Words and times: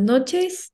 noches. 0.00 0.72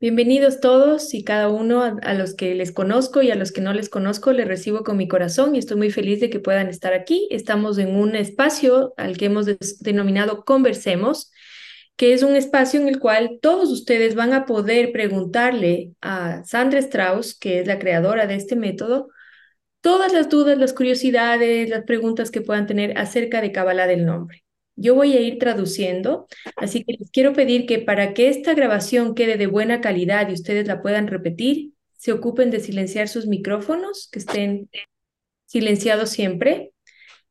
Bienvenidos 0.00 0.60
todos 0.60 1.14
y 1.14 1.22
cada 1.22 1.48
uno 1.48 1.82
a, 1.82 1.96
a, 2.02 2.14
los 2.14 2.34
que 2.34 2.54
les 2.54 2.72
conozco 2.72 3.22
y 3.22 3.30
a 3.30 3.36
los 3.36 3.52
que 3.52 3.60
no 3.60 3.72
les 3.72 3.88
conozco, 3.88 4.32
les 4.32 4.48
recibo 4.48 4.82
con 4.82 4.96
mi 4.96 5.06
corazón 5.06 5.54
y 5.54 5.58
estoy 5.58 5.76
muy 5.76 5.90
feliz 5.90 6.20
de 6.20 6.28
que 6.28 6.40
puedan 6.40 6.68
estar 6.68 6.92
aquí. 6.92 7.28
Estamos 7.30 7.78
en 7.78 7.94
un 7.94 8.16
espacio 8.16 8.94
al 8.96 9.16
que 9.16 9.26
hemos 9.26 9.46
denominado 9.80 10.44
Conversemos, 10.44 11.30
que 11.96 12.12
es 12.14 12.22
un 12.24 12.34
espacio 12.34 12.80
en 12.80 12.88
el 12.88 12.98
cual 12.98 13.38
todos 13.40 13.70
ustedes 13.70 14.14
van 14.16 14.32
a 14.32 14.44
poder 14.44 14.92
preguntarle 14.92 15.92
a 16.00 16.42
Sandra 16.44 16.80
Strauss, 16.80 17.38
que 17.38 17.60
es 17.60 17.66
la 17.68 17.78
creadora 17.78 18.26
de 18.26 18.34
este 18.34 18.56
método, 18.56 19.08
todas 19.80 20.12
las 20.12 20.28
dudas, 20.28 20.58
las 20.58 20.72
curiosidades, 20.72 21.68
las 21.70 21.84
preguntas 21.84 22.30
que 22.30 22.40
puedan 22.40 22.66
tener 22.66 22.98
acerca 22.98 23.40
de 23.40 23.52
Kabbalah 23.52 23.86
del 23.86 24.04
nombre. 24.06 24.41
Yo 24.76 24.94
voy 24.94 25.12
a 25.16 25.20
ir 25.20 25.38
traduciendo, 25.38 26.26
así 26.56 26.84
que 26.84 26.94
les 26.98 27.10
quiero 27.10 27.32
pedir 27.32 27.66
que 27.66 27.78
para 27.78 28.14
que 28.14 28.28
esta 28.28 28.54
grabación 28.54 29.14
quede 29.14 29.36
de 29.36 29.46
buena 29.46 29.80
calidad 29.80 30.28
y 30.28 30.32
ustedes 30.32 30.66
la 30.66 30.82
puedan 30.82 31.06
repetir, 31.06 31.72
se 31.96 32.12
ocupen 32.12 32.50
de 32.50 32.60
silenciar 32.60 33.08
sus 33.08 33.26
micrófonos, 33.26 34.08
que 34.10 34.18
estén 34.18 34.70
silenciados 35.46 36.10
siempre, 36.10 36.72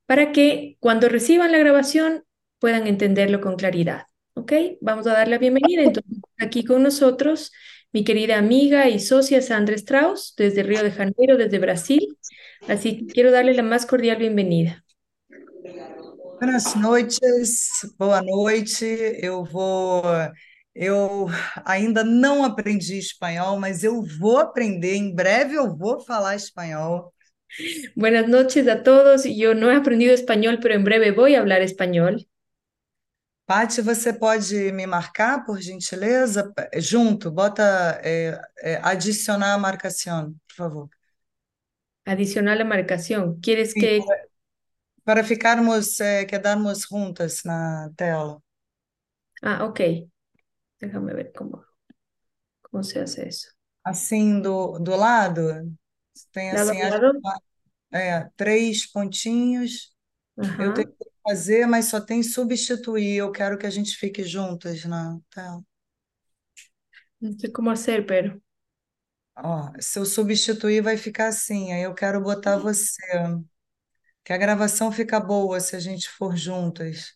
para 0.05 0.31
que 0.31 0.77
cuando 0.79 1.09
reciban 1.09 1.51
la 1.51 1.57
grabación 1.57 2.23
puedan 2.59 2.87
entenderlo 2.87 3.41
con 3.41 3.55
claridad. 3.55 4.03
¿Ok? 4.33 4.53
Vamos 4.79 5.07
a 5.07 5.13
dar 5.13 5.27
la 5.27 5.37
bienvenida. 5.37 5.81
Entonces, 5.81 6.19
aquí 6.39 6.63
con 6.63 6.83
nosotros 6.83 7.51
mi 7.91 8.03
querida 8.03 8.37
amiga 8.37 8.87
y 8.87 8.99
socia 8.99 9.41
Sandra 9.41 9.75
Strauss, 9.75 10.33
desde 10.37 10.63
Río 10.63 10.83
de 10.83 10.91
Janeiro, 10.91 11.37
desde 11.37 11.59
Brasil. 11.59 12.17
Así 12.67 12.97
que 12.97 13.05
quiero 13.07 13.31
darle 13.31 13.53
la 13.53 13.63
más 13.63 13.85
cordial 13.85 14.17
bienvenida. 14.17 14.85
Buenas 16.41 16.73
noites, 16.73 17.85
boa 17.99 18.19
noite. 18.19 18.83
Eu 19.21 19.45
vou. 19.45 20.01
Eu 20.73 21.27
ainda 21.63 22.03
não 22.03 22.43
aprendi 22.43 22.97
espanhol, 22.97 23.59
mas 23.59 23.83
eu 23.83 24.01
vou 24.01 24.39
aprender. 24.39 24.95
Em 24.95 25.13
breve 25.13 25.53
eu 25.53 25.77
vou 25.77 25.99
falar 25.99 26.35
espanhol. 26.35 27.13
Buenas 27.95 28.27
noches 28.27 28.67
a 28.67 28.75
todos. 28.75 29.23
Eu 29.23 29.53
não 29.53 29.71
he 29.71 29.75
aprendido 29.75 30.13
espanhol, 30.13 30.57
pero 30.59 30.73
em 30.73 30.83
breve 30.83 31.11
vou 31.11 31.29
falar 31.29 31.61
espanhol. 31.61 32.15
Pati, 33.45 33.79
você 33.83 34.11
pode 34.11 34.71
me 34.71 34.87
marcar, 34.87 35.45
por 35.45 35.61
gentileza? 35.61 36.51
Junto, 36.77 37.29
bota 37.29 38.01
é, 38.03 38.41
é, 38.63 38.79
adicionar 38.81 39.53
a 39.53 39.59
marcação, 39.59 40.33
por 40.47 40.55
favor. 40.55 40.89
Adicionar 42.03 42.59
a 42.59 42.65
marcação. 42.65 43.39
Queres 43.39 43.73
que 43.73 44.01
para 45.03 45.23
ficarmos, 45.23 45.99
eh, 45.99 46.25
quedarmos 46.25 46.83
juntas 46.89 47.43
na 47.45 47.91
tela. 47.95 48.41
Ah, 49.43 49.65
ok. 49.65 49.81
Déjame 50.79 51.13
ver 51.15 51.31
cómo, 51.33 51.65
cómo 52.61 52.83
se 52.83 52.99
hace 52.99 53.27
eso. 53.27 53.49
Assim, 53.83 54.41
do, 54.41 54.77
do 54.79 54.95
lado, 54.95 55.41
tem 56.31 56.51
Lado 56.51 56.73
assim, 56.73 56.81
lado. 56.81 57.11
que, 57.91 57.97
é, 57.97 58.29
três 58.37 58.85
pontinhos. 58.91 59.93
Eu 60.57 60.71
Ajá. 60.71 60.71
tentei 60.73 61.07
fazer, 61.27 61.67
mas 61.67 61.87
só 61.87 62.01
tem 62.01 62.23
substituir. 62.23 63.17
Eu 63.17 63.31
quero 63.31 63.57
que 63.57 63.65
a 63.67 63.69
gente 63.71 63.95
fique 63.97 64.23
juntas 64.23 64.85
na 64.85 65.19
tela. 65.31 65.63
No 67.21 67.31
sé 67.39 67.51
cómo 67.51 67.71
hacer, 67.71 68.05
pero. 68.05 68.39
Ó, 69.35 69.71
se 69.79 69.99
eu 69.99 70.05
substituir, 70.05 70.81
vai 70.81 70.97
ficar 70.97 71.27
assim. 71.29 71.71
Aí 71.73 71.83
eu 71.83 71.93
quero 71.95 72.21
botar 72.21 72.57
você. 72.57 73.01
Que 74.23 74.33
a 74.33 74.37
gravação 74.37 74.91
fica 74.91 75.19
boa 75.19 75.59
se 75.59 75.75
a 75.75 75.79
gente 75.79 76.09
for 76.09 76.35
juntas. 76.35 77.13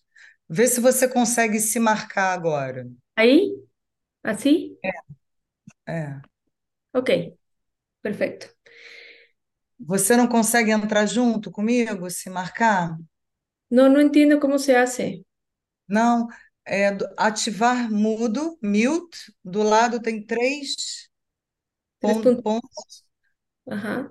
Vê 0.50 0.68
se 0.68 0.80
você 0.80 1.08
consegue 1.08 1.60
se 1.60 1.80
marcar 1.80 2.34
agora. 2.34 2.88
Aí? 3.16 3.54
Assim? 4.24 4.78
É. 5.88 6.22
Ok. 6.94 7.38
Perfeito. 8.02 8.56
Você 9.80 10.18
não 10.18 10.28
consegue 10.28 10.72
entrar 10.72 11.06
junto 11.06 11.50
comigo, 11.52 12.10
se 12.10 12.30
marcar? 12.30 12.98
No, 13.70 13.88
no 13.90 14.00
entiendo 14.02 14.40
cómo 14.40 14.58
se 14.60 14.76
hace. 14.76 15.24
Não, 15.88 16.28
é 16.66 16.90
ativar 17.18 17.92
mudo, 17.92 18.58
mute, 18.62 19.34
do 19.44 19.62
lado 19.64 20.02
tem 20.02 20.26
três 20.26 21.10
Tres 22.00 22.20
pon- 22.24 22.24
puntos. 22.24 22.44
pontos. 22.44 23.06
Ajá. 23.68 24.10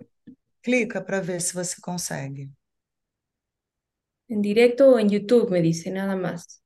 Clica 0.62 1.00
para 1.00 1.20
ver 1.20 1.40
se 1.40 1.54
você 1.54 1.80
consegue. 1.80 2.50
En 4.28 4.40
directo 4.42 4.90
o 4.90 4.98
en 4.98 5.08
YouTube, 5.08 5.50
me 5.50 5.60
dice, 5.60 5.90
nada 5.90 6.16
más. 6.16 6.62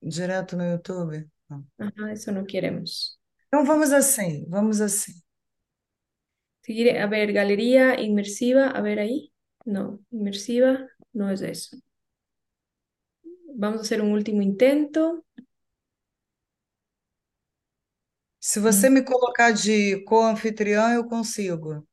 Direto 0.00 0.56
no 0.56 0.64
YouTube? 0.64 1.28
Não. 1.48 1.66
Ajá, 1.78 2.12
eso 2.12 2.32
no 2.32 2.46
queremos. 2.46 3.18
Então 3.48 3.64
vamos 3.64 3.92
assim, 3.92 4.46
vamos 4.48 4.80
assim. 4.80 5.12
Seguir, 6.62 6.98
a 6.98 7.06
ver, 7.06 7.32
galería 7.32 8.00
inmersiva, 8.00 8.68
a 8.68 8.80
ver 8.80 9.00
ahí. 9.00 9.32
No, 9.64 10.00
inmersiva 10.10 10.88
no 11.12 11.30
es 11.30 11.42
eso. 11.42 11.76
Vamos 13.54 13.80
a 13.80 13.82
hacer 13.82 14.00
un 14.00 14.12
último 14.12 14.42
intento. 14.42 15.24
Se 18.38 18.58
você 18.58 18.88
me 18.88 19.04
colocar 19.04 19.52
de 19.52 20.02
co-anfitriã, 20.04 20.94
eu 20.94 21.04
consigo. 21.04 21.86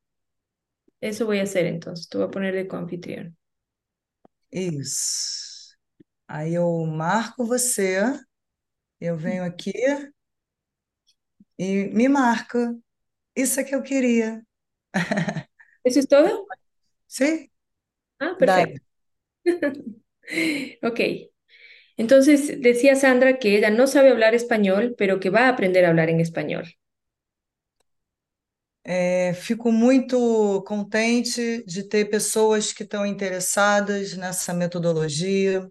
Eso 1.01 1.25
voy 1.25 1.39
a 1.39 1.43
hacer 1.43 1.65
entonces. 1.65 2.07
Te 2.07 2.17
voy 2.17 2.27
a 2.27 2.31
poner 2.31 2.55
de 2.55 2.67
coanfitrión. 2.67 3.36
Isso. 4.51 5.75
Aí 6.27 6.53
eu 6.55 6.85
marco 6.87 7.45
você, 7.45 7.99
eu 9.01 9.17
venho 9.17 9.43
aqui 9.45 9.71
e 11.57 11.85
me 11.93 12.07
marca. 12.09 12.75
Isso 13.35 13.59
é 13.59 13.63
que 13.63 13.75
eu 13.75 13.83
queria. 13.83 14.43
¿Eso 15.83 15.99
es 15.99 16.07
todo? 16.07 16.47
Sim? 17.07 17.49
Ah, 18.19 18.35
perfecto. 18.37 18.81
Ok. 20.83 20.99
Entonces 21.97 22.61
decía 22.61 22.95
Sandra 22.95 23.39
que 23.39 23.57
ella 23.57 23.69
no 23.71 23.87
sabe 23.87 24.09
hablar 24.11 24.35
español, 24.35 24.95
pero 24.97 25.19
que 25.19 25.29
va 25.31 25.41
a 25.47 25.49
aprender 25.49 25.85
a 25.85 25.89
hablar 25.89 26.09
en 26.09 26.19
español. 26.21 26.65
É, 28.89 29.33
fico 29.33 29.69
muito 29.69 30.63
contente 30.65 31.61
de 31.65 31.83
ter 31.83 32.05
pessoas 32.09 32.71
que 32.71 32.83
estão 32.83 33.05
interessadas 33.05 34.15
nessa 34.15 34.53
metodologia. 34.53 35.69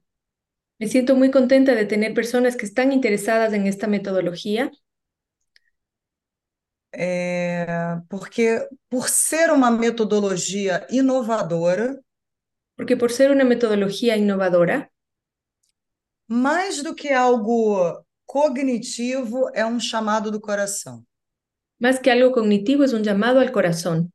Me 0.79 0.89
siento 0.89 1.15
muy 1.17 1.31
contenta 1.31 1.75
de 1.75 1.85
tener 1.85 2.15
personas 2.15 2.57
que 2.57 2.65
están 2.65 2.91
interesadas 2.93 3.53
en 3.53 3.67
esta 3.67 3.87
metodología, 3.89 4.71
É, 6.93 7.67
porque, 8.09 8.67
por 8.89 9.09
ser 9.11 9.51
uma 9.53 9.71
metodologia 9.71 10.87
inovadora, 10.91 12.01
porque 12.77 12.97
por 13.01 13.11
ser 13.13 13.29
una 13.31 13.45
metodología 13.53 14.17
innovadora, 14.17 14.79
mais 16.29 16.83
do 16.83 16.95
que 16.95 17.09
algo 17.13 18.01
cognitivo, 18.27 19.49
é 19.55 19.65
um 19.67 19.79
chamado 19.81 20.31
do 20.31 20.41
coração. 20.41 21.05
Más 21.79 22.01
que 22.01 22.11
algo 22.11 22.33
cognitivo, 22.33 22.85
es 22.85 22.93
un 22.93 23.03
llamado 23.03 23.41
al 23.41 23.53
corazón. 23.53 24.13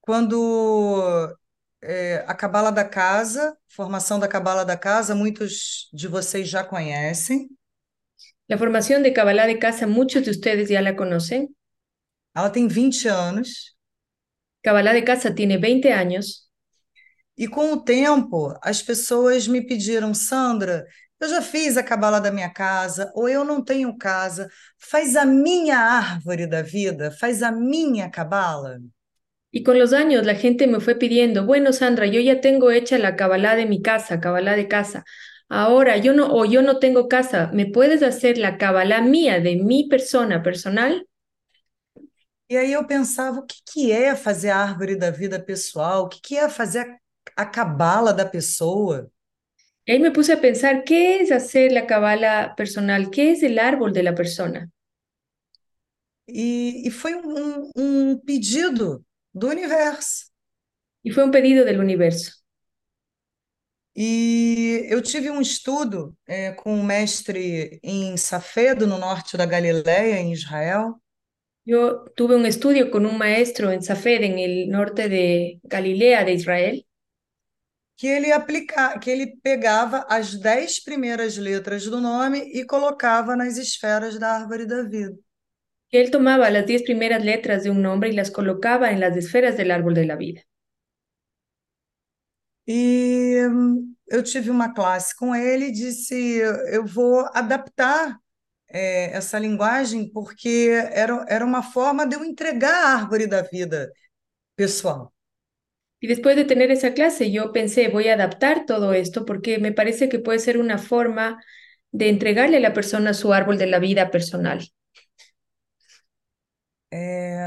Quando 0.00 1.38
é, 1.80 2.24
a 2.26 2.34
Cabala 2.34 2.70
da 2.70 2.84
Casa, 2.84 3.56
formação 3.68 4.18
da 4.18 4.26
Cabala 4.26 4.64
da 4.64 4.76
Casa, 4.76 5.14
muitos 5.14 5.88
de 5.92 6.08
vocês 6.08 6.48
já 6.48 6.64
conhecem. 6.64 7.48
La 8.48 8.58
formación 8.58 9.02
de 9.02 9.12
Kabbalah 9.12 9.46
de 9.46 9.58
casa, 9.58 9.86
muchos 9.86 10.24
de 10.24 10.30
ustedes 10.30 10.68
ya 10.68 10.82
la 10.82 10.94
conocen. 10.94 11.48
Ela 12.34 12.50
tem 12.50 12.66
20 12.66 13.08
anos. 13.08 13.76
Kabbalah 14.62 14.92
de 14.92 15.02
casa 15.02 15.34
tiene 15.34 15.58
20 15.58 15.88
años 15.90 16.52
E 17.36 17.48
com 17.48 17.72
o 17.72 17.82
tempo, 17.82 18.54
as 18.62 18.82
pessoas 18.82 19.48
me 19.48 19.66
pediram, 19.66 20.12
Sandra, 20.12 20.86
eu 21.24 21.30
já 21.30 21.42
fiz 21.42 21.76
a 21.76 21.82
cabala 21.82 22.20
da 22.20 22.30
minha 22.30 22.50
casa, 22.50 23.10
ou 23.14 23.28
eu 23.28 23.44
não 23.44 23.62
tenho 23.64 23.96
casa, 23.96 24.48
faz 24.78 25.16
a 25.16 25.24
minha 25.24 25.78
árvore 25.78 26.46
da 26.46 26.62
vida, 26.62 27.10
faz 27.10 27.42
a 27.42 27.52
minha 27.52 28.10
cabala. 28.10 28.78
y 29.52 29.62
con 29.62 29.78
los 29.78 29.92
años 29.92 30.24
la 30.24 30.34
gente 30.34 30.66
me 30.66 30.80
fue 30.80 30.94
pidiendo, 30.96 31.44
bueno, 31.44 31.72
Sandra, 31.72 32.06
yo 32.06 32.20
ya 32.20 32.40
tengo 32.40 32.70
hecha 32.70 32.98
la 32.98 33.16
Kabbalah 33.16 33.54
de 33.54 33.66
mi 33.66 33.82
casa, 33.82 34.18
Kabbalah 34.18 34.56
de 34.56 34.66
casa. 34.66 35.04
Ahora 35.48 35.98
yo 35.98 36.14
no, 36.14 36.32
o 36.34 36.46
yo 36.46 36.62
no 36.62 36.78
tengo 36.78 37.06
casa, 37.06 37.50
¿me 37.52 37.66
puedes 37.66 38.02
hacer 38.02 38.38
la 38.38 38.56
Kabbalah 38.56 39.02
mía, 39.02 39.40
de 39.40 39.56
mi 39.56 39.88
persona 39.88 40.42
personal? 40.42 41.06
E 42.48 42.56
aí 42.56 42.72
eu 42.72 42.86
pensava, 42.86 43.40
o 43.40 43.46
que 43.46 43.56
que 43.64 43.92
é 43.92 44.16
fazer 44.16 44.50
a 44.50 44.58
árvore 44.58 44.96
da 44.96 45.10
vida 45.10 45.38
pessoal? 45.38 46.04
O 46.04 46.08
que 46.08 46.20
que 46.20 46.36
é 46.38 46.48
fazer 46.48 46.80
a, 47.36 47.42
a 47.42 47.46
cabala 47.46 48.12
da 48.12 48.24
pessoa? 48.24 49.10
Y 49.84 49.92
ahí 49.92 49.98
me 49.98 50.10
puse 50.10 50.32
a 50.32 50.40
pensar, 50.40 50.84
¿qué 50.84 51.20
es 51.20 51.32
hacer 51.32 51.72
la 51.72 51.86
Kabbalah 51.86 52.54
personal? 52.56 53.10
¿Qué 53.10 53.32
es 53.32 53.42
el 53.42 53.58
árbol 53.58 53.92
de 53.92 54.02
la 54.02 54.14
persona? 54.14 54.70
E, 56.26 56.86
e 56.86 56.90
foi 56.90 57.14
um, 57.14 57.70
um 57.76 58.18
pedido 58.18 59.04
do 59.34 59.48
universo. 59.48 60.26
Y 61.02 61.10
fue 61.10 61.24
un 61.24 61.30
pedido 61.30 61.64
del 61.64 61.80
universo. 61.80 62.40
E 63.94 64.86
eu 64.88 65.02
tive 65.02 65.30
um 65.30 65.40
estudo 65.40 66.16
é, 66.26 66.52
com 66.52 66.72
um 66.72 66.82
mestre 66.82 67.78
em 67.82 68.16
Safedo, 68.16 68.86
no 68.86 68.98
norte 68.98 69.36
da 69.36 69.44
Galileia, 69.44 70.18
em 70.18 70.32
Israel, 70.32 71.02
Yo 71.64 72.06
tuve 72.16 72.34
un 72.34 72.44
estudio 72.44 72.90
con 72.90 73.06
un 73.06 73.18
maestro 73.18 73.70
en 73.70 73.82
Safed, 73.82 74.24
en 74.24 74.38
el 74.38 74.68
norte 74.68 75.08
de 75.08 75.60
Galilea 75.62 76.24
de 76.24 76.32
Israel, 76.32 76.86
que 77.96 78.06
ele 78.06 78.32
aplica, 78.32 78.98
que 78.98 79.10
ele 79.10 79.36
pegava 79.42 80.06
as 80.08 80.34
dez 80.34 80.82
primeiras 80.82 81.36
letras 81.36 81.84
do 81.84 82.00
nome 82.00 82.40
e 82.40 82.64
colocava 82.64 83.36
nas 83.36 83.56
esferas 83.56 84.18
da 84.18 84.32
árvore 84.32 84.66
da 84.66 84.82
vida. 84.82 85.16
que 85.92 86.00
él 86.00 86.10
tomaba 86.10 86.50
las 86.50 86.64
diez 86.66 86.82
primeras 86.82 87.22
letras 87.22 87.64
de 87.64 87.70
un 87.70 87.82
nombre 87.82 88.08
y 88.08 88.14
las 88.14 88.30
colocaba 88.30 88.90
en 88.92 88.98
las 88.98 89.14
esferas 89.14 89.58
del 89.58 89.70
árbol 89.70 89.92
de 89.92 90.06
la 90.06 90.16
vida. 90.16 90.42
E 92.66 93.36
eu 94.08 94.22
tive 94.22 94.50
uma 94.50 94.72
classe 94.72 95.14
com 95.14 95.34
ele 95.34 95.66
e 95.66 95.72
disse: 95.72 96.14
eu 96.70 96.86
vou 96.86 97.28
adaptar 97.34 98.18
é, 98.68 99.10
essa 99.14 99.38
linguagem, 99.38 100.10
porque 100.10 100.70
era, 100.92 101.26
era 101.28 101.44
uma 101.44 101.62
forma 101.62 102.06
de 102.06 102.16
eu 102.16 102.24
entregar 102.24 102.72
a 102.72 102.94
árvore 102.94 103.26
da 103.26 103.42
vida 103.42 103.92
pessoal. 104.56 105.11
Y 106.02 106.08
después 106.08 106.34
de 106.34 106.44
tener 106.44 106.72
esa 106.72 106.94
clase, 106.94 107.30
yo 107.30 107.52
pensé, 107.52 107.86
voy 107.86 108.08
a 108.08 108.14
adaptar 108.14 108.66
todo 108.66 108.92
esto 108.92 109.24
porque 109.24 109.58
me 109.58 109.70
parece 109.70 110.08
que 110.08 110.18
puede 110.18 110.40
ser 110.40 110.58
una 110.58 110.78
forma 110.78 111.40
de 111.92 112.08
entregarle 112.08 112.56
a 112.56 112.60
la 112.60 112.72
persona 112.72 113.14
su 113.14 113.32
árbol 113.32 113.56
de 113.56 113.68
la 113.68 113.78
vida 113.78 114.10
personal. 114.10 114.68
É, 116.90 117.46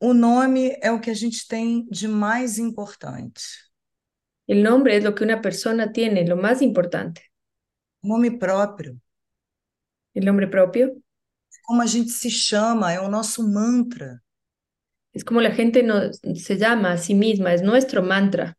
o 0.00 0.12
nome 0.12 0.76
é 0.82 0.90
o 0.90 1.00
que 1.00 1.12
a 1.12 1.14
gente 1.14 1.46
tem 1.46 1.86
de 1.88 2.08
mais 2.08 2.58
importante. 2.58 3.40
El 4.48 4.64
nombre 4.64 4.96
es 4.96 5.04
lo 5.04 5.14
que 5.14 5.22
una 5.22 5.40
persona 5.40 5.92
tiene, 5.92 6.26
lo 6.26 6.36
más 6.36 6.62
importante. 6.62 7.22
O 8.02 8.08
nome 8.08 8.32
próprio, 8.32 8.98
El 10.12 10.24
nombre 10.24 10.48
propio 10.48 10.92
como 11.62 11.82
a 11.82 11.86
gente 11.86 12.10
se 12.10 12.30
chama, 12.30 12.92
é 12.92 13.00
o 13.00 13.08
nosso 13.08 13.42
mantra. 13.46 14.20
Es 15.16 15.24
como 15.24 15.40
la 15.40 15.50
gente 15.50 15.82
nos, 15.82 16.20
se 16.34 16.58
llama 16.58 16.92
a 16.92 16.98
sí 16.98 17.14
misma, 17.14 17.54
es 17.54 17.62
nuestro 17.62 18.02
mantra. 18.02 18.54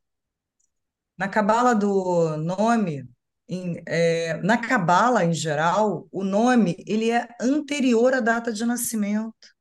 Na 1.15 1.27
cabala 1.27 1.75
do 1.75 2.35
nome, 2.37 3.07
em- 3.47 3.81
é, 3.87 4.39
na 4.43 4.57
cabala 4.57 5.23
em 5.23 5.33
geral, 5.33 6.07
o 6.11 6.23
nome 6.23 6.75
ele 6.87 7.11
é 7.11 7.27
anterior 7.39 8.13
à 8.15 8.19
data 8.19 8.51
de 8.51 8.65
nascimento. 8.65 9.55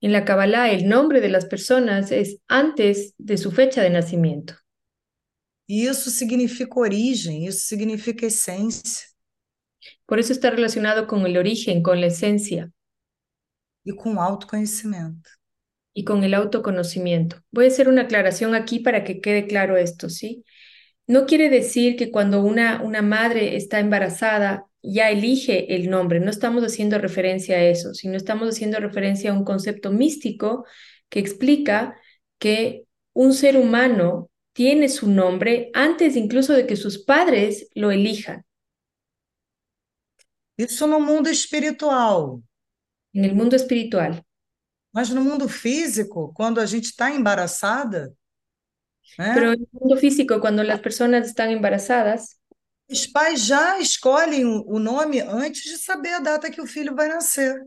En 0.00 0.12
la 0.12 0.24
Kabbalah, 0.24 0.70
el 0.70 0.88
nombre 0.88 1.20
de 1.20 1.28
las 1.28 1.44
personas 1.46 2.12
es 2.12 2.38
antes 2.48 3.14
de 3.18 3.36
su 3.36 3.50
fecha 3.50 3.82
de 3.82 3.90
nacimiento. 3.90 4.54
E 5.68 5.84
isso 5.86 6.10
significa 6.10 6.78
origem, 6.78 7.44
isso 7.46 7.66
significa 7.66 8.24
essência 8.26 9.06
Por 10.06 10.18
eso 10.18 10.32
está 10.32 10.50
relacionado 10.50 11.06
con 11.06 11.26
el 11.26 11.36
origen, 11.36 11.82
con 11.82 12.00
la 12.00 12.06
esencia 12.06 12.72
e 13.86 13.92
com 13.94 14.20
autoconhecimento. 14.20 15.30
Y 15.96 16.04
con 16.04 16.24
el 16.24 16.34
autoconocimiento. 16.34 17.38
Voy 17.50 17.64
a 17.64 17.68
hacer 17.68 17.88
una 17.88 18.02
aclaración 18.02 18.54
aquí 18.54 18.80
para 18.80 19.02
que 19.02 19.22
quede 19.22 19.46
claro 19.46 19.78
esto, 19.78 20.10
¿sí? 20.10 20.44
No 21.06 21.24
quiere 21.24 21.48
decir 21.48 21.96
que 21.96 22.10
cuando 22.10 22.42
una, 22.42 22.82
una 22.82 23.00
madre 23.00 23.56
está 23.56 23.80
embarazada 23.80 24.66
ya 24.82 25.10
elige 25.10 25.74
el 25.74 25.88
nombre, 25.88 26.20
no 26.20 26.30
estamos 26.30 26.62
haciendo 26.64 26.98
referencia 26.98 27.56
a 27.56 27.62
eso, 27.62 27.94
sino 27.94 28.14
estamos 28.14 28.46
haciendo 28.50 28.78
referencia 28.78 29.30
a 29.30 29.34
un 29.34 29.44
concepto 29.44 29.90
místico 29.90 30.66
que 31.08 31.18
explica 31.18 31.96
que 32.38 32.84
un 33.14 33.32
ser 33.32 33.56
humano 33.56 34.28
tiene 34.52 34.90
su 34.90 35.10
nombre 35.10 35.70
antes 35.72 36.14
incluso 36.14 36.52
de 36.52 36.66
que 36.66 36.76
sus 36.76 36.98
padres 36.98 37.70
lo 37.74 37.90
elijan. 37.90 38.44
Isso 40.58 40.86
no 40.86 41.00
mundo 41.00 41.30
espiritual. 41.30 42.42
En 43.14 43.24
el 43.24 43.34
mundo 43.34 43.56
espiritual, 43.56 44.25
Mas 44.96 45.10
no 45.10 45.20
mundo 45.20 45.46
físico, 45.46 46.32
quando 46.34 46.58
a 46.58 46.64
gente 46.64 46.86
está 46.86 47.10
embaraçada, 47.10 48.14
né, 49.18 49.36
el 49.36 49.68
mundo 49.70 49.98
físico, 49.98 50.40
cuando 50.40 50.62
las 50.62 50.80
personas 50.80 51.26
están 51.26 51.50
embarazadas, 51.50 52.40
os 52.90 53.06
pais 53.06 53.44
já 53.44 53.78
escolhem 53.78 54.46
o 54.46 54.64
o 54.66 54.78
nome 54.78 55.20
antes 55.20 55.64
de 55.64 55.76
saber 55.76 56.14
a 56.14 56.20
data 56.20 56.50
que 56.50 56.62
o 56.62 56.66
filho 56.66 56.94
vai 56.94 57.08
nascer. 57.08 57.62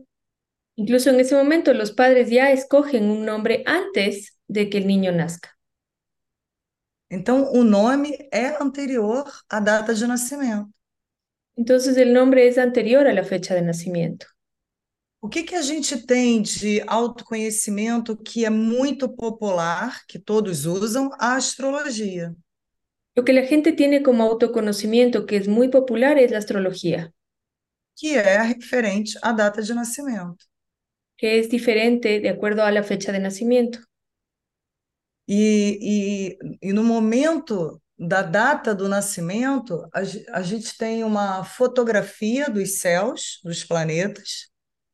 incluso 0.76 1.10
en 1.10 1.20
ese 1.20 1.36
momento 1.36 1.72
los 1.72 1.92
padres 1.92 2.30
ya 2.30 2.50
escogen 2.50 3.08
un 3.08 3.24
nombre 3.24 3.62
antes 3.64 4.36
de 4.48 4.68
que 4.68 4.78
el 4.78 4.88
niño 4.88 5.12
nazca. 5.12 5.50
Então, 7.08 7.52
o 7.52 7.62
nome 7.62 8.28
é 8.32 8.60
anterior 8.60 9.24
à 9.48 9.60
data 9.60 9.94
de 9.94 10.04
nascimento. 10.04 10.68
Entonces 11.56 11.96
el 11.96 12.12
nombre 12.12 12.48
es 12.48 12.58
anterior 12.58 13.06
a 13.06 13.12
la 13.12 13.22
fecha 13.22 13.54
de 13.54 13.62
nacimiento. 13.62 14.26
O 15.20 15.28
que 15.28 15.42
que 15.42 15.54
a 15.54 15.62
gente 15.62 16.06
tem 16.06 16.40
de 16.40 16.82
autoconhecimento 16.86 18.16
que 18.16 18.44
é 18.44 18.50
muito 18.50 19.08
popular, 19.08 20.04
que 20.06 20.18
todos 20.18 20.64
usam? 20.64 21.10
A 21.18 21.36
astrologia. 21.36 22.34
Lo 23.14 23.24
que 23.24 23.32
la 23.32 23.42
gente 23.42 23.72
tiene 23.72 24.02
como 24.02 24.22
autoconocimiento 24.24 25.26
que 25.26 25.36
es 25.36 25.46
muy 25.46 25.68
popular 25.68 26.16
es 26.16 26.30
la 26.30 26.38
astrología, 26.38 27.12
que 27.96 28.16
é 28.16 28.40
referente 28.40 29.18
à 29.20 29.32
data 29.32 29.60
de 29.60 29.74
nascimento. 29.74 30.50
que 31.20 31.38
es 31.38 31.50
diferente 31.50 32.18
de 32.18 32.30
acuerdo 32.30 32.62
a 32.62 32.70
la 32.70 32.82
fecha 32.82 33.12
de 33.12 33.18
nacimiento. 33.18 33.80
E, 35.28 35.78
e, 36.62 36.68
e 36.70 36.72
no 36.72 36.82
momento 36.82 37.80
da 37.98 38.22
data 38.22 38.74
do 38.74 38.88
nascimento, 38.88 39.86
a, 39.92 40.00
a 40.38 40.42
gente 40.42 40.76
tem 40.78 41.04
uma 41.04 41.44
fotografia 41.44 42.48
dos 42.48 42.80
céus, 42.80 43.38
dos 43.44 43.62
planetas, 43.62 44.49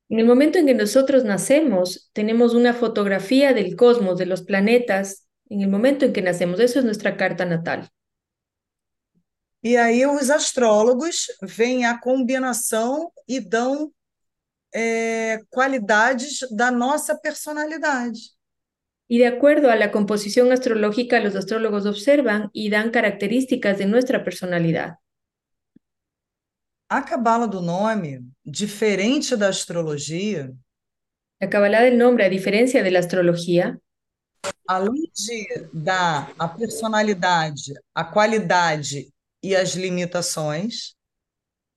En 0.08 0.20
el 0.20 0.26
momento 0.26 0.58
en 0.58 0.67
que 0.67 0.75
nosotros 0.75 1.25
nacemos, 1.25 2.11
tenemos 2.12 2.55
una 2.55 2.75
fotografía 2.75 3.53
del 3.53 3.76
cosmos, 3.76 4.19
de 4.19 4.26
los 4.26 4.43
planetas, 4.43 5.26
en 5.49 5.62
el 5.62 5.69
momento 5.69 6.05
en 6.05 6.12
que 6.12 6.23
nacemos. 6.23 6.61
Eso 6.61 6.79
es 6.79 6.85
nuestra 6.85 7.17
carta 7.17 7.44
natal. 7.44 7.91
e 9.67 9.76
aí 9.76 10.06
os 10.06 10.31
astrólogos 10.31 11.26
veem 11.43 11.87
a 11.87 11.99
combinação 11.99 13.11
e 13.26 13.41
dão 13.41 13.91
é, 14.73 15.41
qualidades 15.50 16.47
da 16.52 16.70
nossa 16.70 17.17
personalidade. 17.17 18.37
Y 19.09 19.19
de 19.19 19.26
acuerdo 19.26 19.69
a 19.69 19.75
la 19.75 19.91
composición 19.91 20.52
astrológica, 20.52 21.19
los 21.19 21.35
astrólogos 21.35 21.85
observan 21.85 22.49
y 22.52 22.70
dan 22.70 22.91
características 22.91 23.79
de 23.79 23.87
nuestra 23.87 24.23
personalidad. 24.23 24.99
A 26.88 27.03
cabala 27.03 27.49
do 27.49 27.61
nome, 27.61 28.25
diferente 28.44 29.37
da 29.37 29.49
astrologia, 29.49 30.55
La 31.40 31.49
Kabbalah 31.49 31.83
del 31.83 31.99
nombre, 31.99 32.25
a 32.25 32.31
diferencia 32.31 32.83
de 32.83 32.90
la 32.90 33.00
astrología, 33.00 33.78
além 34.66 35.11
de 35.14 35.69
dar 35.73 36.33
a 36.38 36.49
personalidade, 36.49 37.75
a 37.95 38.05
qualidade 38.05 39.12
e 39.43 39.55
as 39.55 39.75
limitações, 39.75 40.97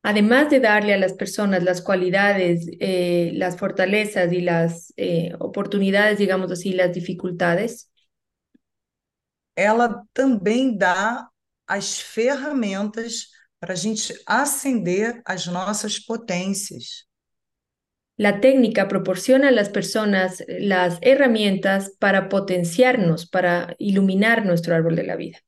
además 0.01 0.49
de 0.49 0.61
darle 0.61 0.93
a 0.93 0.97
las 0.97 1.11
personas 1.11 1.61
las 1.61 1.81
cualidades, 1.81 2.67
eh, 2.79 3.31
las 3.33 3.57
fortalezas 3.57 4.31
y 4.31 4.39
las 4.39 4.93
eh, 4.95 5.33
oportunidades, 5.39 6.17
digamos 6.17 6.49
así, 6.51 6.71
las 6.71 6.93
dificultades, 6.93 7.89
ela 9.57 10.05
também 10.13 10.77
dá 10.77 11.27
as 11.67 11.99
ferramentas 11.99 13.27
para 13.59 13.73
a 13.73 13.77
gente 13.77 14.19
acender 14.25 15.21
as 15.25 15.47
nossas 15.47 15.99
potências. 15.99 17.09
la 18.19 18.41
técnica 18.41 18.89
proporciona 18.89 19.47
a 19.47 19.51
las 19.51 19.69
personas 19.69 20.43
las 20.59 20.97
herramientas 21.01 21.95
para 21.99 22.27
potenciarnos, 22.27 23.25
para 23.25 23.77
iluminar 23.79 24.45
nuestro 24.45 24.75
árbol 24.75 24.97
de 24.97 25.03
la 25.03 25.15
vida. 25.15 25.39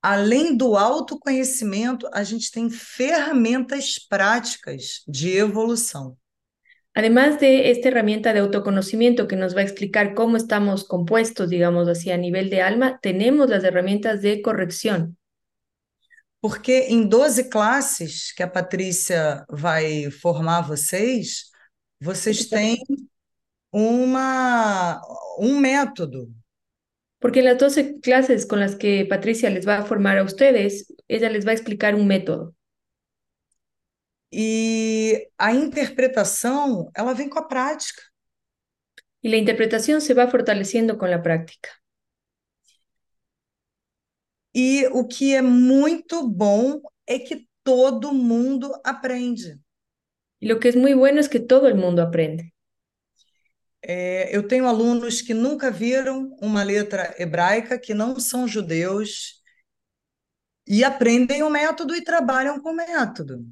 Além 0.00 0.56
do 0.56 0.78
autoconhecimento, 0.78 2.08
a 2.10 2.24
gente 2.24 2.50
tem 2.50 2.70
ferramentas 2.70 3.98
práticas 3.98 5.02
de 5.06 5.36
evolução. 5.36 6.16
Además 6.94 7.38
de 7.38 7.70
esta 7.70 7.88
herramienta 7.88 8.32
de 8.32 8.38
autoconocimiento 8.40 9.28
que 9.28 9.36
nos 9.36 9.54
va 9.54 9.60
a 9.60 9.64
explicar 9.64 10.14
cómo 10.14 10.38
estamos 10.38 10.84
compuestos, 10.84 11.50
digamos 11.50 11.86
así, 11.86 12.10
a 12.10 12.16
nivel 12.16 12.48
de 12.48 12.62
alma, 12.62 12.98
tenemos 13.02 13.50
las 13.50 13.62
herramientas 13.62 14.22
de 14.22 14.40
corrección. 14.40 15.17
Porque 16.40 16.86
em 16.88 17.06
12 17.06 17.48
classes 17.48 18.32
que 18.32 18.42
a 18.42 18.48
Patrícia 18.48 19.44
vai 19.48 20.10
formar 20.10 20.60
vocês, 20.62 21.50
vocês 22.00 22.46
têm 22.46 22.78
uma, 23.72 25.00
um 25.38 25.58
método. 25.58 26.32
Porque 27.18 27.40
en 27.40 27.46
las 27.46 27.58
12 27.58 28.00
clases 28.00 28.46
con 28.46 28.60
las 28.60 28.76
que 28.76 29.04
Patricia 29.04 29.50
les 29.50 29.66
va 29.66 29.78
a 29.78 29.84
formar 29.84 30.18
a 30.18 30.22
ustedes, 30.22 30.86
ella 31.08 31.28
les 31.28 31.44
va 31.44 31.50
a 31.50 31.54
explicar 31.54 31.94
un 31.94 32.06
método. 32.06 32.54
E 34.30 35.28
a 35.38 35.52
interpretação, 35.52 36.90
ela 36.94 37.14
vem 37.14 37.28
com 37.28 37.38
a 37.38 37.48
prática. 37.48 38.02
Y 39.22 39.30
la 39.30 39.36
interpretación 39.36 40.00
se 40.00 40.14
va 40.14 40.28
fortaleciendo 40.28 40.96
con 40.96 41.10
la 41.10 41.22
práctica. 41.22 41.70
E 44.54 44.86
o 44.92 45.06
que 45.06 45.34
é 45.34 45.42
muito 45.42 46.26
bom 46.26 46.80
é 47.06 47.18
que 47.18 47.48
todo 47.62 48.12
mundo 48.12 48.80
aprende. 48.84 49.58
Y 50.40 50.48
lo 50.48 50.60
que 50.60 50.68
es 50.68 50.76
muy 50.76 50.94
bueno 50.94 51.20
es 51.20 51.28
que 51.28 51.40
todo 51.40 51.74
mundo 51.74 52.02
aprende. 52.02 52.54
É, 53.82 54.34
eu 54.36 54.46
tenho 54.46 54.66
alunos 54.66 55.22
que 55.22 55.32
nunca 55.32 55.70
viram 55.70 56.36
uma 56.40 56.62
letra 56.62 57.14
hebraica, 57.18 57.78
que 57.78 57.94
não 57.94 58.18
são 58.18 58.46
judeus, 58.48 59.42
e 60.66 60.84
aprendem 60.84 61.42
o 61.42 61.50
método 61.50 61.94
e 61.94 62.02
trabalham 62.02 62.60
com 62.60 62.70
o 62.70 62.74
método. 62.74 63.46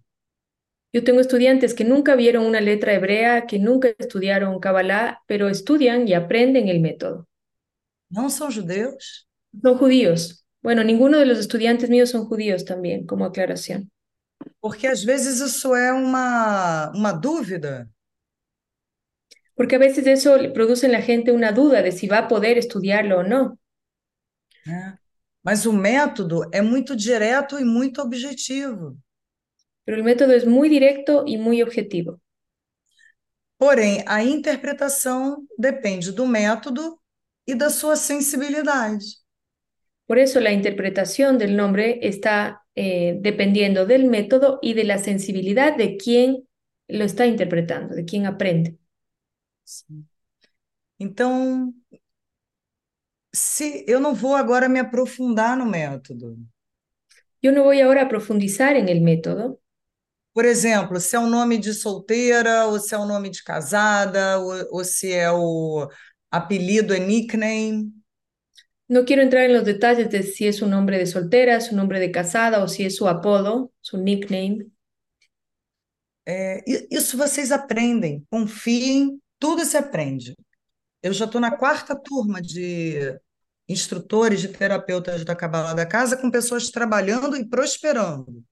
Yo 0.93 1.05
tengo 1.05 1.21
estudiantes 1.21 1.75
que 1.75 1.85
nunca 1.85 2.17
vieron 2.17 2.47
una 2.47 2.61
letra 2.61 2.95
hebrea, 2.95 3.47
que 3.47 3.59
nunca 3.59 3.95
estudiaron 3.99 4.61
Kabbalah, 4.61 5.23
pero 5.27 5.49
estudian 5.49 6.09
y 6.09 6.15
aprenden 6.15 6.69
el 6.69 6.81
método. 6.81 7.29
Não 8.11 8.29
são 8.31 8.51
judeus, 8.51 9.27
Son 9.63 9.77
judíos. 9.79 10.46
Bueno, 10.63 10.83
ninguno 10.85 11.19
de 11.19 11.27
los 11.27 11.39
estudiantes 11.39 11.89
míos 11.91 12.11
son 12.11 12.25
judíos 12.27 12.65
también, 12.65 13.07
como 13.07 13.25
aclaración. 13.25 13.91
porque 14.61 14.87
às 14.87 15.03
vezes 15.03 15.41
isso 15.41 15.75
é 15.75 15.93
uma, 15.93 16.91
uma 16.91 17.13
dúvida. 17.13 17.89
Porque 19.55 19.77
a 19.77 19.79
veces 19.79 20.07
eso 20.07 20.37
le 20.37 20.51
produce 20.51 20.87
en 20.87 20.93
la 20.93 21.03
gente 21.03 21.33
una 21.33 21.53
duda 21.53 21.83
de 21.83 21.93
si 21.93 22.07
va 22.07 22.19
a 22.19 22.29
poder 22.29 22.59
estudiarlo 22.59 23.19
o 23.19 23.23
no. 23.23 23.59
né? 24.67 24.99
Mas 25.43 25.65
o 25.65 25.73
método 25.73 26.43
é 26.53 26.61
muito 26.61 26.97
direto 26.97 27.59
e 27.59 27.65
muito 27.65 28.03
objetivo. 28.03 28.99
Pero 29.85 29.97
el 29.97 30.03
método 30.03 30.33
es 30.33 30.45
muy 30.45 30.69
directo 30.69 31.23
y 31.27 31.39
muy 31.39 31.63
objetivo. 31.63 32.21
Porém, 33.57 34.03
a 34.07 34.23
interpretação 34.23 35.47
depende 35.59 36.13
do 36.13 36.27
método 36.27 37.01
e 37.47 37.55
da 37.55 37.71
sua 37.71 37.97
sensibilidade. 37.97 39.25
Por 40.07 40.19
eso 40.19 40.41
la 40.41 40.53
interpretación 40.53 41.39
del 41.39 41.57
nombre 41.57 41.99
está 42.03 42.63
eh, 42.75 43.19
dependiendo 43.21 43.87
del 43.87 44.07
método 44.07 44.59
y 44.63 44.75
de 44.75 44.85
la 44.85 44.99
sensibilidad 44.99 45.77
de 45.77 45.97
quien 45.97 46.49
lo 46.89 47.05
está 47.05 47.27
interpretando, 47.27 47.95
de 47.95 48.05
quien 48.05 48.27
aprende. 48.27 48.77
Então, 50.99 51.75
se 53.35 53.85
eu 53.87 54.01
não 54.01 54.15
vou 54.15 54.35
agora 54.35 54.69
me 54.69 54.79
aprofundar 54.79 55.57
no 55.57 55.67
método. 55.67 56.39
Yo 57.43 57.53
no 57.53 57.65
voy 57.65 57.81
ahora 57.81 58.03
a 58.03 58.09
profundizar 58.09 58.77
en 58.77 58.89
el 58.89 59.01
método, 59.01 59.61
Por 60.37 60.45
exemplo, 60.45 61.01
se 61.01 61.17
é 61.17 61.19
o 61.19 61.27
nome 61.27 61.57
de 61.57 61.73
solteira, 61.73 62.67
ou 62.67 62.79
se 62.79 62.95
é 62.95 62.99
o 62.99 63.07
nome 63.07 63.31
de 63.31 63.43
casada, 63.43 64.39
ou, 64.39 64.69
ou 64.71 64.85
se 64.85 65.11
é 65.11 65.33
o 65.33 65.89
apelido, 66.31 66.93
é 66.93 66.99
nickname. 66.99 67.91
No 68.89 69.05
quiero 69.05 69.23
entrar 69.23 69.45
en 69.45 69.55
los 69.55 69.65
detalles 69.65 70.11
de 70.11 70.23
si 70.23 70.47
es 70.47 70.63
un 70.63 70.71
nombre 70.71 70.99
de 70.99 71.07
soltera, 71.07 71.61
su 71.61 71.75
nombre 71.75 71.99
de 71.99 72.13
casada 72.13 72.63
o 72.63 72.69
si 72.69 72.85
es 72.85 72.97
su 72.97 73.09
apodo, 73.09 73.73
su 73.81 73.99
nickname. 73.99 74.67
É, 76.29 76.63
isso 76.91 77.17
vocês 77.17 77.53
aprendem, 77.53 78.25
confiem, 78.31 79.21
tudo 79.39 79.65
se 79.65 79.77
aprende. 79.77 80.35
Eu 81.03 81.13
já 81.13 81.25
estou 81.25 81.41
na 81.41 81.57
quarta 81.57 81.95
turma 81.95 82.43
de 82.43 83.17
instrutores, 83.69 84.41
de 84.41 84.49
terapeutas 84.49 85.25
da 85.25 85.37
Cabala 85.37 85.75
da 85.75 85.87
Casa, 85.87 86.17
com 86.17 86.31
pessoas 86.31 86.71
trabalhando 86.71 87.37
e 87.37 87.49
prosperando. 87.49 88.45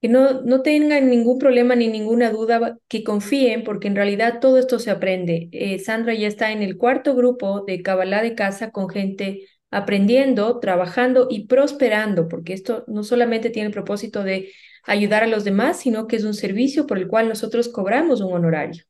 Que 0.00 0.08
no, 0.08 0.40
no 0.42 0.62
tengan 0.62 1.10
ningún 1.10 1.38
problema 1.38 1.76
ni 1.76 1.88
ninguna 1.88 2.30
duda, 2.30 2.78
que 2.88 3.04
confíen, 3.04 3.64
porque 3.64 3.88
en 3.88 3.96
realidad 3.96 4.40
todo 4.40 4.58
esto 4.58 4.78
se 4.78 4.90
aprende. 4.90 5.48
Eh, 5.52 5.78
Sandra 5.78 6.14
ya 6.14 6.26
está 6.26 6.52
en 6.52 6.62
el 6.62 6.78
cuarto 6.78 7.14
grupo 7.14 7.64
de 7.66 7.82
Kabbalah 7.82 8.22
de 8.22 8.34
casa 8.34 8.70
con 8.70 8.88
gente 8.88 9.46
aprendiendo, 9.70 10.58
trabajando 10.58 11.28
y 11.30 11.46
prosperando, 11.46 12.28
porque 12.28 12.54
esto 12.54 12.84
no 12.88 13.02
solamente 13.02 13.50
tiene 13.50 13.68
el 13.68 13.72
propósito 13.72 14.24
de 14.24 14.50
ayudar 14.84 15.22
a 15.22 15.26
los 15.26 15.44
demás, 15.44 15.78
sino 15.78 16.06
que 16.06 16.16
es 16.16 16.24
un 16.24 16.34
servicio 16.34 16.86
por 16.86 16.98
el 16.98 17.06
cual 17.06 17.28
nosotros 17.28 17.68
cobramos 17.68 18.20
un 18.20 18.32
honorario. 18.32 18.82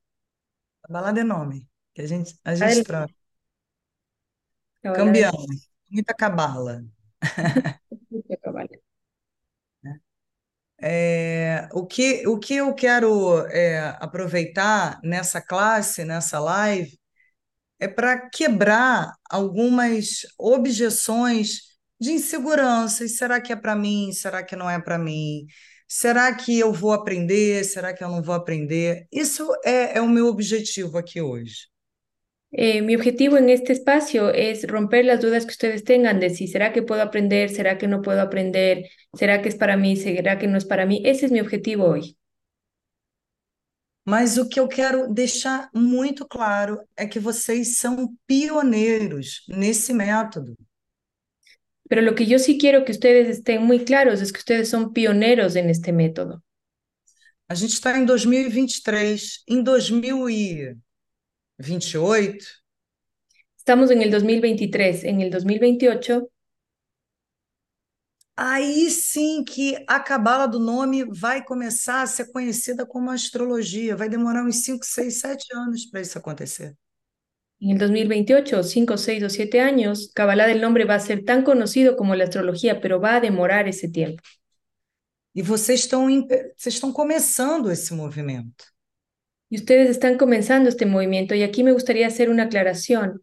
Cabala 0.82 1.12
de 1.12 1.24
nome, 1.24 1.66
que 1.92 2.02
a 2.02 2.08
gente, 2.08 2.32
a 2.44 2.56
gente 2.56 2.84
troca. 2.84 3.12
Cambiando, 4.82 5.46
muita 5.88 6.14
cabala. 6.14 6.82
É, 10.82 11.68
o 11.72 11.86
que, 11.86 12.26
o 12.26 12.38
que 12.38 12.56
eu 12.56 12.74
quero 12.74 13.46
é, 13.48 13.96
aproveitar 14.00 15.00
nessa 15.04 15.40
classe, 15.40 16.04
nessa 16.04 16.38
live, 16.40 16.98
é 17.78 17.88
para 17.88 18.28
quebrar 18.30 19.12
algumas 19.30 20.26
objeções 20.38 21.62
de 22.00 22.12
inseguranças. 22.12 23.16
Será 23.16 23.40
que 23.40 23.52
é 23.52 23.56
para 23.56 23.76
mim? 23.76 24.12
Será 24.12 24.42
que 24.42 24.56
não 24.56 24.68
é 24.70 24.80
para 24.80 24.98
mim? 24.98 25.46
Será 25.88 26.34
que 26.34 26.58
eu 26.58 26.72
vou 26.72 26.92
aprender? 26.92 27.64
Será 27.64 27.92
que 27.94 28.04
eu 28.04 28.08
não 28.08 28.22
vou 28.22 28.34
aprender? 28.34 29.06
Isso 29.12 29.48
é, 29.64 29.98
é 29.98 30.00
o 30.00 30.08
meu 30.08 30.26
objetivo 30.28 30.98
aqui 30.98 31.20
hoje. 31.20 31.69
Eh, 32.52 32.82
mi 32.82 32.96
objetivo 32.96 33.36
en 33.36 33.48
este 33.48 33.72
espacio 33.72 34.30
es 34.30 34.66
romper 34.66 35.04
las 35.04 35.20
dudas 35.20 35.46
que 35.46 35.52
ustedes 35.52 35.84
tengan 35.84 36.18
de 36.18 36.30
si 36.30 36.48
será 36.48 36.72
que 36.72 36.82
puedo 36.82 37.02
aprender, 37.02 37.48
será 37.50 37.78
que 37.78 37.86
no 37.86 38.02
puedo 38.02 38.20
aprender, 38.20 38.88
será 39.14 39.40
que 39.40 39.48
es 39.48 39.54
para 39.54 39.76
mí, 39.76 39.96
será 39.96 40.38
que 40.38 40.48
no 40.48 40.58
es 40.58 40.64
para 40.64 40.84
mí. 40.84 41.00
Ese 41.04 41.26
es 41.26 41.32
mi 41.32 41.40
objetivo 41.40 41.84
hoy. 41.86 42.16
Mas 44.04 44.38
o 44.38 44.48
que 44.48 44.58
eu 44.58 44.66
quero 44.66 45.12
deixar 45.12 45.70
muito 45.72 46.26
claro 46.26 46.80
é 46.96 47.06
que 47.06 47.20
vocês 47.20 47.78
são 47.78 48.16
pioneiros 48.26 49.44
nesse 49.48 49.92
método. 49.94 50.56
Pero 51.88 52.02
lo 52.02 52.14
que 52.14 52.26
yo 52.26 52.38
sí 52.38 52.58
quiero 52.58 52.84
que 52.84 52.92
ustedes 52.92 53.28
estén 53.28 53.62
muy 53.62 53.84
claros 53.84 54.20
es 54.20 54.32
que 54.32 54.38
ustedes 54.38 54.68
son 54.68 54.92
pioneros 54.92 55.54
en 55.54 55.70
este 55.70 55.92
método. 55.92 56.42
A 57.48 57.54
gente 57.54 57.74
está 57.74 57.96
em 57.98 58.04
2023. 58.04 59.42
Em 59.48 59.62
2028, 61.60 62.46
Estamos 63.56 63.90
en 63.90 64.02
el 64.02 64.10
2023. 64.10 65.04
En 65.04 65.20
el 65.20 65.30
2028, 65.30 66.30
aí 68.36 68.90
sim 68.90 69.44
que 69.44 69.84
a 69.86 70.00
cabala 70.00 70.46
do 70.48 70.58
nome 70.58 71.04
vai 71.04 71.44
começar 71.44 72.02
a 72.02 72.06
ser 72.06 72.32
conhecida 72.32 72.86
como 72.86 73.10
astrologia. 73.10 73.96
Vai 73.96 74.08
demorar 74.08 74.44
uns 74.44 74.64
5, 74.64 74.84
6, 74.84 75.20
7 75.20 75.46
anos 75.54 75.86
para 75.86 76.00
isso 76.00 76.18
acontecer. 76.18 76.74
en 77.60 77.72
el 77.72 77.78
2028, 77.78 78.62
5, 78.62 78.96
6 78.96 79.22
o 79.22 79.28
7 79.28 79.60
años, 79.60 80.10
Kabbalah 80.14 80.46
del 80.46 80.62
nombre 80.62 80.86
va 80.86 80.94
a 80.94 81.00
ser 81.00 81.24
tan 81.24 81.44
conocido 81.44 81.94
como 81.94 82.14
la 82.14 82.24
astrología, 82.24 82.80
pero 82.80 82.98
va 83.00 83.16
a 83.16 83.20
demorar 83.20 83.68
ese 83.68 83.90
tiempo. 83.90 84.22
E 85.34 85.42
vocês 85.42 85.80
estão, 85.80 86.08
em- 86.08 86.26
vocês 86.56 86.74
estão 86.74 86.92
começando 86.92 87.70
esse 87.70 87.92
movimento. 87.94 88.64
Y 89.50 89.56
ustedes 89.56 89.90
están 89.90 90.16
comenzando 90.16 90.68
este 90.68 90.86
movimiento 90.86 91.34
y 91.34 91.42
aquí 91.42 91.64
me 91.64 91.72
gustaría 91.72 92.06
hacer 92.06 92.30
una 92.30 92.44
aclaración. 92.44 93.22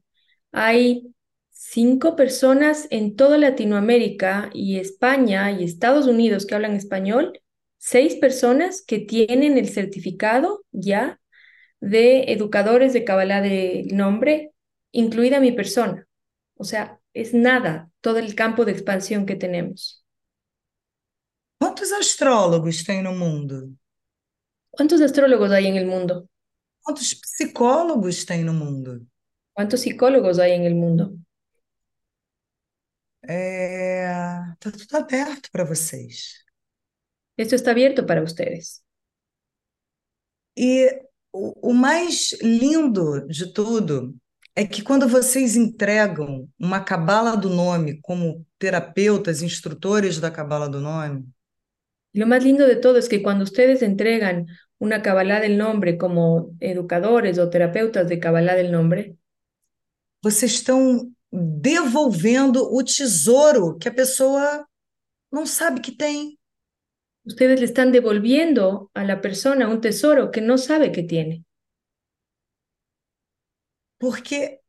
Hay 0.51 1.15
cinco 1.49 2.15
personas 2.15 2.87
en 2.91 3.15
toda 3.15 3.37
Latinoamérica 3.37 4.49
y 4.53 4.77
España 4.77 5.51
y 5.51 5.63
Estados 5.63 6.05
Unidos 6.05 6.45
que 6.45 6.55
hablan 6.55 6.75
español, 6.75 7.41
seis 7.77 8.15
personas 8.15 8.83
que 8.85 8.99
tienen 8.99 9.57
el 9.57 9.69
certificado 9.69 10.65
ya 10.71 11.19
de 11.79 12.31
educadores 12.33 12.91
de 12.91 13.05
Kabbalah 13.05 13.41
de 13.41 13.87
nombre, 13.91 14.51
incluida 14.91 15.39
mi 15.39 15.53
persona. 15.53 16.07
O 16.55 16.65
sea, 16.65 16.99
es 17.13 17.33
nada 17.33 17.89
todo 18.01 18.17
el 18.17 18.35
campo 18.35 18.65
de 18.65 18.73
expansión 18.73 19.25
que 19.25 19.35
tenemos. 19.35 20.03
Quantos 21.59 21.91
astrólogos 21.91 22.83
tem 22.83 23.01
no 23.01 23.13
mundo? 23.13 23.71
¿Cuántos 24.77 25.01
astrólogos 25.01 25.49
hay 25.49 25.65
en 25.65 25.75
el 25.75 25.87
mundo? 25.87 26.29
Quantos 26.83 27.19
psicólogos 27.25 28.25
tem 28.25 28.43
no 28.43 28.53
mundo? 28.53 29.01
¿Cuántos 29.53 29.81
psicólogos 29.81 30.37
hay 30.37 30.51
en 30.51 30.65
el 30.65 30.75
mundo? 30.75 31.17
É, 33.27 34.05
tá 34.59 34.71
tudo 34.71 34.95
aberto 34.95 35.49
para 35.51 35.65
vocês. 35.65 36.45
Esto 37.35 37.55
está 37.55 37.71
abierto 37.71 38.05
para 38.05 38.21
ustedes. 38.21 38.83
E 40.55 41.01
o, 41.33 41.71
o 41.71 41.73
mais 41.73 42.37
lindo 42.43 43.27
de 43.27 43.51
tudo 43.51 44.15
é 44.55 44.65
que 44.65 44.83
quando 44.83 45.07
vocês 45.07 45.55
entregam 45.55 46.47
uma 46.57 46.83
cabala 46.83 47.35
do 47.35 47.49
nome 47.49 47.99
como 48.01 48.45
terapeutas, 48.59 49.41
instrutores 49.41 50.19
da 50.19 50.29
cabala 50.29 50.69
do 50.69 50.79
nome, 50.79 51.27
Lo 52.17 52.25
más 52.25 52.43
lindo 52.43 52.65
de 52.65 52.77
todo 52.77 52.97
es 52.97 53.09
que 53.09 53.21
cuando 53.21 53.43
ustedes 53.43 53.83
entregan 53.83 54.47
una 54.79 55.01
Kabbalah 55.01 55.39
del 55.39 55.57
nombre 55.57 55.97
como 55.97 56.55
educadores 56.59 57.37
o 57.39 57.49
terapeutas 57.49 58.07
de 58.07 58.19
Kabbalah 58.19 58.55
del 58.55 58.71
nombre, 58.71 59.17
vocês 60.21 60.53
estão 60.53 61.11
devolvendo 61.31 62.73
o 62.73 62.83
tesouro 62.83 63.77
que 63.77 63.89
a 63.89 63.93
pessoa 63.93 64.67
não 65.31 65.45
sabe 65.45 65.81
que 65.81 65.91
tem. 65.91 66.37
ustedes 67.25 67.59
le 67.59 67.65
están 67.65 67.91
devolviendo 67.91 68.89
a 68.93 69.03
la 69.03 69.19
persona 69.19 69.67
un 69.67 69.81
tesoro 69.81 70.31
que 70.31 70.39
no 70.39 70.57
sabe 70.57 70.93
que 70.93 71.03
tiene. 71.03 71.43
Porque 73.99 74.61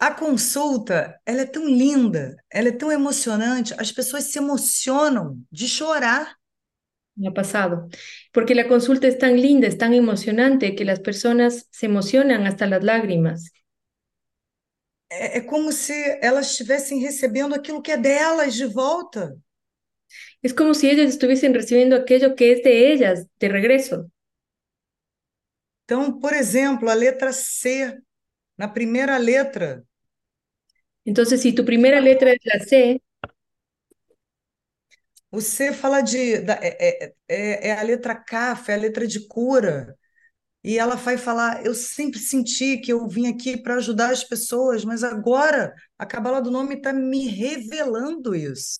A 0.00 0.14
consulta, 0.14 1.20
ela 1.26 1.40
é 1.40 1.44
tão 1.44 1.66
linda, 1.66 2.36
ela 2.48 2.68
é 2.68 2.72
tão 2.72 2.92
emocionante, 2.92 3.74
as 3.78 3.90
pessoas 3.90 4.24
se 4.24 4.38
emocionam 4.38 5.42
de 5.50 5.66
chorar. 5.66 6.37
Me 7.18 7.28
ha 7.28 7.32
pasado. 7.32 7.88
Porque 8.32 8.54
la 8.54 8.68
consulta 8.68 9.06
es 9.08 9.18
tan 9.18 9.40
linda, 9.40 9.66
es 9.66 9.76
tan 9.78 9.92
emocionante 9.94 10.74
que 10.74 10.84
las 10.84 11.00
personas 11.00 11.66
se 11.70 11.86
emocionan 11.86 12.46
hasta 12.46 12.66
las 12.66 12.84
lágrimas. 12.84 13.52
É, 15.10 15.38
é 15.38 15.40
como 15.40 15.72
se 15.72 16.18
elas 16.22 16.50
estivessem 16.52 17.00
recebendo 17.02 17.54
aquilo 17.54 17.82
que 17.82 17.92
é 17.92 17.96
delas 17.96 18.54
de 18.54 18.66
volta. 18.66 19.36
Es 20.42 20.52
como 20.52 20.74
si 20.74 20.88
ellas 20.90 21.08
estuviesen 21.10 21.54
recibiendo 21.54 21.96
aquello 21.96 22.34
que 22.36 22.52
es 22.52 22.62
de 22.62 22.92
ellas 22.92 23.26
de 23.38 23.48
regreso. 23.48 24.10
Então, 25.84 26.18
por 26.20 26.34
exemplo, 26.34 26.90
a 26.90 26.94
letra 26.94 27.32
C, 27.32 27.98
na 28.56 28.68
primeira 28.68 29.18
letra, 29.18 29.84
Entonces, 31.04 31.40
si 31.42 31.52
tu 31.54 31.64
primera 31.64 32.00
letra 32.00 32.32
es 32.32 32.40
la 32.44 32.60
C, 32.64 33.02
o 35.30 35.40
C 35.40 35.72
fala 35.72 36.00
de. 36.00 36.38
da- 36.40 36.58
é, 36.62 36.76
é, 37.06 37.14
é, 37.28 37.68
é 37.68 37.72
a 37.78 37.82
letra 37.82 38.14
CAF, 38.16 38.70
é 38.70 38.74
a 38.74 38.78
letra 38.78 39.06
de 39.06 39.26
cura. 39.26 39.96
E 40.64 40.78
ela 40.78 40.96
vai 40.96 41.18
falar: 41.18 41.64
Eu 41.66 41.74
sempre 41.74 42.18
senti 42.20 42.78
que 42.78 42.92
eu 42.92 43.08
vim 43.08 43.28
aqui 43.28 43.56
para 43.62 43.76
ajudar 43.76 44.10
as 44.12 44.24
pessoas, 44.24 44.84
mas 44.84 45.04
agora 45.04 45.74
a 45.98 46.06
Cabala 46.06 46.42
do 46.42 46.50
Nome 46.50 46.76
está 46.76 46.92
me 46.92 47.28
revelando 47.30 48.34
isso. 48.34 48.76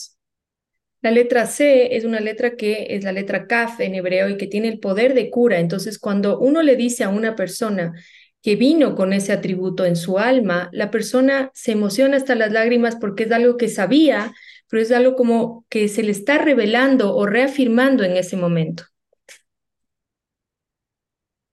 la 1.00 1.11
letra 1.11 1.47
C 1.47 1.97
es 1.97 2.05
una 2.05 2.21
letra 2.21 2.57
que 2.57 2.87
es 2.90 3.05
la 3.05 3.12
letra 3.12 3.47
Kaf 3.47 3.81
en 3.81 3.95
hebreo 3.95 4.28
y 4.28 4.37
que 4.37 4.47
tiene 4.47 4.69
el 4.69 4.81
poder 4.81 5.14
de 5.14 5.31
cura. 5.31 5.59
Entonces, 5.61 5.99
cuando 5.99 6.38
uno 6.40 6.62
le 6.62 6.76
dice 6.76 7.05
a 7.05 7.09
una 7.09 7.37
persona 7.37 7.93
que 8.43 8.57
vino 8.57 8.95
con 8.95 9.12
ese 9.12 9.33
atributo 9.33 9.85
en 9.85 9.97
su 9.97 10.19
alma, 10.19 10.69
la 10.73 10.90
persona 10.90 11.50
se 11.55 11.73
emociona 11.73 12.17
hasta 12.17 12.35
las 12.35 12.52
lágrimas 12.52 12.97
porque 12.97 13.25
es 13.25 13.33
algo 13.33 13.57
que 13.57 13.69
sabía, 13.69 14.33
pero 14.68 14.82
es 14.82 14.92
algo 14.92 15.14
como 15.16 15.64
que 15.68 15.88
se 15.88 16.02
le 16.02 16.12
está 16.12 16.38
revelando 16.38 17.14
o 17.14 17.26
reafirmando 17.26 18.04
en 18.04 18.16
ese 18.16 18.37
momento. 18.37 18.84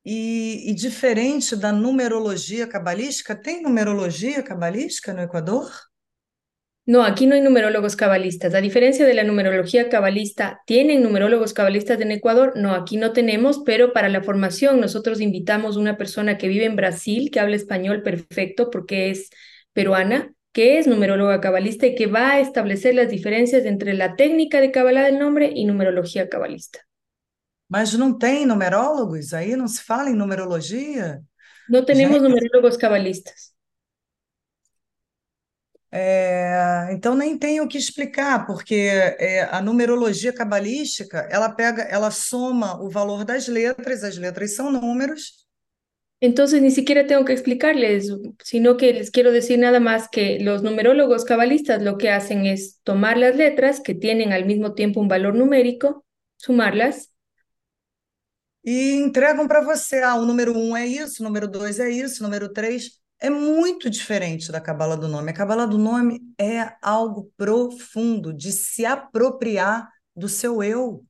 E, 0.03 0.69
e 0.69 0.73
diferente 0.75 1.55
da 1.55 1.71
numerologia 1.71 2.67
cabalística, 2.67 3.35
tem 3.35 3.63
numerologia 3.63 4.43
cabalística 4.43 5.13
no 5.13 5.23
Equador? 5.23 5.71
No, 6.87 7.03
aquí 7.03 7.25
no 7.25 7.33
hay 7.33 7.41
numerólogos 7.41 7.95
cabalistas. 7.95 8.53
A 8.53 8.61
diferencia 8.61 9.07
de 9.07 9.15
la 9.15 9.23
numerología 9.23 9.89
cabalista, 9.89 10.61
¿tienen 10.67 11.01
numerólogos 11.01 11.51
cabalistas 11.51 11.99
en 11.99 12.11
Ecuador? 12.11 12.53
No, 12.55 12.75
aquí 12.75 12.97
no 12.97 13.11
tenemos, 13.11 13.63
pero 13.65 13.91
para 13.91 14.07
la 14.07 14.21
formación 14.21 14.79
nosotros 14.79 15.19
invitamos 15.19 15.77
una 15.77 15.97
persona 15.97 16.37
que 16.37 16.47
vive 16.47 16.65
en 16.65 16.75
Brasil, 16.75 17.31
que 17.31 17.39
habla 17.39 17.55
español 17.55 18.03
perfecto 18.03 18.69
porque 18.69 19.09
es 19.09 19.31
peruana, 19.73 20.34
que 20.55 20.79
es 20.79 20.87
numeróloga 20.87 21.41
cabalista 21.41 21.85
y 21.85 21.95
que 21.95 22.07
va 22.07 22.31
a 22.31 22.39
establecer 22.39 22.95
las 22.95 23.09
diferencias 23.09 23.65
entre 23.65 23.93
la 23.93 24.15
técnica 24.15 24.61
de 24.61 24.71
Kabbalah 24.71 25.03
del 25.03 25.19
nombre 25.19 25.51
y 25.53 25.65
numerología 25.65 26.29
cabalista. 26.29 26.79
Mas 27.69 27.93
não 27.93 28.17
tem 28.17 28.45
numerólogos 28.45 29.33
aí? 29.33 29.55
Não 29.55 29.67
se 29.67 29.81
fala 29.83 30.09
em 30.09 30.15
numerologia? 30.15 31.21
Tenemos 31.85 32.21
Gente, 32.21 32.23
numerólogos 32.23 32.77
cabalistas. 32.77 33.53
é, 35.91 36.89
então 36.91 37.15
nem 37.15 37.37
tenho 37.37 37.63
o 37.63 37.67
que 37.67 37.77
explicar, 37.77 38.45
porque 38.45 38.75
é, 38.75 39.43
a 39.43 39.61
numerologia 39.61 40.33
cabalística, 40.33 41.19
ela 41.31 41.49
pega, 41.49 41.83
ela 41.83 42.11
soma 42.11 42.81
o 42.81 42.89
valor 42.89 43.23
das 43.23 43.47
letras, 43.47 44.03
as 44.03 44.17
letras 44.17 44.55
são 44.55 44.71
números, 44.71 45.44
Entonces, 46.21 46.61
ni 46.61 46.71
siquiera 46.71 47.05
tengo 47.05 47.25
que 47.25 47.33
explicarles, 47.33 48.11
sino 48.43 48.77
que 48.77 48.93
les 48.93 49.11
quiero 49.11 49.31
decir 49.31 49.59
nada 49.59 49.79
más 49.79 50.07
que 50.09 50.39
los 50.39 50.63
numerólogos 50.63 51.25
cabalistas 51.25 51.81
lo 51.81 51.97
que 51.97 52.09
hacen 52.09 52.45
es 52.45 52.79
tomar 52.83 53.17
las 53.17 53.35
letras 53.35 53.81
que 53.81 53.93
tienen 53.93 54.33
al 54.33 54.45
mismo 54.45 54.73
tiempo 54.73 55.01
un 55.01 55.07
valor 55.07 55.35
numérico, 55.35 56.05
sumarlas 56.37 57.11
e 58.65 58.95
entregam 58.95 59.47
para 59.47 59.61
você. 59.61 60.01
Ah, 60.01 60.15
o 60.15 60.25
número 60.25 60.57
um 60.57 60.75
é 60.75 60.85
isso, 60.85 61.21
o 61.21 61.23
número 61.23 61.47
dois 61.47 61.79
é 61.79 61.89
isso, 61.89 62.21
o 62.21 62.23
número 62.23 62.51
três 62.51 62.99
é 63.19 63.29
muito 63.29 63.89
diferente 63.89 64.51
da 64.51 64.59
cabala 64.59 64.97
do 64.97 65.07
nome. 65.07 65.29
A 65.29 65.33
cabala 65.33 65.67
do 65.67 65.77
nome 65.77 66.19
é 66.39 66.73
algo 66.81 67.31
profundo, 67.37 68.33
de 68.33 68.51
se 68.51 68.83
apropriar 68.85 69.87
do 70.15 70.27
seu 70.27 70.63
eu. 70.63 71.05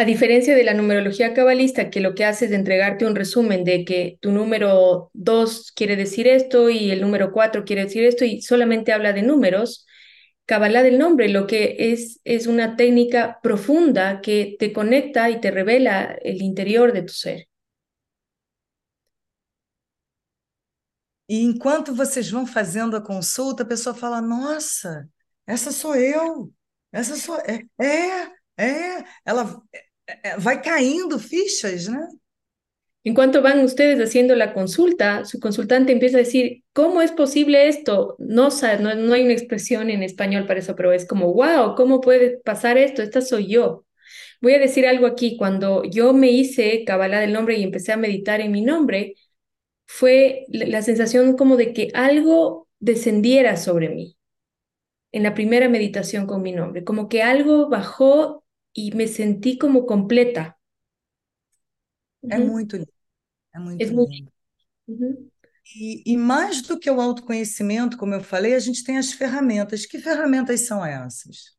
A 0.00 0.04
diferencia 0.06 0.56
de 0.56 0.64
la 0.64 0.72
numerología 0.72 1.34
cabalista, 1.34 1.90
que 1.90 2.00
lo 2.00 2.14
que 2.14 2.24
hace 2.24 2.46
es 2.46 2.52
entregarte 2.52 3.04
un 3.04 3.14
resumen 3.14 3.64
de 3.64 3.84
que 3.84 4.16
tu 4.22 4.32
número 4.32 5.10
2 5.12 5.72
quiere 5.72 5.94
decir 5.94 6.26
esto 6.26 6.70
y 6.70 6.90
el 6.90 7.02
número 7.02 7.32
4 7.32 7.66
quiere 7.66 7.84
decir 7.84 8.04
esto 8.04 8.24
y 8.24 8.40
solamente 8.40 8.94
habla 8.94 9.12
de 9.12 9.20
números, 9.20 9.86
Kabbalah 10.46 10.82
del 10.82 10.98
nombre 10.98 11.28
lo 11.28 11.46
que 11.46 11.76
es 11.92 12.18
es 12.24 12.46
una 12.46 12.76
técnica 12.76 13.40
profunda 13.42 14.22
que 14.22 14.56
te 14.58 14.72
conecta 14.72 15.28
y 15.28 15.38
te 15.38 15.50
revela 15.50 16.16
el 16.22 16.40
interior 16.40 16.94
de 16.94 17.02
tu 17.02 17.12
ser. 17.12 17.46
E 21.28 21.42
enquanto 21.42 21.94
vocês 21.94 22.30
vão 22.30 22.46
fazendo 22.46 22.96
a 22.96 23.02
consulta, 23.02 23.64
a 23.64 23.66
pessoa 23.66 23.94
fala: 23.94 24.22
Nossa, 24.22 25.06
essa 25.46 25.70
sou 25.70 25.94
eu, 25.94 26.50
essa 26.90 27.16
sou. 27.16 27.36
É, 27.40 27.66
é, 28.56 29.04
ela 29.26 29.62
vai 30.38 30.62
caindo 30.62 31.18
fichas, 31.18 31.88
né? 31.88 32.06
En 33.02 33.14
cuanto 33.14 33.40
van 33.40 33.60
ustedes 33.60 33.98
haciendo 33.98 34.34
la 34.36 34.52
consulta, 34.52 35.24
su 35.24 35.40
consultante 35.40 35.92
empieza 35.92 36.18
a 36.18 36.20
decir, 36.20 36.64
¿cómo 36.74 37.00
es 37.00 37.12
posible 37.12 37.68
esto? 37.68 38.14
No, 38.18 38.50
no, 38.80 38.94
no 38.94 39.14
hay 39.14 39.22
una 39.22 39.32
expresión 39.32 39.88
en 39.88 40.02
español 40.02 40.46
para 40.46 40.60
eso, 40.60 40.76
pero 40.76 40.92
es 40.92 41.06
como, 41.06 41.32
wow, 41.32 41.74
¿cómo 41.76 42.02
puede 42.02 42.38
pasar 42.44 42.76
esto? 42.76 43.02
Esta 43.02 43.22
soy 43.22 43.48
yo. 43.48 43.86
Voy 44.42 44.54
a 44.54 44.58
decir 44.58 44.86
algo 44.86 45.06
aquí. 45.06 45.36
Cuando 45.38 45.82
yo 45.84 46.12
me 46.12 46.30
hice 46.30 46.84
Kabbalah 46.84 47.20
del 47.20 47.32
nombre 47.32 47.56
y 47.56 47.62
empecé 47.62 47.92
a 47.92 47.96
meditar 47.96 48.40
en 48.42 48.52
mi 48.52 48.60
nombre, 48.62 49.14
fue 49.86 50.44
la 50.48 50.82
sensación 50.82 51.36
como 51.36 51.56
de 51.56 51.72
que 51.72 51.88
algo 51.94 52.68
descendiera 52.80 53.56
sobre 53.56 53.88
mí 53.90 54.16
en 55.12 55.22
la 55.24 55.34
primera 55.34 55.68
meditación 55.68 56.26
con 56.26 56.42
mi 56.42 56.52
nombre, 56.52 56.84
como 56.84 57.08
que 57.08 57.22
algo 57.22 57.68
bajó 57.68 58.39
y 58.72 58.92
me 58.92 59.06
sentí 59.06 59.58
como 59.58 59.86
completa. 59.86 60.56
É 62.28 62.38
muito 62.38 62.76
lindo, 62.76 62.92
é 63.54 63.58
muito 63.58 63.92
muy... 63.94 64.06
lindo. 64.06 64.32
Ujú. 64.88 65.30
E, 65.76 66.12
e 66.12 66.16
mais 66.16 66.62
do 66.62 66.78
que 66.78 66.90
o 66.90 67.00
autoconhecimento, 67.00 67.96
como 67.96 68.14
eu 68.14 68.22
falei, 68.22 68.54
a 68.54 68.58
gente 68.58 68.82
tem 68.82 68.98
as 68.98 69.12
ferramentas. 69.12 69.86
Que 69.86 69.98
ferramentas 69.98 70.66
são 70.66 70.84
essas? 70.84 71.56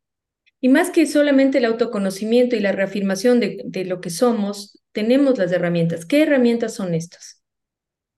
Y 0.62 0.69
más 0.69 0.91
que 0.91 1.08
solamente 1.08 1.58
el 1.58 1.65
autoconocimiento 1.65 2.56
y 2.56 2.60
la 2.60 2.71
reafirmación 2.71 3.39
de, 3.39 3.63
de 3.65 3.86
lo 3.86 4.00
que 4.00 4.10
somos, 4.10 4.80
tenemos 4.91 5.38
las 5.38 5.52
herramientas. 5.52 6.06
¿Qué 6.06 6.21
herramientas 6.21 6.76
son 6.76 6.93
estas? 6.93 7.41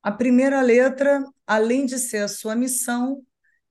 A 0.02 0.12
primeira 0.18 0.62
letra, 0.62 1.24
além 1.48 1.86
de 1.86 1.98
ser 1.98 2.24
a 2.24 2.28
sua 2.28 2.56
missão, 2.56 3.24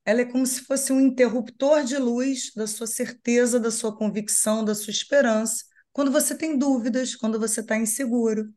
ela 0.04 0.22
é 0.22 0.24
como 0.24 0.46
se 0.46 0.62
fosse 0.62 0.92
um 0.92 1.00
interruptor 1.00 1.84
de 1.84 1.96
luz 1.98 2.52
da 2.56 2.66
sua 2.66 2.86
certeza, 2.86 3.60
da 3.60 3.70
sua 3.70 3.96
convicção, 3.96 4.64
da 4.64 4.74
sua 4.74 4.90
esperança, 4.90 5.64
quando 5.92 6.10
você 6.12 6.36
tem 6.36 6.58
dúvidas, 6.58 7.14
quando 7.16 7.38
você 7.38 7.60
está 7.60 7.76
inseguro. 7.76 8.52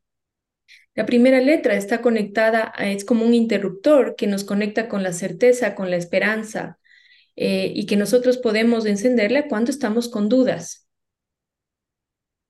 La 0.96 1.06
primera 1.06 1.40
letra 1.40 1.76
está 1.76 2.02
conectada, 2.02 2.72
a- 2.76 2.90
es 2.90 3.06
como 3.06 3.26
un 3.26 3.34
interruptor 3.34 4.16
que 4.16 4.28
nos 4.28 4.44
conecta 4.44 4.88
con 4.90 5.04
la 5.04 5.14
certeza, 5.14 5.76
con 5.76 5.90
la 5.92 5.98
esperanza, 5.98 6.80
eh, 7.38 7.72
y 7.76 7.86
que 7.88 7.98
nosotros 7.98 8.38
podemos 8.38 8.86
encenderla 8.86 9.48
cuando 9.50 9.72
estamos 9.72 10.10
con 10.10 10.30
dudas. 10.30 10.88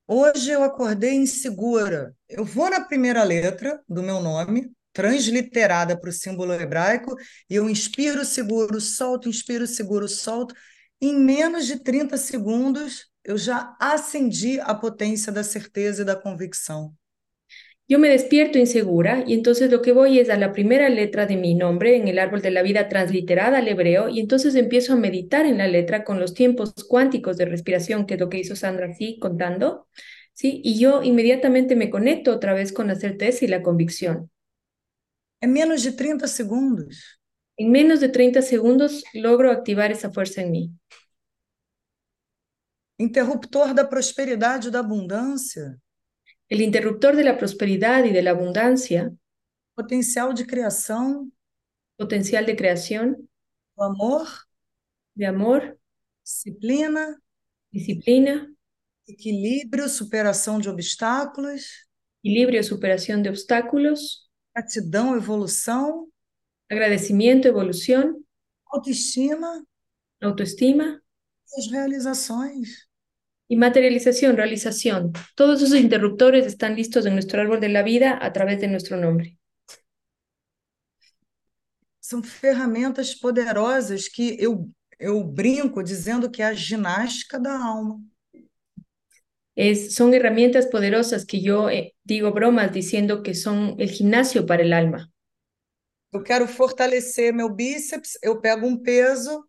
Hoje 0.08 0.51
eu 0.51 0.63
acordei 0.63 1.13
insegura. 1.15 2.15
Eu 2.29 2.43
vou 2.45 2.69
na 2.69 2.81
primeira 2.86 3.23
letra 3.23 3.84
do 3.88 4.03
meu 4.03 4.19
nome, 4.21 4.71
transliterada 4.95 5.99
para 5.99 6.10
o 6.10 6.13
símbolo 6.13 6.53
hebraico, 6.53 7.17
e 7.49 7.55
eu 7.55 7.69
inspiro 7.69 8.23
seguro, 8.23 8.79
solto, 8.79 9.27
inspiro 9.27 9.67
seguro, 9.67 10.08
solto. 10.08 10.55
Em 11.01 11.13
menos 11.13 11.67
de 11.67 11.84
30 11.84 12.15
segundos, 12.15 13.12
eu 13.21 13.38
já 13.38 13.75
acendi 13.77 14.58
a 14.62 14.73
potência 14.73 15.34
da 15.34 15.43
certeza 15.43 16.03
e 16.03 16.05
da 16.05 16.15
convicção. 16.15 16.93
Yo 17.88 17.99
me 17.99 18.10
despierto 18.10 18.58
insegura 18.58 19.23
y 19.27 19.34
entonces 19.34 19.69
lo 19.69 19.81
que 19.81 19.91
voy 19.91 20.17
es 20.17 20.29
a 20.29 20.38
la 20.38 20.53
primera 20.53 20.89
letra 20.89 21.27
de 21.27 21.36
mi 21.36 21.53
nombre 21.53 21.97
en 21.97 22.08
el 22.08 22.17
árbol 22.17 22.41
de 22.41 22.49
la 22.49 22.63
vida 22.63 22.88
transliterada 22.88 23.60
al 23.60 23.67
hebreo 23.67 24.08
y 24.10 24.21
entonces 24.21 24.55
empiezo 24.55 24.93
a 24.93 24.95
meditar 24.95 25.45
en 25.45 25.58
la 25.60 25.67
letra 25.67 26.03
con 26.03 26.19
los 26.19 26.34
tiempos 26.34 26.73
cuánticos 26.88 27.38
de 27.38 27.45
respiración, 27.45 28.05
que 28.08 28.15
es 28.15 28.19
lo 28.19 28.29
que 28.29 28.39
hizo 28.39 28.55
Sandra 28.55 28.88
así 28.88 29.19
contando, 29.19 29.88
¿sí? 30.34 30.62
Y 30.63 30.79
yo 30.79 31.03
inmediatamente 31.03 31.75
me 31.75 31.91
conecto 31.91 32.31
otra 32.31 32.53
vez 32.53 32.73
con 32.73 32.88
la 32.88 32.95
certeza 32.95 33.45
y 33.45 33.49
la 33.49 33.62
convicción. 33.62 34.31
É 35.41 35.48
menos 35.48 35.82
de 35.82 35.91
30 35.91 36.28
segundos. 36.28 37.19
En 37.58 37.69
menos 37.69 38.00
de 38.00 38.10
30 38.10 38.41
segundos 38.41 39.04
logro 39.13 39.52
activar 39.52 39.91
esa 39.91 40.12
fuerza 40.12 40.41
en 40.41 40.52
mí. 40.52 40.71
Interruptor 42.98 43.74
da 43.74 43.86
prosperidade 43.86 44.67
e 44.69 44.71
da 44.71 44.80
abundância, 44.80 45.78
El 46.48 46.62
interruptor 46.62 47.15
de 47.15 47.24
la 47.24 47.38
prosperidad 47.38 48.04
y 48.06 48.12
de 48.12 48.21
la 48.21 48.32
abundancia, 48.32 49.12
potencial 49.74 50.34
de 50.34 50.45
criação, 50.45 51.32
potencial 51.98 52.45
de 52.45 52.56
creación, 52.56 53.28
do 53.76 53.84
amor, 53.84 54.28
de 55.15 55.26
amor, 55.26 55.78
disciplina, 56.24 57.19
disciplina, 57.71 58.48
equilíbrio, 59.08 59.89
superação 59.89 60.60
de 60.60 60.69
obstáculos, 60.69 61.88
equilibrio, 62.24 62.63
superación 62.63 63.24
de 63.24 63.30
obstáculos, 63.30 64.25
gratidão, 64.56 65.15
evolução, 65.18 66.08
agradecimiento, 66.70 67.48
evolución, 67.48 68.24
autoestima 68.68 69.65
autoestima 70.22 71.02
e 71.56 71.60
as 71.60 71.72
realizações. 71.72 72.88
y 73.48 73.58
materialización, 73.58 74.36
realización. 74.36 75.12
Todos 75.36 75.62
esos 75.62 75.78
interruptores 75.78 76.46
están 76.46 76.76
listos 76.76 77.06
en 77.06 77.13
nuestro 77.13 77.41
árbol 77.41 77.60
de 77.60 77.70
la 77.70 77.84
vida 77.84 78.18
a 78.20 78.34
través 78.34 78.60
de 78.60 78.68
nuestro 78.68 78.98
nombre. 78.98 79.38
São 82.02 82.24
ferramentas 82.24 83.13
poderosas 83.13 84.08
que 84.08 84.36
eu, 84.39 84.70
eu 85.00 85.24
brinco 85.24 85.84
dizendo 85.84 86.30
que 86.30 86.41
é 86.41 86.46
a 86.46 86.54
ginástica 86.54 87.39
da 87.39 87.56
alma. 87.58 88.00
Es, 89.56 89.96
son 89.96 90.13
herramientas 90.13 90.68
poderosas 90.68 91.26
que 91.26 91.41
yo 91.41 91.70
eh, 91.70 91.96
digo 92.04 92.32
bromas 92.34 92.74
diciendo 92.74 93.24
que 93.24 93.34
son 93.34 93.76
el 93.80 93.89
gimnasio 93.89 94.46
para 94.46 94.63
el 94.63 94.74
alma. 94.74 95.12
Eu 96.12 96.24
quero 96.24 96.48
fortalecer 96.48 97.34
meu 97.34 97.50
bíceps, 97.50 98.18
eu 98.22 98.39
pego 98.39 98.65
um 98.65 98.82
peso, 98.82 99.46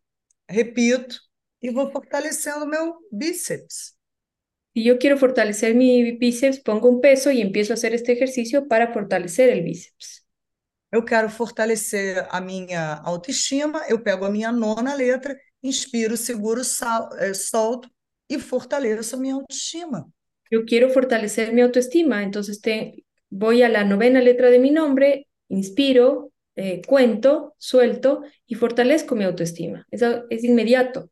repito, 0.48 1.20
e 1.62 1.70
vou 1.70 1.90
fortalecendo 1.90 2.66
meu 2.66 2.96
bíceps. 3.12 3.96
Si 4.74 4.84
yo 4.84 4.98
quiero 4.98 5.16
fortalecer 5.16 5.74
mi 5.74 6.12
bíceps, 6.18 6.60
pongo 6.60 6.88
un 6.88 7.00
peso 7.00 7.30
y 7.30 7.40
empiezo 7.40 7.72
a 7.72 7.74
hacer 7.74 7.94
este 7.94 8.12
ejercicio 8.12 8.68
para 8.68 8.92
fortalecer 8.92 9.48
el 9.48 9.62
bíceps. 9.62 10.26
Eu 10.92 11.04
quero 11.04 11.28
fortalecer 11.30 12.26
a 12.30 12.40
minha 12.40 12.94
autoestima, 12.94 13.84
eu 13.88 14.02
pego 14.02 14.24
a 14.24 14.30
minha 14.30 14.52
nona 14.52 14.94
letra, 14.94 15.36
inspiro, 15.62 16.16
seguro, 16.16 16.62
sal, 16.64 17.08
eh, 17.18 17.34
solto 17.34 17.90
e 18.28 18.38
fortaleço 18.38 19.16
a 19.16 19.18
minha 19.18 19.34
autoestima. 19.34 20.06
Yo 20.50 20.64
quiero 20.64 20.90
fortalecer 20.90 21.52
mi 21.52 21.60
autoestima, 21.60 22.22
te, 22.62 23.04
voy 23.30 23.62
a 23.62 23.68
la 23.68 23.84
novena 23.84 24.20
letra 24.20 24.50
de 24.50 24.58
mi 24.58 24.70
nombre, 24.70 25.26
inspiro, 25.48 26.32
eh, 26.54 26.82
cuento, 26.86 27.54
suelto 27.58 28.22
y 28.46 28.54
fortalezco 28.54 29.14
mi 29.16 29.24
autoestima. 29.24 29.86
Eso 29.90 30.24
es 30.30 30.44
inmediato. 30.44 31.10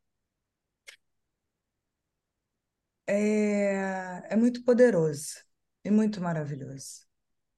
É, 3.07 4.23
é 4.31 4.37
muito 4.37 4.65
poderoso 4.65 5.37
e 5.85 5.91
muito 5.91 6.21
maravilhoso. 6.21 7.03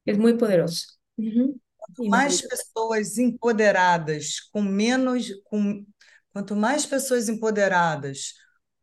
Es 0.04 0.18
muy 0.18 0.36
poderoso. 0.36 0.98
Ujú. 1.16 1.60
Y 2.00 2.08
mais 2.08 2.42
pessoas 2.42 3.16
empoderadas, 3.16 4.40
com 4.52 4.60
menos, 4.60 5.28
com, 5.44 5.86
quanto 6.32 6.56
mais 6.56 6.84
pessoas 6.84 7.28
empoderadas, 7.28 8.34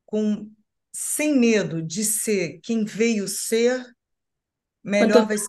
com 0.05 0.49
sem 0.93 1.37
medo 1.39 1.81
de 1.81 2.03
ser 2.03 2.59
quem 2.61 2.85
veio 2.85 3.27
ser, 3.27 3.83
melhor 4.83 5.25
Quanto- 5.25 5.27
vai 5.27 5.37
ser. 5.37 5.47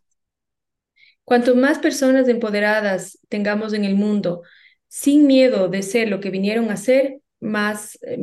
Cuanto 1.24 1.54
más 1.56 1.78
personas 1.78 2.28
empoderadas 2.28 3.18
tengamos 3.28 3.72
en 3.72 3.84
el 3.84 3.94
mundo, 3.94 4.42
sin 4.88 5.26
miedo 5.26 5.68
de 5.68 5.82
ser 5.82 6.08
lo 6.08 6.20
que 6.20 6.30
vinieron 6.30 6.70
a 6.70 6.76
ser, 6.76 7.20
más 7.40 7.98
eh, 8.02 8.18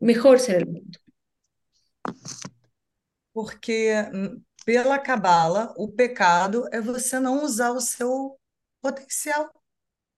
mejor 0.00 0.38
será 0.40 0.58
el 0.58 0.66
mundo. 0.66 0.98
Porque 3.32 3.92
hum, 4.12 4.42
pela 4.64 4.98
cabala, 4.98 5.72
o 5.76 5.88
pecado 5.92 6.66
é 6.72 6.80
você 6.80 7.20
não 7.20 7.44
usar 7.44 7.72
o 7.72 7.80
seu 7.80 8.38
potencial. 8.80 9.50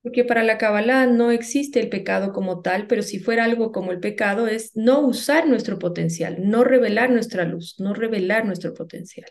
Porque 0.02 0.24
para 0.24 0.44
la 0.44 0.58
Kabbalah 0.58 1.06
no 1.06 1.30
existe 1.30 1.80
el 1.80 1.88
pecado 1.88 2.32
como 2.32 2.62
tal, 2.62 2.86
pero 2.86 3.02
si 3.02 3.18
fuera 3.18 3.44
algo 3.44 3.72
como 3.72 3.92
el 3.92 4.00
pecado 4.00 4.46
es 4.46 4.74
no 4.76 5.00
usar 5.00 5.48
nuestro 5.48 5.78
potencial, 5.78 6.36
no 6.40 6.64
revelar 6.64 7.10
nuestra 7.10 7.44
luz, 7.44 7.74
no 7.78 7.94
revelar 7.94 8.46
nuestro 8.46 8.74
potencial. 8.74 9.30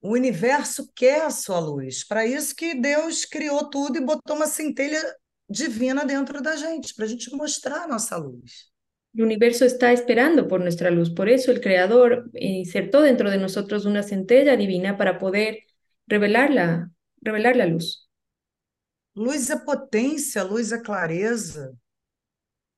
O 0.00 0.10
universo 0.10 0.90
quer 0.94 1.22
a 1.22 1.30
sua 1.30 1.60
luz. 1.60 2.04
Para 2.04 2.26
isso 2.26 2.54
que 2.54 2.74
Deus 2.74 3.24
criou 3.24 3.70
tudo 3.70 3.96
e 3.96 4.04
botou 4.04 4.36
uma 4.36 4.46
centelha 4.46 5.00
divina 5.48 6.04
dentro 6.04 6.42
da 6.42 6.56
gente, 6.56 6.94
para 6.94 7.04
a 7.04 7.08
gente 7.08 7.34
mostrar 7.34 7.84
a 7.84 7.88
nossa 7.88 8.16
luz. 8.16 8.72
El 9.14 9.24
universo 9.24 9.64
está 9.64 9.92
esperando 9.92 10.48
por 10.48 10.60
nuestra 10.60 10.90
luz, 10.90 11.10
por 11.10 11.28
eso 11.28 11.52
el 11.52 11.60
Creador 11.60 12.30
insertó 12.34 13.02
dentro 13.02 13.30
de 13.30 13.36
nosotros 13.36 13.84
una 13.84 14.02
centella 14.02 14.56
divina 14.56 14.96
para 14.96 15.18
poder 15.18 15.58
revelar 16.06 16.50
la, 16.50 16.90
revelar 17.20 17.56
la 17.56 17.66
luz. 17.66 18.01
Luz 19.14 19.50
é 19.50 19.56
potência, 19.56 20.42
luz 20.42 20.72
é 20.72 20.80
clareza, 20.80 21.76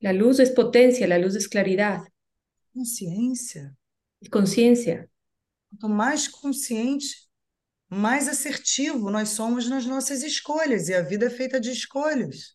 La 0.05 0.13
luz 0.13 0.39
es 0.39 0.51
potencia, 0.51 1.07
la 1.09 1.17
luz 1.17 1.35
es 1.35 1.49
claridad, 1.49 2.03
consciência. 2.75 3.75
es 4.21 4.29
conciencia. 4.29 5.09
Quanto 5.71 5.89
mais 5.89 6.29
consciente, 6.29 7.07
mais 7.89 8.29
assertivo 8.29 9.11
nós 9.11 9.31
somos 9.31 9.67
nas 9.67 9.87
nossas 9.87 10.23
escolhas, 10.23 10.91
e 10.91 10.95
a 10.95 11.01
vida 11.01 11.25
é 11.25 11.31
feita 11.31 11.59
de 11.59 11.71
escolhas. 11.71 12.55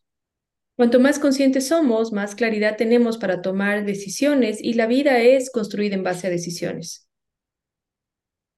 Cuanto 0.75 0.99
más 0.99 1.17
conscientes 1.17 1.67
somos, 1.67 2.11
más 2.11 2.35
claridad 2.35 2.77
tenemos 2.77 3.17
para 3.17 3.41
tomar 3.41 3.83
decisiones 3.83 4.59
y 4.61 4.75
la 4.75 4.85
vida 4.85 5.19
es 5.19 5.49
construida 5.49 5.95
en 5.95 6.03
base 6.03 6.27
a 6.27 6.29
decisiones. 6.29 7.08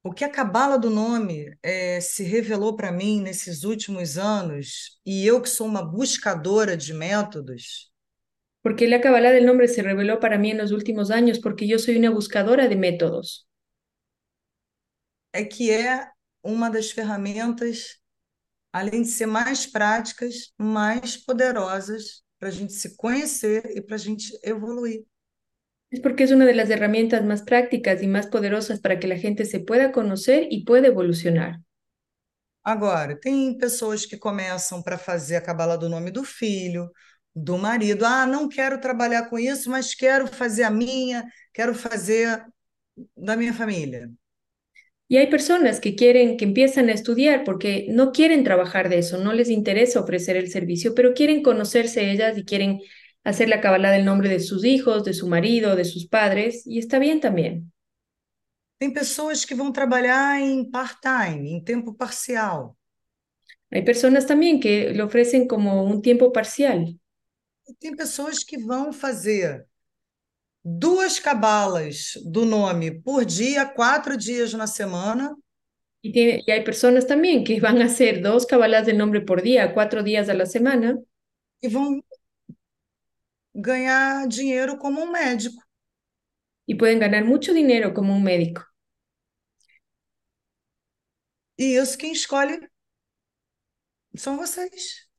O 0.04 0.12
que 0.12 0.24
a 0.26 0.30
cabala 0.30 0.80
do 0.80 0.90
nome 0.90 1.58
eh, 1.62 2.02
se 2.02 2.24
revelou 2.24 2.76
para 2.76 2.92
mim 2.92 3.22
nesses 3.22 3.64
últimos 3.64 4.18
anos, 4.18 5.00
e 5.06 5.26
eu 5.26 5.42
que 5.42 5.50
sou 5.50 5.68
uma 5.68 5.84
buscadora 5.84 6.76
de 6.76 6.94
métodos, 6.94 7.92
Porque 8.64 8.88
la 8.88 9.02
Kabbalah 9.02 9.32
del 9.32 9.46
nombre 9.48 9.68
se 9.68 9.82
reveló 9.82 10.20
para 10.20 10.38
mí 10.38 10.52
en 10.52 10.60
los 10.60 10.72
últimos 10.72 11.10
años 11.10 11.40
porque 11.40 11.68
yo 11.68 11.80
soy 11.80 11.98
una 11.98 12.12
buscadora 12.12 12.68
de 12.68 12.76
métodos. 12.76 13.48
é 15.34 15.44
que 15.44 15.72
é 15.72 16.10
uma 16.44 16.70
das 16.70 16.92
ferramentas, 16.92 17.98
além 18.74 19.02
de 19.02 19.08
ser 19.08 19.26
mais 19.26 19.66
práticas, 19.66 20.54
mais 20.58 21.18
poderosas 21.18 22.24
para 22.38 22.50
a 22.50 22.52
gente 22.52 22.74
se 22.74 22.96
conhecer 22.98 23.66
e 23.78 23.82
para 23.82 23.96
a 23.96 24.00
gente 24.00 24.38
evoluir. 24.44 25.06
Es 25.92 26.00
porque 26.00 26.24
es 26.24 26.32
una 26.32 26.46
de 26.46 26.56
las 26.56 26.70
herramientas 26.70 27.24
más 27.26 27.44
prácticas 27.44 28.02
y 28.02 28.08
más 28.08 28.28
poderosas 28.28 28.80
para 28.80 28.98
que 28.98 29.08
la 29.08 29.18
gente 29.18 29.44
se 29.44 29.60
pueda 29.60 29.92
conocer 29.92 30.48
y 30.50 30.64
pueda 30.64 30.88
evolucionar. 30.88 31.60
Agora, 32.64 33.20
tem 33.20 33.58
pessoas 33.58 34.06
que 34.06 34.18
começam 34.18 34.82
para 34.82 34.98
fazer 34.98 35.36
a 35.36 35.42
cabala 35.42 35.78
do 35.78 35.90
nome 35.90 36.12
do 36.12 36.24
filho, 36.24 36.90
do 37.36 37.58
marido. 37.58 38.06
Ah, 38.06 38.26
não 38.26 38.48
quero 38.48 38.80
trabalhar 38.80 39.30
com 39.30 39.38
isso, 39.38 39.70
mas 39.70 39.94
quero 39.94 40.28
fazer 40.28 40.64
a 40.64 40.72
minha, 40.72 41.26
quero 41.54 41.74
fazer 41.74 42.46
da 43.18 43.36
minha 43.36 43.54
família. 43.54 44.10
Y 45.08 45.18
hay 45.18 45.28
personas 45.28 45.82
que 45.82 45.96
quieren, 45.96 46.38
que 46.38 46.46
empiezan 46.46 46.88
a 46.88 46.94
estudiar 46.94 47.44
porque 47.44 47.88
no 47.90 48.14
quieren 48.14 48.46
trabajar 48.46 48.88
de 48.88 49.00
eso, 49.00 49.18
no 49.18 49.34
les 49.34 49.50
interesa 49.50 50.00
ofrecer 50.00 50.38
el 50.38 50.50
servicio, 50.50 50.96
pero 50.96 51.14
quieren 51.14 51.44
conocerse 51.44 52.10
ellas 52.12 52.38
y 52.38 52.46
quieren 52.46 52.80
hacer 53.24 53.50
la 53.50 53.62
Kabbalah 53.62 53.92
del 53.92 54.06
nombre 54.06 54.30
de 54.30 54.40
sus 54.40 54.66
hijos, 54.66 55.04
de 55.04 55.14
su 55.14 55.28
marido, 55.28 55.76
de 55.76 55.86
sus 55.86 56.08
padres, 56.08 56.64
y 56.66 56.80
está 56.80 57.00
bien 57.00 57.20
también. 57.20 57.72
Tem 58.80 58.92
pessoas 58.92 59.46
que 59.46 59.54
vão 59.54 59.72
trabalhar 59.72 60.42
em 60.42 60.70
part-time, 60.70 61.52
em 61.52 61.64
tempo 61.64 61.94
parcial. 61.94 62.76
Hay 63.72 63.84
personas 63.84 64.26
también 64.26 64.60
que 64.60 64.92
lo 64.94 65.06
ofrecen 65.06 65.48
como 65.48 65.84
un 65.84 66.02
tiempo 66.02 66.32
parcial. 66.32 66.88
E 67.68 67.74
tem 67.80 67.96
pessoas 67.96 68.44
que 68.44 68.58
vão 68.58 68.92
fazer 68.92 69.66
duas 70.64 71.20
cabalas 71.20 72.14
do 72.26 72.46
nome 72.46 72.92
por 72.92 73.24
dia, 73.26 73.66
quatro 73.66 74.18
dias 74.18 74.54
na 74.54 74.68
semana, 74.68 75.36
Y, 76.04 76.12
tiene- 76.12 76.44
y 76.48 76.52
hay 76.52 76.64
personas 76.64 77.06
también 77.06 77.44
que 77.44 77.60
van 77.62 77.80
a 77.80 77.86
hacer 77.86 78.24
dos 78.24 78.48
Kabbalahs 78.48 78.88
del 78.88 78.98
nombre 78.98 79.22
por 79.22 79.44
día, 79.44 79.72
cuatro 79.74 80.02
días 80.02 80.30
a 80.30 80.34
la 80.34 80.48
semana, 80.48 80.98
e 81.62 81.70
vão 81.70 82.04
ganhar 83.56 84.28
dinheiro 84.28 84.78
como 84.78 85.02
um 85.02 85.12
médico. 85.12 85.62
y 86.72 86.76
pueden 86.76 87.00
ganar 87.00 87.26
mucho 87.26 87.54
dinero 87.54 87.94
como 87.94 88.16
un 88.16 88.24
médico. 88.24 88.66
E 91.58 91.76
isso 91.78 91.98
quem 91.98 92.14
escolhe 92.14 92.60
são 94.16 94.38
vocês. 94.38 95.10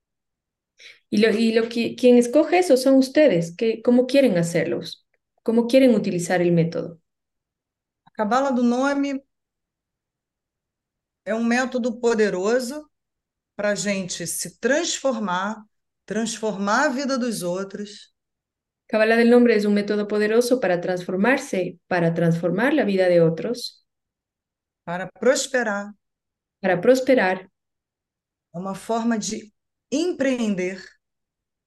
Y 1.10 1.18
lo, 1.18 1.28
y 1.30 1.52
lo 1.52 1.68
que 1.68 1.94
quien 1.94 2.16
escoge 2.16 2.58
eso 2.58 2.76
son 2.76 2.94
ustedes, 2.94 3.54
que 3.54 3.82
cómo 3.82 4.06
quieren 4.06 4.38
hacerlos, 4.38 5.06
cómo 5.42 5.66
quieren 5.66 5.94
utilizar 5.94 6.40
el 6.40 6.52
método. 6.52 7.00
A 8.06 8.10
cabala 8.12 8.50
do 8.50 8.62
nome 8.62 9.22
é 11.24 11.34
um 11.34 11.44
método 11.44 12.00
poderoso 12.00 12.90
para 13.54 13.72
a 13.72 13.74
gente 13.74 14.26
se 14.26 14.58
transformar, 14.58 15.62
transformar 16.06 16.86
a 16.86 16.88
vida 16.88 17.18
dos 17.18 17.42
outros, 17.42 18.11
Kabbalah 18.92 19.16
del 19.16 19.30
nombre 19.30 19.56
es 19.56 19.64
un 19.64 19.72
método 19.72 20.06
poderoso 20.06 20.60
para 20.60 20.82
transformarse, 20.82 21.78
para 21.86 22.12
transformar 22.12 22.74
la 22.74 22.84
vida 22.84 23.08
de 23.08 23.22
otros, 23.22 23.86
para 24.84 25.08
prosperar. 25.08 25.94
para 26.60 26.78
prosperar, 26.78 27.48
É 28.54 28.58
uma 28.58 28.74
forma 28.74 29.16
de 29.18 29.50
empreender, 29.90 30.78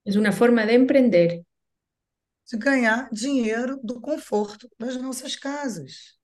Es 0.06 0.16
una 0.16 0.32
forma 0.32 0.68
de 0.68 0.76
emprender 0.76 1.44
de 2.52 2.58
ganhar 2.60 3.10
dinheiro 3.12 3.80
do 3.82 4.00
conforto 4.00 4.70
das 4.78 4.96
nossas 4.98 5.36
casas. 5.36 6.20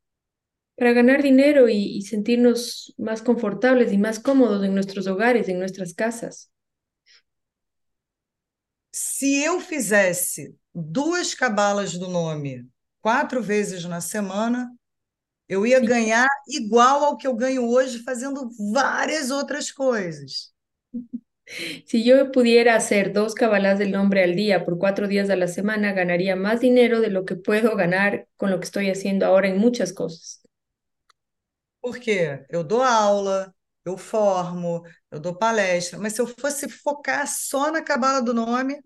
para 0.78 0.94
ganar 0.94 1.24
dinero 1.24 1.68
y, 1.68 1.98
y 1.98 2.04
sentirnos 2.04 2.94
más 3.00 3.24
confortables 3.24 3.92
y 3.92 3.98
más 3.98 4.20
cómodos 4.20 4.64
en 4.64 4.76
nuestros 4.76 5.08
hogares, 5.08 5.50
en 5.50 5.58
nuestras 5.58 5.96
casas. 5.96 6.52
Se 8.92 9.44
eu 9.44 9.60
fizesse 9.60 10.56
duas 10.74 11.34
cabalas 11.34 11.98
do 11.98 12.08
nome 12.08 12.68
quatro 13.02 13.42
vezes 13.42 13.84
na 13.86 14.00
semana, 14.00 14.72
eu 15.50 15.66
ia 15.66 15.80
ganhar 15.80 16.30
igual 16.48 17.04
ao 17.04 17.18
que 17.18 17.28
eu 17.28 17.36
ganho 17.36 17.68
hoje 17.68 18.04
fazendo 18.04 18.50
várias 18.72 19.32
outras 19.32 19.72
coisas. 19.72 20.54
Si 21.86 22.02
yo 22.06 22.32
pudiera 22.32 22.76
hacer 22.76 23.12
dos 23.12 23.34
cabalas 23.34 23.78
del 23.78 23.92
nombre 23.92 24.24
al 24.24 24.36
día 24.36 24.64
por 24.64 24.78
cuatro 24.78 25.10
días 25.10 25.30
a 25.30 25.36
la 25.36 25.50
semana, 25.50 25.92
ganaría 25.92 26.34
más 26.38 26.62
dinero 26.62 27.02
de 27.02 27.10
lo 27.10 27.26
que 27.26 27.36
puedo 27.36 27.76
ganar 27.76 28.26
con 28.38 28.52
lo 28.52 28.60
que 28.60 28.66
estoy 28.66 28.90
haciendo 28.90 29.26
ahora 29.26 29.50
en 29.50 29.58
muchas 29.58 29.92
cosas. 29.92 30.42
Porque 31.82 32.46
eu 32.50 32.64
dou 32.64 32.82
aula, 32.82 33.54
eu 33.84 33.98
formo, 33.98 34.84
eu 35.12 35.20
dou 35.20 35.36
palestra, 35.36 36.00
mas 36.00 36.14
se 36.14 36.22
eu 36.22 36.28
fosse 36.28 36.70
focar 36.70 37.28
só 37.28 37.70
na 37.70 37.82
cabala 37.82 38.22
do 38.22 38.34
nome, 38.34 38.82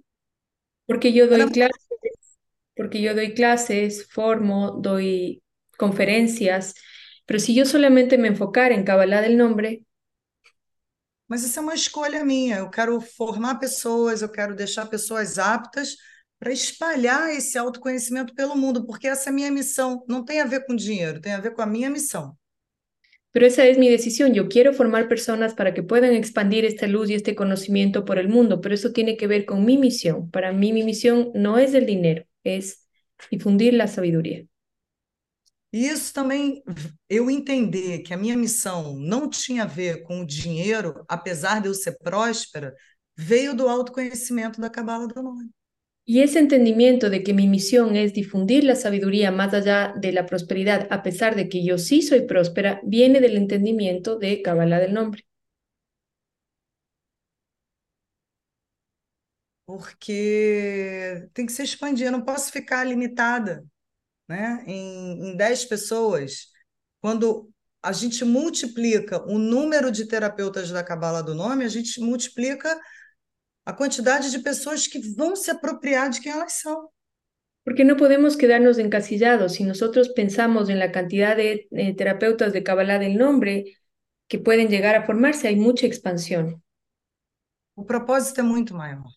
Porque 0.86 1.14
yo 1.14 1.28
doy 1.28 1.50
clases, 1.52 2.38
porque 2.76 3.02
yo 3.02 3.16
doy 3.16 3.34
clases, 3.34 4.08
formo, 4.08 4.72
doy 4.82 5.42
conferencias, 5.78 6.76
pero 7.26 7.40
si 7.40 7.56
yo 7.56 7.66
solamente 7.66 8.18
me 8.18 8.28
enfocara 8.28 8.76
en 8.76 8.84
Kabbalah 8.84 9.22
del 9.22 9.38
nombre, 9.38 9.86
Mas 11.28 11.44
isso 11.44 11.60
é 11.60 11.62
uma 11.62 11.74
escolha 11.74 12.24
minha. 12.24 12.58
Eu 12.58 12.70
quero 12.70 13.00
formar 13.02 13.56
pessoas, 13.56 14.22
eu 14.22 14.30
quero 14.30 14.56
deixar 14.56 14.86
pessoas 14.86 15.38
aptas 15.40 15.96
para 16.40 16.52
espalhar 16.52 17.32
esse 17.32 17.58
autoconhecimento 17.58 18.34
pelo 18.36 18.56
mundo, 18.56 18.86
porque 18.86 19.08
essa 19.08 19.30
é 19.30 19.32
a 19.32 19.34
minha 19.34 19.52
missão. 19.52 20.04
Não 20.08 20.24
tem 20.24 20.40
a 20.42 20.46
ver 20.46 20.66
com 20.66 20.76
dinheiro, 20.76 21.20
tem 21.22 21.34
a 21.34 21.40
ver 21.40 21.54
com 21.54 21.62
a 21.62 21.66
minha 21.66 21.90
missão. 21.90 22.38
Pero 23.36 23.48
esa 23.48 23.66
es 23.66 23.78
mi 23.78 23.90
decisión. 23.90 24.34
Yo 24.34 24.48
quiero 24.48 24.72
formar 24.72 25.10
personas 25.10 25.54
para 25.54 25.74
que 25.74 25.84
puedan 25.84 26.14
expandir 26.14 26.64
esta 26.64 26.88
luz 26.88 27.10
y 27.10 27.16
este 27.16 27.36
conocimiento 27.36 28.06
por 28.06 28.18
el 28.18 28.30
mundo, 28.30 28.62
pero 28.62 28.74
eso 28.74 28.94
tiene 28.94 29.18
que 29.18 29.28
ver 29.28 29.44
con 29.44 29.66
mi 29.66 29.78
misión. 29.78 30.32
Para 30.32 30.54
mí 30.54 30.72
mi 30.72 30.84
misión 30.84 31.32
no 31.36 31.58
es 31.58 31.74
el 31.74 31.86
dinero, 31.86 32.24
es 32.46 32.88
difundir 33.30 33.74
la 33.74 33.88
sabiduría. 33.88 34.46
E 35.74 35.86
isso 35.86 36.14
também, 36.14 36.64
eu 37.10 37.30
entender 37.30 38.04
que 38.04 38.14
a 38.14 38.18
minha 38.18 38.38
missão 38.38 38.96
não 38.96 39.30
tinha 39.30 39.64
a 39.64 39.68
ver 39.68 40.04
com 40.04 40.22
o 40.22 40.26
dinheiro, 40.26 41.04
apesar 41.06 41.62
de 41.62 41.68
eu 41.68 41.74
ser 41.74 41.98
próspera, 41.98 42.74
veio 43.18 43.54
do 43.54 43.68
autoconhecimento 43.68 44.62
da 44.62 44.70
Cabala 44.70 45.10
do 45.10 45.22
Nome. 45.22 45.50
Y 46.08 46.22
ese 46.22 46.38
entendimiento 46.40 47.10
de 47.10 47.24
que 47.24 47.34
mi 47.34 47.48
misión 47.48 47.96
es 47.96 48.14
difundir 48.14 48.64
la 48.64 48.76
sabiduría 48.76 49.32
más 49.32 49.54
allá 49.56 49.94
de 49.98 50.12
la 50.12 50.26
prosperidad, 50.28 50.88
a 50.92 51.02
pesar 51.02 51.36
de 51.36 51.50
que 51.50 51.66
yo 51.66 51.78
sí 51.80 52.02
soy 52.04 52.22
próspera, 52.28 52.80
viene 52.84 53.20
del 53.20 53.36
entendimiento 53.38 54.18
de 54.18 54.42
Kabbalah 54.44 54.80
del 54.80 54.94
nombre. 54.94 55.26
Porque 59.66 61.28
tem 61.34 61.46
que 61.46 61.52
se 61.52 61.64
expandir, 61.64 62.06
eu 62.06 62.12
não 62.12 62.24
posso 62.24 62.52
ficar 62.52 62.84
limitada 62.84 63.66
né, 64.28 64.64
em, 64.68 65.32
em 65.32 65.38
10 65.38 65.66
pessoas. 65.66 66.52
Quando 67.02 67.52
a 67.82 67.92
gente 67.92 68.24
multiplica 68.26 69.24
o 69.26 69.40
número 69.40 69.92
de 69.92 70.08
terapeutas 70.08 70.72
da 70.72 70.84
Cabala 70.84 71.24
do 71.24 71.36
Nome, 71.36 71.66
a 71.66 71.70
gente 71.70 72.00
multiplica 72.00 72.80
a 73.66 73.74
quantidade 73.74 74.30
de 74.30 74.40
pessoas 74.40 74.88
que 74.88 75.00
vão 75.16 75.36
se 75.36 75.50
apropriar 75.50 76.10
de 76.10 76.22
quem 76.22 76.32
elas 76.32 76.54
são. 76.54 76.90
Porque 77.64 77.84
no 77.84 77.98
podemos 77.98 78.36
quedarnos 78.36 78.78
encasillados. 78.78 79.54
Si 79.54 79.64
nosotros 79.64 80.10
pensamos 80.10 80.70
en 80.70 80.78
la 80.78 80.92
cantidad 80.92 81.36
de 81.36 81.68
eh, 81.72 81.96
terapeutas 81.96 82.54
de 82.54 82.62
Kabbalah 82.62 83.00
del 83.00 83.18
nombre 83.18 83.76
que 84.28 84.38
pueden 84.38 84.68
llegar 84.68 84.96
a 84.96 85.04
formarse, 85.04 85.48
hay 85.48 85.56
mucha 85.56 85.88
expansión. 85.88 86.64
O 87.76 87.84
propósito 87.84 88.42
é 88.42 88.44
muito 88.44 88.76
maior. 88.76 89.08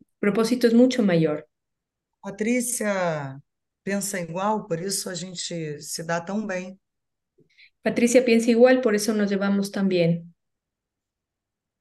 El 0.00 0.18
propósito 0.20 0.66
es 0.66 0.74
mucho 0.74 1.02
mayor. 1.02 1.48
Patrícia 2.20 3.40
pensa 3.82 4.20
igual, 4.20 4.66
por 4.66 4.80
isso 4.80 5.08
a 5.08 5.14
gente 5.14 5.80
se 5.80 6.04
dá 6.04 6.20
tão 6.20 6.46
bem. 6.46 6.78
Patricia 7.82 8.24
piensa 8.24 8.50
igual, 8.50 8.80
por 8.80 8.94
eso 8.94 9.12
nos 9.12 9.30
llevamos 9.30 9.70
tan 9.70 9.88
bien. 9.88 10.33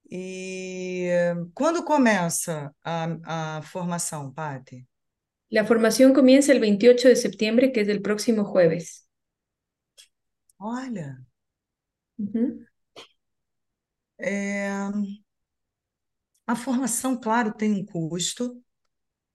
E 0.10 1.10
quando 1.54 1.84
começa 1.84 2.74
a, 2.84 3.58
a 3.58 3.62
formação, 3.64 4.32
Pati? 4.32 4.88
La 5.52 5.66
formación 5.66 6.14
comienza 6.14 6.52
el 6.54 6.60
28 6.62 7.08
de 7.10 7.16
septiembre, 7.18 7.72
que 7.72 7.82
es 7.82 7.90
el 7.90 8.02
próximo 8.02 8.44
jueves. 8.46 9.08
Olha, 10.60 11.24
Ujú. 12.18 12.66
é, 14.18 14.70
a 16.48 16.56
formação, 16.56 17.20
claro, 17.20 17.54
tem 17.54 17.72
um 17.74 17.86
custo. 17.86 18.62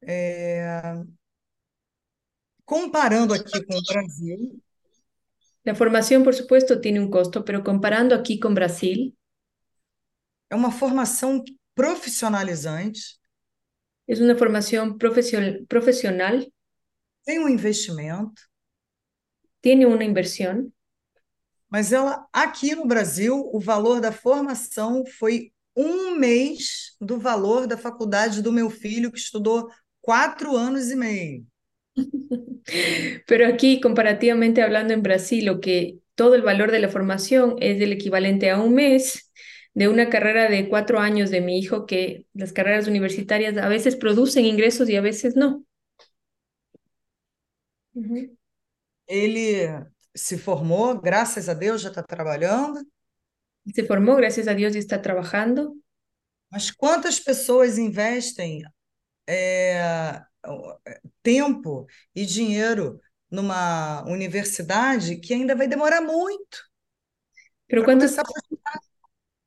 É, 0.03 0.83
comparando 2.65 3.35
aqui 3.35 3.65
com 3.65 3.77
o 3.79 3.83
Brasil, 3.85 4.61
La 5.63 5.75
formación, 5.77 6.25
por 6.25 6.35
supuesto, 6.35 6.81
tiene 6.81 6.99
un 7.01 7.11
costo, 7.11 7.45
pero 7.45 7.63
comparando 7.63 8.15
aquí 8.15 8.41
con 8.41 8.55
Brasil, 8.55 9.17
é 10.51 10.57
uma 10.57 10.71
formação 10.71 11.43
profissionalizante, 11.75 13.19
es 14.07 14.21
una 14.21 14.37
formación 14.37 14.99
profesio- 14.99 15.67
profesional, 15.69 16.47
tem 17.25 17.39
um 17.39 17.49
investimento, 17.49 18.43
tiene 19.61 19.87
una 19.87 20.05
inversión, 20.05 20.73
mas 21.71 21.93
ela 21.93 22.27
aqui 22.33 22.75
no 22.75 22.87
Brasil, 22.87 23.49
o 23.53 23.61
valor 23.61 24.01
da 24.01 24.11
formação 24.11 25.05
foi 25.19 25.53
um 25.77 26.17
mês 26.17 26.97
do 27.01 27.19
valor 27.19 27.67
da 27.67 27.77
faculdade 27.77 28.43
do 28.43 28.53
meu 28.53 28.71
filho, 28.71 29.13
que 29.13 29.19
estudou 29.19 29.71
quatro 30.01 30.57
anos 30.57 30.91
e 30.91 30.97
meio. 30.97 31.47
pero 33.27 33.47
aquí, 33.47 33.81
comparativamente 33.81 34.63
hablando 34.63 34.93
en 34.93 35.03
Brasil, 35.03 35.45
lo 35.47 35.61
que 35.61 35.99
todo 36.15 36.35
el 36.35 36.43
valor 36.43 36.71
de 36.71 36.81
la 36.81 36.89
formación 36.89 37.57
es 37.61 37.81
el 37.81 37.93
equivalente 37.93 38.51
a 38.51 38.61
un 38.61 38.75
mes 38.75 39.31
de 39.79 39.87
una 39.87 40.11
carrera 40.11 40.49
de 40.49 40.69
cuatro 40.69 40.99
años 40.99 41.31
de 41.31 41.41
mi 41.41 41.57
hijo, 41.57 41.87
que 41.87 42.27
las 42.35 42.53
carreras 42.53 42.89
universitarias 42.89 43.57
a 43.57 43.69
veces 43.69 43.95
producen 43.95 44.45
ingresos 44.45 44.89
y 44.89 44.97
a 44.97 45.01
veces 45.01 45.37
no. 45.37 45.65
Ele 49.07 49.87
se 50.13 50.37
formou, 50.37 51.01
graças 51.01 51.49
a 51.49 51.55
Deus, 51.55 51.81
já 51.81 51.91
está 51.91 52.03
trabalhando. 52.03 52.85
Se 53.73 53.85
formó, 53.85 54.17
gracias 54.17 54.49
a 54.49 54.55
Dios, 54.55 54.75
y 54.75 54.79
está 54.79 55.01
trabajando. 55.01 55.77
Mas 56.51 56.73
quantas 56.73 57.21
pessoas 57.21 57.79
investem 57.79 58.65
é, 59.29 60.21
tempo 61.23 61.87
e 62.17 62.27
dinheiro 62.27 63.01
numa 63.31 64.03
universidade 64.09 65.19
que 65.19 65.35
ainda 65.35 65.55
vai 65.55 65.69
demorar 65.69 66.01
muito 66.01 66.67
Pero 67.69 67.85
para 67.85 67.95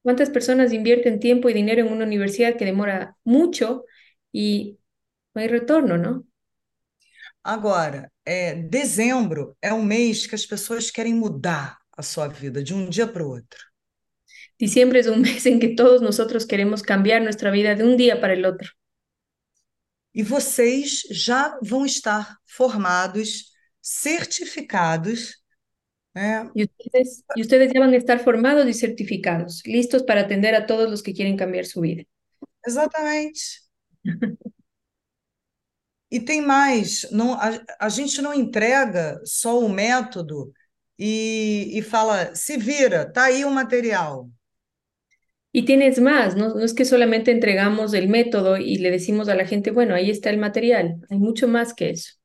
¿cuántas, 0.01 0.29
personas 0.29 0.73
invierten 0.73 1.19
tiempo 1.19 1.49
y 1.49 1.53
dinero 1.53 1.81
en 1.81 1.91
una 1.91 2.05
universidad 2.05 2.55
que 2.57 2.65
demora 2.65 3.15
mucho 3.23 3.85
y 4.31 4.77
no 5.33 5.41
hay 5.41 5.47
retorno, 5.47 5.97
¿no? 5.97 6.25
Agora, 7.43 8.11
é, 8.23 8.53
dezembro 8.53 9.57
é 9.61 9.73
um 9.73 9.81
mês 9.81 10.27
que 10.27 10.35
as 10.35 10.45
pessoas 10.45 10.91
querem 10.91 11.13
mudar 11.13 11.77
a 11.97 12.03
sua 12.03 12.27
vida 12.27 12.63
de 12.63 12.73
um 12.73 12.87
dia 12.87 13.07
para 13.07 13.25
o 13.25 13.29
outro. 13.29 13.59
Diciembre 14.59 14.99
es 14.99 15.07
un 15.07 15.21
mes 15.21 15.45
en 15.47 15.59
que 15.59 15.69
todos 15.69 16.01
nosotros 16.03 16.45
queremos 16.45 16.83
cambiar 16.83 17.21
nuestra 17.23 17.49
vida 17.49 17.73
de 17.73 17.83
un 17.83 17.97
día 17.97 18.21
para 18.21 18.33
el 18.33 18.45
otro. 18.45 18.69
E 20.13 20.21
vocês 20.21 21.01
já 21.09 21.57
vão 21.63 21.85
estar 21.85 22.37
formados, 22.45 23.51
certificados, 23.81 25.40
né? 26.13 26.49
Y 26.53 26.63
ustedes, 26.63 27.23
y 27.35 27.41
ustedes 27.41 27.71
ya 27.73 27.79
van 27.79 27.93
a 27.93 27.97
estar 27.97 28.19
formados 28.19 28.67
y 28.67 28.73
certificados, 28.73 29.61
listos 29.65 30.03
para 30.03 30.21
atender 30.21 30.55
a 30.55 30.65
todos 30.65 30.89
los 30.89 31.03
que 31.03 31.13
quieren 31.13 31.37
cambiar 31.37 31.65
su 31.65 31.81
vida. 31.81 32.03
Exatamente. 32.65 33.61
E 36.09 36.19
tem 36.19 36.41
mais, 36.41 37.09
não, 37.09 37.35
a, 37.35 37.57
a 37.79 37.89
gente 37.89 38.21
não 38.21 38.33
entrega 38.33 39.21
só 39.23 39.57
o 39.59 39.69
método 39.69 40.51
e, 40.99 41.69
e 41.73 41.81
fala, 41.81 42.35
se 42.35 42.57
vira, 42.57 43.09
tá 43.09 43.25
aí 43.25 43.45
o 43.45 43.49
material. 43.49 44.29
Y 45.53 45.63
tienes 45.63 45.99
más, 45.99 46.35
no, 46.35 46.53
no 46.53 46.61
es 46.61 46.73
que 46.73 46.85
solamente 46.85 47.31
entregamos 47.31 47.93
el 47.93 48.07
método 48.07 48.57
y 48.57 48.77
le 48.77 48.91
decimos 48.91 49.27
a 49.29 49.35
la 49.35 49.45
gente, 49.45 49.71
bueno, 49.71 49.95
ahí 49.95 50.09
está 50.09 50.29
el 50.29 50.37
material, 50.37 51.01
hay 51.09 51.17
mucho 51.17 51.47
más 51.47 51.73
que 51.73 51.89
eso. 51.91 52.20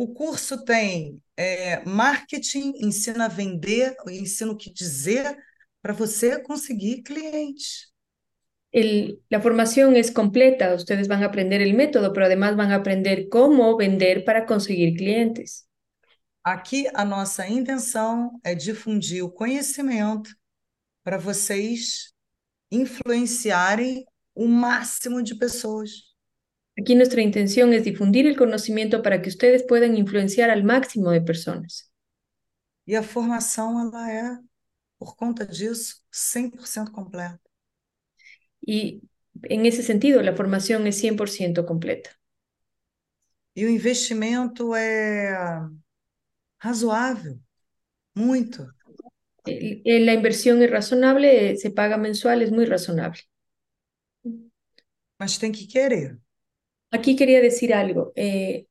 O 0.00 0.14
curso 0.14 0.64
tem 0.64 1.20
é, 1.36 1.84
marketing, 1.84 2.72
ensina 2.76 3.24
a 3.24 3.28
vender, 3.28 3.96
ensina 4.08 4.52
o 4.52 4.56
que 4.56 4.72
dizer 4.72 5.36
para 5.82 5.92
você 5.92 6.40
conseguir 6.40 7.02
clientes. 7.02 7.88
El- 8.72 9.20
la 9.28 9.40
formación 9.40 9.96
es 9.96 10.10
completa, 10.12 10.74
ustedes 10.74 11.08
van 11.08 11.22
a 11.24 11.26
aprender 11.26 11.60
el 11.62 11.74
método, 11.74 12.12
pero 12.12 12.26
además 12.26 12.56
van 12.56 12.70
a 12.70 12.76
aprender 12.76 13.28
cómo 13.28 13.76
vender 13.76 14.24
para 14.24 14.46
conseguir 14.46 14.94
clientes. 14.96 15.66
Aqui 16.44 16.86
a 16.94 17.04
nossa 17.04 17.48
intenção 17.48 18.38
é 18.44 18.54
difundir 18.54 19.24
o 19.24 19.32
conhecimento 19.32 20.30
para 21.04 21.18
vocês 21.18 22.12
influenciarem 22.70 24.04
o 24.34 24.46
máximo 24.46 25.22
de 25.22 25.34
pessoas. 25.36 26.07
Aquí 26.80 26.94
nuestra 26.94 27.20
intención 27.22 27.72
es 27.74 27.84
difundir 27.84 28.26
el 28.26 28.36
conocimiento 28.36 29.02
para 29.02 29.20
que 29.20 29.28
ustedes 29.28 29.64
puedan 29.64 29.96
influenciar 29.98 30.48
al 30.50 30.64
máximo 30.64 31.10
de 31.10 31.20
personas. 31.20 31.92
E 32.86 32.96
a 32.96 33.02
formação 33.02 33.80
ela 33.80 34.10
é, 34.12 34.38
por 34.98 35.16
conta 35.16 35.46
disso, 35.46 36.02
100% 36.12 36.92
completa. 36.92 37.40
Y 38.60 39.02
en 39.42 39.66
ese 39.66 39.82
sentido, 39.82 40.22
la 40.22 40.34
formación 40.36 40.86
es 40.86 40.96
100% 40.98 41.66
completa. 41.66 42.10
E 43.58 43.60
o 43.66 43.70
investimento 43.78 44.62
é 44.74 44.94
razoável, 46.60 47.40
muito. 48.14 48.74
El- 49.46 49.82
el- 49.86 50.06
la 50.06 50.14
inversión 50.14 50.62
es 50.62 50.70
razonable, 50.70 51.52
eh, 51.52 51.56
se 51.58 51.70
paga 51.72 51.96
mensual, 51.98 52.42
es 52.42 52.52
muy 52.52 52.66
razonable. 52.66 53.22
Mas 55.18 55.38
tem 55.38 55.52
que 55.52 55.66
querer. 55.66 56.18
Aquí 56.90 57.16
quería 57.16 57.40
decir 57.40 57.74
algo. 57.74 58.12
eh, 58.16 58.66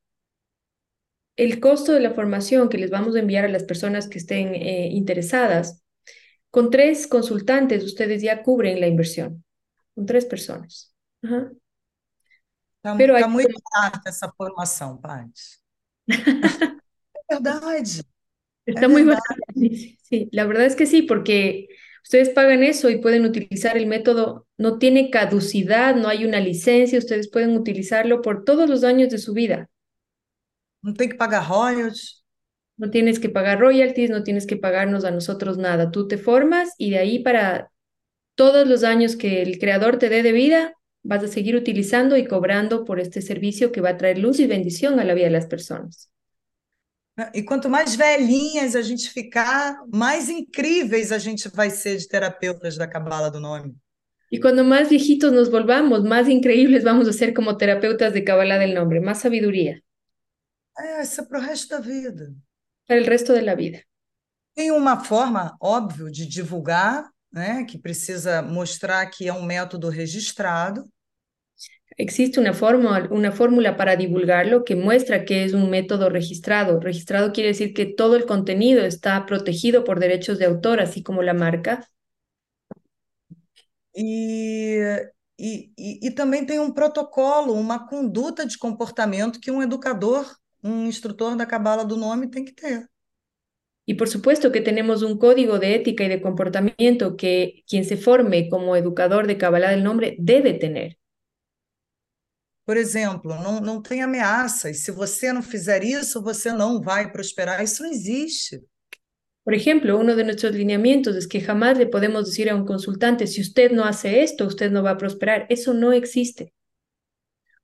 el 1.36 1.60
costo 1.60 1.94
de 1.94 2.00
la 2.00 2.12
formación 2.14 2.68
que 2.70 2.78
les 2.78 2.90
vamos 2.90 3.16
a 3.16 3.20
enviar 3.20 3.46
a 3.46 3.50
las 3.50 3.64
personas 3.64 4.08
que 4.08 4.18
estén 4.18 4.56
eh, 4.56 4.90
interesadas, 4.92 5.84
con 6.52 6.70
tres 6.72 7.08
consultantes 7.08 7.84
ustedes 7.84 8.22
ya 8.22 8.44
cubren 8.44 8.80
la 8.80 8.88
inversión, 8.88 9.44
con 9.96 10.06
tres 10.06 10.26
personas. 10.26 10.94
Ajá. 11.24 11.52
Está 12.78 12.98
Pero 12.98 13.16
hay 13.16 13.24
tá 13.24 13.30
muito 13.30 13.60
barata 13.72 14.10
essa 14.10 14.32
formação, 14.38 14.98
Paty. 14.98 15.32
É 16.08 16.08
verdade. 17.40 18.04
Está 18.66 18.82
Es 18.82 18.90
muy 18.90 19.04
verdad. 19.04 19.22
Sí, 19.56 19.98
sí, 20.04 20.30
la 20.32 20.46
verdad 20.46 20.66
es 20.66 20.76
que 20.76 20.86
sí, 20.86 21.04
porque 21.04 21.68
ustedes 22.08 22.30
pagan 22.30 22.64
eso 22.64 22.90
y 22.90 23.00
pueden 23.00 23.26
utilizar 23.26 23.76
el 23.76 23.86
método, 23.86 24.48
no 24.58 24.78
tiene 24.78 25.10
caducidad, 25.10 25.94
no 25.94 26.08
hay 26.08 26.24
una 26.24 26.40
licencia, 26.40 27.00
ustedes 27.00 27.30
pueden 27.30 27.58
utilizarlo 27.58 28.22
por 28.22 28.46
todos 28.46 28.70
los 28.70 28.86
años 28.86 29.10
de 29.10 29.18
su 29.18 29.34
vida. 29.34 29.70
Não 30.82 30.94
tem 30.94 31.10
que 31.10 31.16
pagar 31.16 31.50
royalties. 31.50 32.24
No 32.78 32.90
tienes 32.90 33.20
que 33.20 33.28
pagar 33.28 33.60
royalties, 33.60 34.10
no 34.10 34.24
tienes 34.24 34.46
que 34.46 34.56
pagarnos 34.56 35.04
a 35.04 35.12
nosotros 35.12 35.58
nada. 35.58 35.92
Tú 35.92 36.08
te 36.08 36.18
formas 36.18 36.74
y 36.78 36.92
de 36.92 37.00
ahí 37.00 37.20
para 37.20 37.72
todos 38.36 38.70
los 38.70 38.86
años 38.86 39.18
que 39.18 39.42
el 39.42 39.60
creador 39.60 39.98
te 39.98 40.08
dé 40.08 40.24
de 40.24 40.32
vida, 40.32 40.76
vas 41.04 41.24
a 41.26 41.28
seguir 41.28 41.58
utilizando 41.58 42.16
y 42.16 42.26
cobrando 42.26 42.86
por 42.86 43.02
este 43.02 43.22
servicio 43.22 43.74
que 43.74 43.82
va 43.82 43.90
a 43.90 43.98
traer 43.98 44.20
luz 44.20 44.40
y 44.40 44.48
bendición 44.48 45.00
a 45.02 45.04
la 45.04 45.14
vida 45.14 45.26
de 45.26 45.32
las 45.32 45.48
personas. 45.48 46.10
Né? 47.18 47.32
E 47.34 47.42
quanto 47.44 47.70
mais 47.70 47.96
velhinhas 47.96 48.76
a 48.76 48.82
gente 48.82 49.10
ficar, 49.10 49.82
mais 49.92 50.30
incríveis 50.30 51.12
a 51.12 51.18
gente 51.18 51.50
vai 51.50 51.70
ser 51.70 51.98
de 51.98 52.08
terapeutas 52.08 52.78
da 52.78 52.88
Cabala 52.88 53.32
do 53.32 53.40
Nome. 53.40 53.76
Y 54.30 54.40
cuando 54.42 54.64
más 54.66 54.90
viejitos 54.90 55.32
nos 55.32 55.50
volvamos, 55.50 56.04
más 56.04 56.28
increíbles 56.28 56.84
vamos 56.84 57.08
a 57.08 57.14
ser 57.14 57.34
como 57.34 57.56
terapeutas 57.56 58.14
de 58.14 58.26
Kabbalah 58.26 58.58
del 58.60 58.74
nombre, 58.74 59.00
más 59.00 59.20
sabiduría 59.20 59.82
É, 60.78 61.02
isso 61.02 61.22
é 61.22 61.26
para 61.26 61.40
o 61.40 61.42
resto 61.42 61.70
da 61.70 61.80
vida. 61.80 62.32
para 62.86 62.98
el 62.98 63.06
resto 63.06 63.34
de 63.34 63.42
la 63.42 63.56
vida. 63.56 63.82
Tem 64.54 64.72
uma 64.72 65.04
forma, 65.04 65.56
óbvio, 65.62 66.12
de 66.12 66.26
divulgar, 66.28 67.10
né, 67.32 67.64
que 67.64 67.78
precisa 67.80 68.42
mostrar 68.42 69.06
que 69.08 69.28
é 69.28 69.34
um 69.34 69.44
método 69.44 69.90
registrado, 69.90 70.84
Existe 72.00 72.40
una 72.40 72.54
forma, 72.54 73.08
una 73.10 73.32
fórmula 73.32 73.76
para 73.76 73.96
divulgarlo 73.96 74.64
que 74.64 74.76
muestra 74.76 75.26
que 75.26 75.44
es 75.44 75.54
un 75.54 75.70
método 75.72 76.10
registrado. 76.10 76.80
Registrado 76.80 77.34
quiere 77.34 77.50
decir 77.50 77.74
que 77.74 77.88
todo 77.88 78.16
el 78.16 78.26
contenido 78.26 78.86
está 78.86 79.26
protegido 79.26 79.84
por 79.84 80.00
derechos 80.00 80.38
de 80.38 80.46
autor, 80.46 80.80
así 80.80 81.02
como 81.02 81.24
la 81.24 81.34
marca. 81.34 81.88
e, 85.40 85.72
e, 85.76 86.08
e, 86.08 86.12
também 86.12 86.46
tem 86.46 86.60
um 86.60 86.72
protocolo, 86.72 87.54
uma 87.54 87.88
conduta 87.88 88.46
de 88.46 88.58
comportamento 88.60 89.40
que 89.40 89.50
um 89.50 89.64
educador, 89.64 90.26
um 90.64 90.86
instrutor 90.86 91.36
da 91.36 91.48
Cabala 91.48 91.84
do 91.84 91.98
Nome 91.98 92.30
tem 92.30 92.46
que 92.46 92.54
ter. 92.54 92.88
Y 93.88 93.94
por 93.94 94.10
supuesto 94.10 94.52
que 94.52 94.62
tenemos 94.62 95.02
un 95.02 95.18
código 95.18 95.60
de 95.60 95.74
ética 95.74 96.04
y 96.04 96.10
de 96.10 96.22
comportamiento 96.22 97.16
que 97.16 97.64
quien 97.68 97.86
se 97.86 97.96
forme 97.96 98.50
como 98.50 98.76
educador 98.76 99.28
de 99.28 99.38
Kabbalah 99.38 99.72
del 99.72 99.84
nombre 99.84 100.16
debe 100.20 100.54
tener. 100.54 100.98
Por 102.68 102.76
exemplo, 102.76 103.34
não, 103.42 103.62
não 103.62 103.82
tem 103.82 104.02
ameaças. 104.02 104.80
Se 104.82 104.92
você 104.92 105.32
não 105.32 105.42
fizer 105.42 105.86
isso, 105.86 106.22
você 106.22 106.52
não 106.52 106.82
vai 106.82 107.10
prosperar. 107.10 107.64
Isso 107.64 107.82
não 107.82 107.90
existe. 107.90 108.62
Por 109.46 109.54
ejemplo, 109.54 109.98
uno 109.98 110.14
de 110.14 110.26
nuestros 110.26 110.54
lineamientos 110.54 111.16
es 111.16 111.26
que 111.26 111.40
jamás 111.40 111.78
le 111.78 111.86
podemos 111.86 112.26
decir 112.26 112.50
a 112.50 112.56
un 112.56 112.66
consultante, 112.66 113.26
si 113.26 113.40
usted 113.40 113.72
no 113.72 113.86
hace 113.86 114.22
esto, 114.22 114.46
usted 114.46 114.70
no 114.70 114.84
va 114.84 114.92
a 114.92 114.98
prosperar. 114.98 115.48
Eso 115.50 115.74
no 115.74 115.94
existe. 115.94 116.54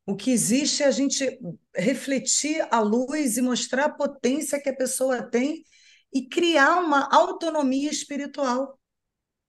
O 0.06 0.16
que 0.16 0.32
existe 0.32 0.84
é 0.84 0.86
a 0.86 0.92
gente 0.92 1.38
refletir 1.76 2.66
a 2.72 2.80
luz 2.80 3.36
e 3.36 3.42
mostrar 3.42 3.86
a 3.88 3.89
potência 3.89 4.62
que 4.62 4.70
a 4.70 4.76
pessoa 4.76 5.22
tem 5.22 5.66
e 6.13 6.30
criar 6.30 6.80
uma 6.80 7.10
autonomia 7.12 7.92
espiritual. 7.92 8.80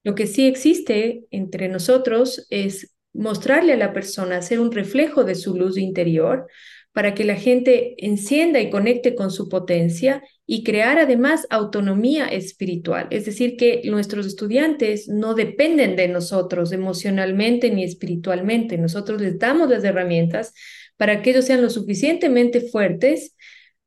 Lo 0.03 0.13
que 0.13 0.27
sí 0.27 0.47
existe 0.47 1.25
entre 1.31 1.69
nosotros 1.69 2.45
es 2.49 2.94
mostrarle 3.15 3.73
a 3.73 3.77
la 3.77 3.93
persona, 3.93 4.37
hacer 4.37 4.59
un 4.59 4.71
reflejo 4.71 5.23
de 5.23 5.35
su 5.35 5.55
luz 5.55 5.77
interior 5.77 6.47
para 6.95 7.13
que 7.13 7.25
la 7.25 7.35
gente 7.35 7.95
encienda 7.97 8.61
y 8.61 8.69
conecte 8.69 9.15
con 9.15 9.29
su 9.29 9.49
potencia 9.49 10.23
y 10.45 10.63
crear 10.63 10.97
además 10.97 11.45
autonomía 11.49 12.27
espiritual. 12.27 13.07
Es 13.09 13.25
decir, 13.25 13.57
que 13.57 13.81
nuestros 13.85 14.25
estudiantes 14.25 15.09
no 15.09 15.33
dependen 15.33 15.97
de 15.97 16.07
nosotros 16.07 16.71
emocionalmente 16.71 17.69
ni 17.69 17.83
espiritualmente. 17.83 18.77
Nosotros 18.77 19.21
les 19.21 19.37
damos 19.37 19.69
las 19.69 19.83
herramientas 19.83 20.53
para 20.95 21.21
que 21.21 21.31
ellos 21.31 21.45
sean 21.45 21.61
lo 21.61 21.69
suficientemente 21.69 22.61
fuertes 22.61 23.35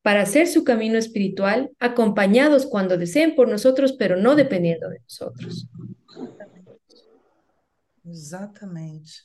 para 0.03 0.23
hacer 0.23 0.47
su 0.47 0.65
camino 0.65 0.99
espiritual, 0.99 1.71
acompañados 1.79 2.67
cuando 2.67 2.99
deseen 2.99 3.35
por 3.35 3.49
nosotros, 3.49 3.95
pero 3.95 4.17
no 4.17 4.37
dependiendo 4.37 4.89
de 4.89 5.01
nosotros. 5.01 5.67
Exatamente. 8.11 9.23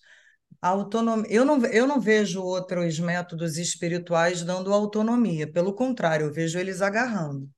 A 0.62 0.70
autonomia. 0.70 1.28
Eu 1.32 1.46
não, 1.46 1.66
eu 1.68 1.88
não 1.88 2.00
vejo 2.00 2.42
outros 2.44 3.00
métodos 3.00 3.58
espirituais 3.58 4.44
dando 4.44 4.74
autonomia. 4.74 5.52
Pelo 5.52 5.74
contrário, 5.74 6.28
eu 6.28 6.34
vejo 6.34 6.60
eles 6.60 6.82
agarrando. 6.82 7.50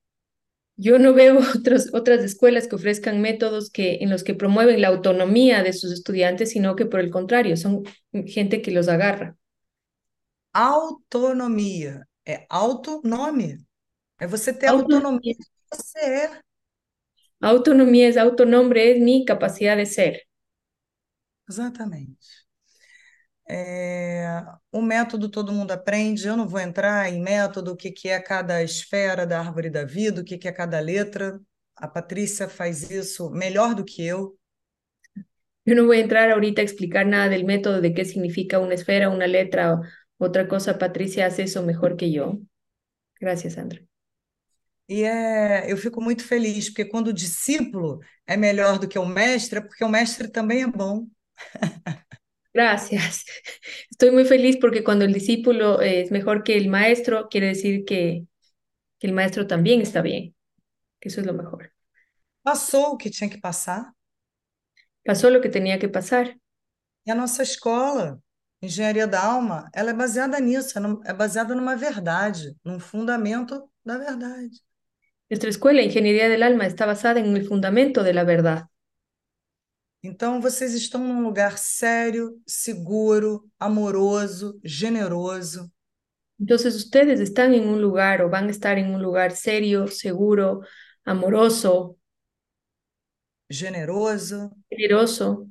Yo 0.77 0.99
no 0.99 1.13
veo 1.13 1.39
otros, 1.55 1.93
otras 1.93 2.23
escuelas 2.23 2.67
que 2.67 2.75
ofrezcan 2.75 3.21
métodos 3.21 3.69
que, 3.69 3.99
en 4.01 4.09
los 4.09 4.23
que 4.23 4.33
promueven 4.35 4.81
la 4.81 4.89
autonomía 4.89 5.63
de 5.63 5.73
sus 5.73 5.91
estudiantes, 5.91 6.51
sino 6.51 6.75
que 6.75 6.85
por 6.85 6.99
el 6.99 7.11
contrario, 7.11 7.55
son 7.57 7.83
gente 8.25 8.61
que 8.61 8.71
los 8.71 8.88
agarra. 8.89 9.38
Autonomia 10.53 12.07
é 12.25 12.45
autonome. 12.49 13.57
É 14.19 14.25
você 14.27 14.53
ter 14.53 14.67
Autonomia. 14.67 14.97
autonomia 14.97 15.33
de 15.33 15.45
você 15.69 15.99
é. 15.99 16.41
Autonomía 17.41 18.07
es 18.09 18.17
autonombre, 18.17 18.91
es 18.91 18.99
mi 18.99 19.25
capacidad 19.25 19.77
de 19.77 19.85
ser. 19.85 20.23
Exatamente. 21.47 22.45
É, 23.47 24.43
o 24.71 24.81
método 24.81 25.29
todo 25.29 25.51
mundo 25.51 25.71
aprende. 25.71 26.27
Eu 26.27 26.36
não 26.36 26.47
vou 26.47 26.60
entrar 26.60 27.12
em 27.12 27.21
método, 27.21 27.71
o 27.71 27.75
que, 27.75 27.91
que 27.91 28.10
é 28.10 28.19
cada 28.19 28.63
esfera 28.63 29.25
da 29.25 29.39
árvore 29.39 29.69
da 29.69 29.86
vida, 29.86 30.21
o 30.21 30.23
que, 30.23 30.38
que 30.38 30.47
é 30.47 30.51
cada 30.51 30.79
letra. 30.79 31.39
A 31.75 31.88
Patrícia 31.88 32.49
faz 32.49 32.89
isso 32.89 33.29
melhor 33.29 33.75
do 33.75 33.84
que 33.86 34.03
eu. 34.03 34.38
No 35.65 35.86
voy 35.86 35.97
a 35.97 36.01
entrar 36.01 36.29
ahorita 36.31 36.62
a 36.62 36.63
explicar 36.63 37.05
nada 37.08 37.27
del 37.29 37.43
método, 37.43 37.81
de 37.81 37.93
qué 37.93 38.05
significa 38.05 38.60
una 38.60 38.75
esfera, 38.75 39.10
una 39.10 39.25
letra 39.27 39.73
o 39.73 39.81
otra 40.17 40.48
cosa. 40.48 40.77
Patricia 40.77 41.25
hace 41.25 41.43
eso 41.43 41.63
mejor 41.63 41.98
que 41.98 42.12
yo. 42.12 42.39
Gracias, 43.19 43.54
Sandra. 43.54 43.81
E 44.87 45.04
é, 45.04 45.71
eu 45.71 45.77
fico 45.77 46.00
muito 46.00 46.23
feliz, 46.23 46.69
porque 46.69 46.85
quando 46.85 47.08
o 47.08 47.13
discípulo 47.13 48.00
é 48.27 48.37
melhor 48.37 48.77
do 48.77 48.87
que 48.87 49.00
o 49.00 49.06
mestre, 49.06 49.58
é 49.58 49.62
porque 49.62 49.83
o 49.83 49.89
mestre 49.89 50.27
também 50.27 50.62
é 50.62 50.67
bom. 50.67 51.08
Gracias. 52.54 53.25
Estoy 53.92 54.12
muy 54.12 54.25
feliz 54.25 54.58
porque 54.58 54.83
cuando 54.83 55.06
el 55.06 55.13
discípulo 55.13 55.81
es 55.81 56.12
mejor 56.12 56.44
que 56.44 56.56
el 56.56 56.69
maestro, 56.69 57.27
quiere 57.29 57.48
decir 57.48 57.83
que, 57.86 58.25
que 59.00 59.08
el 59.08 59.13
maestro 59.13 59.46
también 59.46 59.81
está 59.81 60.02
bien, 60.02 60.36
que 61.00 61.10
eso 61.10 61.21
es 61.21 61.27
lo 61.27 61.33
mejor. 61.33 61.73
Passou 62.44 62.94
o 62.94 62.98
que 62.98 63.10
tinha 63.10 63.29
que 63.29 63.40
passar. 63.40 63.92
Pasó 65.04 65.29
lo 65.29 65.42
que 65.42 65.50
tenía 65.50 65.79
que 65.79 65.90
pasar. 65.90 66.38
E 67.06 67.12
a 67.12 67.15
nossa 67.15 67.44
escola, 67.44 68.19
Engenharia 68.62 69.06
da 69.08 69.21
Alma, 69.21 69.69
ela 69.73 69.92
é 69.92 69.94
baseada 69.94 70.40
nisso, 70.40 70.79
é 71.06 71.13
baseada 71.13 71.54
numa 71.54 71.75
verdade, 71.75 72.56
num 72.63 72.79
fundamento 72.79 73.69
da 73.83 73.98
verdade. 73.98 74.62
Nuestra 75.29 75.50
escuela, 75.50 75.81
Ingeniería 75.81 76.29
del 76.29 76.44
Alma, 76.44 76.65
está 76.65 76.86
basada 76.86 77.19
en 77.19 77.36
el 77.36 77.46
fundamento 77.46 78.04
de 78.04 78.13
la 78.13 78.23
verdad. 78.23 78.67
Então, 80.06 80.39
vocês 80.39 80.73
estão 80.75 81.03
num 81.03 81.23
lugar 81.23 81.58
sério, 81.58 82.39
seguro, 82.45 83.49
amoroso, 83.60 84.60
generoso. 84.63 85.71
Entonces 86.39 86.75
ustedes 86.75 87.19
están 87.19 87.56
en 87.56 87.67
un 87.67 87.81
lugar 87.81 88.21
o 88.21 88.29
van 88.29 88.47
a 88.47 88.51
estar 88.51 88.77
en 88.77 88.93
un 88.93 89.01
lugar 89.01 89.31
serio, 89.31 89.87
seguro, 89.87 90.62
amoroso, 91.03 91.97
generoso, 93.49 94.51
generoso, 94.69 95.49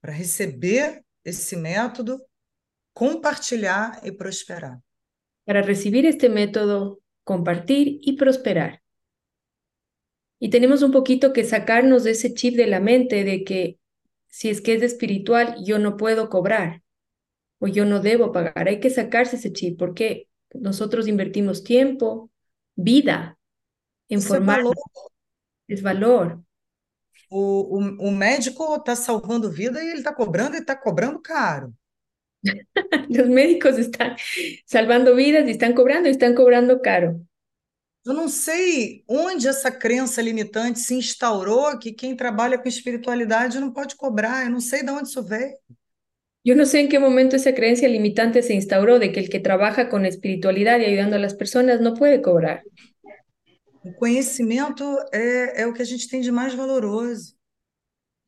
para 0.00 0.12
receber 0.12 1.02
esse 1.24 1.56
método, 1.56 2.24
compartilhar 2.92 4.00
e 4.04 4.12
prosperar. 4.12 4.78
para 5.44 5.62
recibir 5.62 6.04
este 6.04 6.28
método, 6.28 7.00
compartir 7.24 7.98
y 8.02 8.16
prosperar. 8.16 8.82
Y 10.38 10.50
tenemos 10.50 10.82
un 10.82 10.92
poquito 10.92 11.32
que 11.32 11.44
sacarnos 11.44 12.04
de 12.04 12.12
ese 12.12 12.34
chip 12.34 12.56
de 12.56 12.66
la 12.66 12.80
mente 12.80 13.24
de 13.24 13.44
que 13.44 13.78
si 14.28 14.50
es 14.50 14.60
que 14.60 14.74
es 14.74 14.82
espiritual, 14.82 15.56
yo 15.64 15.78
no 15.78 15.96
puedo 15.96 16.28
cobrar 16.28 16.82
o 17.58 17.68
yo 17.68 17.84
no 17.84 18.00
debo 18.00 18.32
pagar. 18.32 18.68
Hay 18.68 18.80
que 18.80 18.90
sacarse 18.90 19.36
ese 19.36 19.52
chip 19.52 19.78
porque 19.78 20.28
nosotros 20.52 21.08
invertimos 21.08 21.64
tiempo, 21.64 22.30
vida 22.74 23.38
en 24.08 24.20
formar. 24.20 24.62
Es 25.66 25.82
valor. 25.82 26.42
O, 27.28 27.60
o, 27.60 28.08
o 28.08 28.10
médico 28.12 28.76
está 28.76 28.94
salvando 28.94 29.50
vida 29.50 29.82
e 29.82 29.88
ele 29.88 29.98
está 29.98 30.14
cobrando 30.14 30.56
e 30.56 30.60
está 30.60 30.78
cobrando 30.78 31.20
caro. 31.20 31.72
Los 33.08 33.28
médicos 33.28 33.78
están 33.78 34.16
salvando 34.64 35.16
vidas 35.16 35.48
y 35.48 35.52
están 35.52 35.72
cobrando 35.72 36.08
y 36.08 36.12
están 36.12 36.34
cobrando 36.34 36.80
caro. 36.80 37.20
Eu 38.06 38.14
não 38.14 38.28
sei 38.28 39.02
onde 39.08 39.48
essa 39.48 39.68
crença 39.68 40.22
limitante 40.22 40.78
se 40.78 40.94
instaurou 40.94 41.76
que 41.76 41.92
quem 41.92 42.14
trabalha 42.14 42.56
com 42.56 42.68
espiritualidade 42.68 43.58
não 43.58 43.72
pode 43.72 43.96
cobrar. 43.96 44.44
Eu 44.44 44.50
não 44.50 44.60
sei 44.60 44.84
de 44.84 44.90
onde 44.92 45.08
isso 45.08 45.24
veio. 45.24 45.56
Yo 46.46 46.54
no 46.54 46.64
sé 46.64 46.78
en 46.78 46.88
qué 46.88 47.00
momento 47.00 47.34
esa 47.34 47.52
creencia 47.52 47.88
limitante 47.88 48.40
se 48.40 48.54
instauró 48.54 49.00
de 49.00 49.10
que 49.10 49.18
el 49.18 49.28
que 49.28 49.40
trabaja 49.40 49.88
con 49.88 50.06
espiritualidad 50.06 50.78
y 50.78 50.84
ayudando 50.84 51.16
a 51.16 51.18
las 51.18 51.34
personas 51.34 51.80
no 51.80 51.94
puede 51.94 52.22
cobrar. 52.22 52.62
O 53.82 53.92
conhecimento 53.96 54.84
é, 55.12 55.62
é 55.62 55.66
o 55.66 55.72
que 55.72 55.82
a 55.82 55.84
gente 55.84 56.08
tem 56.08 56.20
de 56.20 56.30
mais 56.30 56.54
valoroso. 56.54 57.34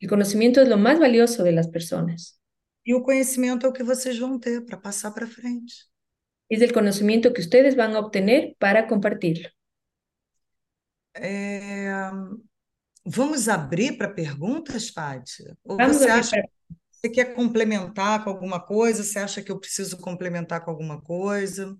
El 0.01 0.09
conocimiento 0.09 0.61
es 0.61 0.67
lo 0.67 0.75
más 0.75 0.99
valioso 0.99 1.45
de 1.45 1.53
las 1.53 1.69
personas. 1.69 2.37
E 2.85 2.93
o 2.93 3.01
conhecimento 3.01 3.65
é 3.65 3.69
o 3.69 3.73
que 3.73 3.83
vocês 3.83 4.19
vão 4.19 4.37
ter 4.37 4.65
para 4.65 4.75
passar 4.75 5.13
para 5.13 5.25
frente. 5.25 5.87
Es 6.49 6.61
el 6.61 6.73
conocimiento 6.73 7.31
que 7.31 7.39
ustedes 7.39 7.77
van 7.77 7.95
a 7.95 7.99
obtener 7.99 8.57
para 8.59 8.85
compartirlo. 8.85 9.49
É, 11.21 12.11
Vamos 13.05 13.47
abrir 13.47 13.97
para 13.97 14.09
perguntas, 14.13 14.89
Fátia? 14.89 15.57
Ou 15.63 15.77
Vamos 15.77 15.97
você 15.97 16.09
acha 16.09 16.41
que 16.41 16.49
você 16.91 17.09
quer 17.09 17.33
complementar 17.33 18.23
com 18.23 18.29
alguma 18.29 18.59
coisa? 18.59 19.03
Você 19.03 19.17
acha 19.17 19.41
que 19.41 19.51
eu 19.51 19.59
preciso 19.59 19.97
complementar 19.97 20.63
com 20.63 20.71
alguma 20.71 21.01
coisa? 21.01 21.75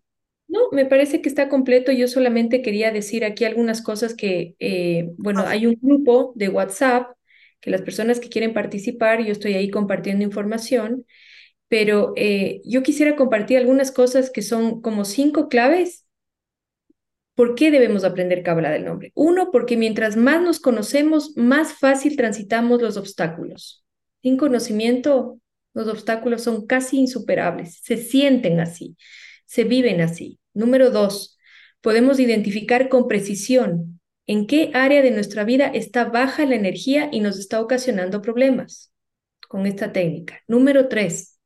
No, 0.48 0.72
me 0.72 0.86
parece 0.86 1.22
que 1.22 1.30
está 1.30 1.48
completo. 1.48 1.92
Yo 1.92 2.08
solamente 2.08 2.62
quería 2.62 2.92
decir 2.92 3.24
aquí 3.24 3.46
algunas 3.46 3.82
cosas 3.82 4.16
que, 4.16 4.56
eh, 4.60 5.10
bueno, 5.18 5.42
hay 5.46 5.68
un 5.68 5.78
grupo 5.80 6.34
de 6.36 6.50
WhatsApp 6.50 7.12
que 7.62 7.70
las 7.70 7.82
personas 7.82 8.20
que 8.20 8.30
quieren 8.30 8.54
participar, 8.54 9.22
yo 9.22 9.32
estoy 9.34 9.54
ahí 9.54 9.70
compartiendo 9.70 10.24
información, 10.24 11.06
pero 11.68 12.14
eh, 12.16 12.62
yo 12.64 12.82
quisiera 12.82 13.16
compartir 13.16 13.58
algunas 13.58 13.92
cosas 13.92 14.32
que 14.32 14.42
son 14.42 14.82
como 14.82 15.06
cinco 15.06 15.50
claves. 15.50 16.06
¿Por 17.40 17.56
qué 17.56 17.72
debemos 17.72 18.04
aprender 18.04 18.44
Cábala 18.44 18.70
del 18.70 18.84
nombre? 18.84 19.14
Uno, 19.16 19.50
porque 19.50 19.78
mientras 19.78 20.18
más 20.18 20.42
nos 20.42 20.60
conocemos, 20.60 21.38
más 21.38 21.72
fácil 21.72 22.18
transitamos 22.18 22.82
los 22.82 22.98
obstáculos. 22.98 23.86
Sin 24.22 24.36
conocimiento, 24.36 25.40
los 25.74 25.88
obstáculos 25.88 26.44
son 26.44 26.68
casi 26.68 26.98
insuperables, 26.98 27.80
se 27.82 27.96
sienten 27.96 28.60
así, 28.60 28.98
se 29.46 29.64
viven 29.64 30.02
así. 30.02 30.38
Número 30.54 30.92
dos, 30.92 31.40
podemos 31.80 32.20
identificar 32.20 32.90
con 32.90 33.08
precisión 33.08 34.02
en 34.28 34.46
qué 34.46 34.72
área 34.74 35.02
de 35.02 35.12
nuestra 35.12 35.46
vida 35.46 35.68
está 35.68 36.04
baja 36.04 36.46
la 36.46 36.56
energía 36.56 37.08
y 37.10 37.22
nos 37.22 37.40
está 37.40 37.62
ocasionando 37.62 38.22
problemas 38.22 38.92
con 39.48 39.66
esta 39.66 39.94
técnica. 39.94 40.42
Número 40.46 40.90
tres, 40.90 41.39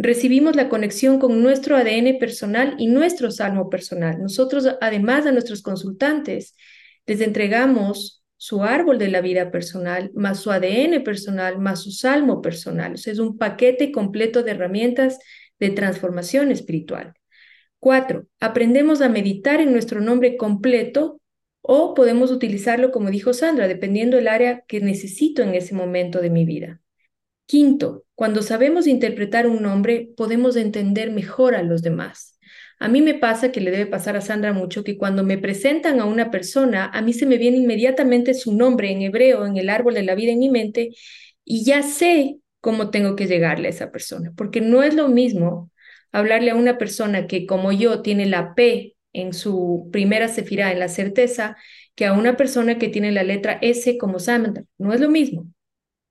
recibimos 0.00 0.56
la 0.56 0.70
conexión 0.70 1.18
con 1.18 1.42
nuestro 1.42 1.76
ADN 1.76 2.18
personal 2.18 2.74
y 2.78 2.86
nuestro 2.86 3.30
salmo 3.30 3.68
personal. 3.68 4.18
Nosotros, 4.18 4.66
además 4.80 5.26
a 5.26 5.32
nuestros 5.32 5.60
consultantes, 5.60 6.56
les 7.06 7.20
entregamos 7.20 8.24
su 8.38 8.64
árbol 8.64 8.96
de 8.96 9.08
la 9.08 9.20
vida 9.20 9.50
personal, 9.50 10.10
más 10.14 10.40
su 10.40 10.50
ADN 10.50 11.02
personal, 11.04 11.58
más 11.58 11.82
su 11.82 11.90
salmo 11.90 12.40
personal. 12.40 12.94
O 12.94 12.96
sea, 12.96 13.12
es 13.12 13.18
un 13.18 13.36
paquete 13.36 13.92
completo 13.92 14.42
de 14.42 14.52
herramientas 14.52 15.18
de 15.58 15.68
transformación 15.68 16.50
espiritual. 16.50 17.12
Cuatro, 17.78 18.26
aprendemos 18.40 19.02
a 19.02 19.10
meditar 19.10 19.60
en 19.60 19.70
nuestro 19.70 20.00
nombre 20.00 20.38
completo 20.38 21.20
o 21.60 21.92
podemos 21.92 22.30
utilizarlo, 22.30 22.90
como 22.90 23.10
dijo 23.10 23.34
Sandra, 23.34 23.68
dependiendo 23.68 24.16
del 24.16 24.28
área 24.28 24.64
que 24.66 24.80
necesito 24.80 25.42
en 25.42 25.54
ese 25.54 25.74
momento 25.74 26.22
de 26.22 26.30
mi 26.30 26.46
vida. 26.46 26.80
Quinto, 27.50 28.04
cuando 28.14 28.42
sabemos 28.42 28.86
interpretar 28.86 29.48
un 29.48 29.62
nombre, 29.62 30.12
podemos 30.16 30.54
entender 30.54 31.10
mejor 31.10 31.56
a 31.56 31.64
los 31.64 31.82
demás. 31.82 32.38
A 32.78 32.86
mí 32.86 33.02
me 33.02 33.14
pasa 33.14 33.50
que 33.50 33.60
le 33.60 33.72
debe 33.72 33.86
pasar 33.86 34.16
a 34.16 34.20
Sandra 34.20 34.52
mucho 34.52 34.84
que 34.84 34.96
cuando 34.96 35.24
me 35.24 35.36
presentan 35.36 35.98
a 35.98 36.04
una 36.04 36.30
persona, 36.30 36.84
a 36.94 37.02
mí 37.02 37.12
se 37.12 37.26
me 37.26 37.38
viene 37.38 37.56
inmediatamente 37.56 38.34
su 38.34 38.54
nombre 38.54 38.92
en 38.92 39.02
hebreo 39.02 39.46
en 39.46 39.56
el 39.56 39.68
árbol 39.68 39.94
de 39.94 40.04
la 40.04 40.14
vida 40.14 40.30
en 40.30 40.38
mi 40.38 40.48
mente 40.48 40.90
y 41.44 41.64
ya 41.64 41.82
sé 41.82 42.38
cómo 42.60 42.90
tengo 42.90 43.16
que 43.16 43.26
llegarle 43.26 43.66
a 43.66 43.70
esa 43.70 43.90
persona, 43.90 44.32
porque 44.36 44.60
no 44.60 44.84
es 44.84 44.94
lo 44.94 45.08
mismo 45.08 45.72
hablarle 46.12 46.52
a 46.52 46.54
una 46.54 46.78
persona 46.78 47.26
que 47.26 47.46
como 47.46 47.72
yo 47.72 48.00
tiene 48.00 48.26
la 48.26 48.54
P 48.54 48.94
en 49.12 49.32
su 49.32 49.88
primera 49.90 50.28
sefirá, 50.28 50.70
en 50.70 50.78
la 50.78 50.86
certeza, 50.86 51.56
que 51.96 52.06
a 52.06 52.12
una 52.12 52.36
persona 52.36 52.78
que 52.78 52.86
tiene 52.86 53.10
la 53.10 53.24
letra 53.24 53.58
S 53.60 53.98
como 53.98 54.20
Samantha. 54.20 54.62
No 54.78 54.92
es 54.92 55.00
lo 55.00 55.10
mismo. 55.10 55.48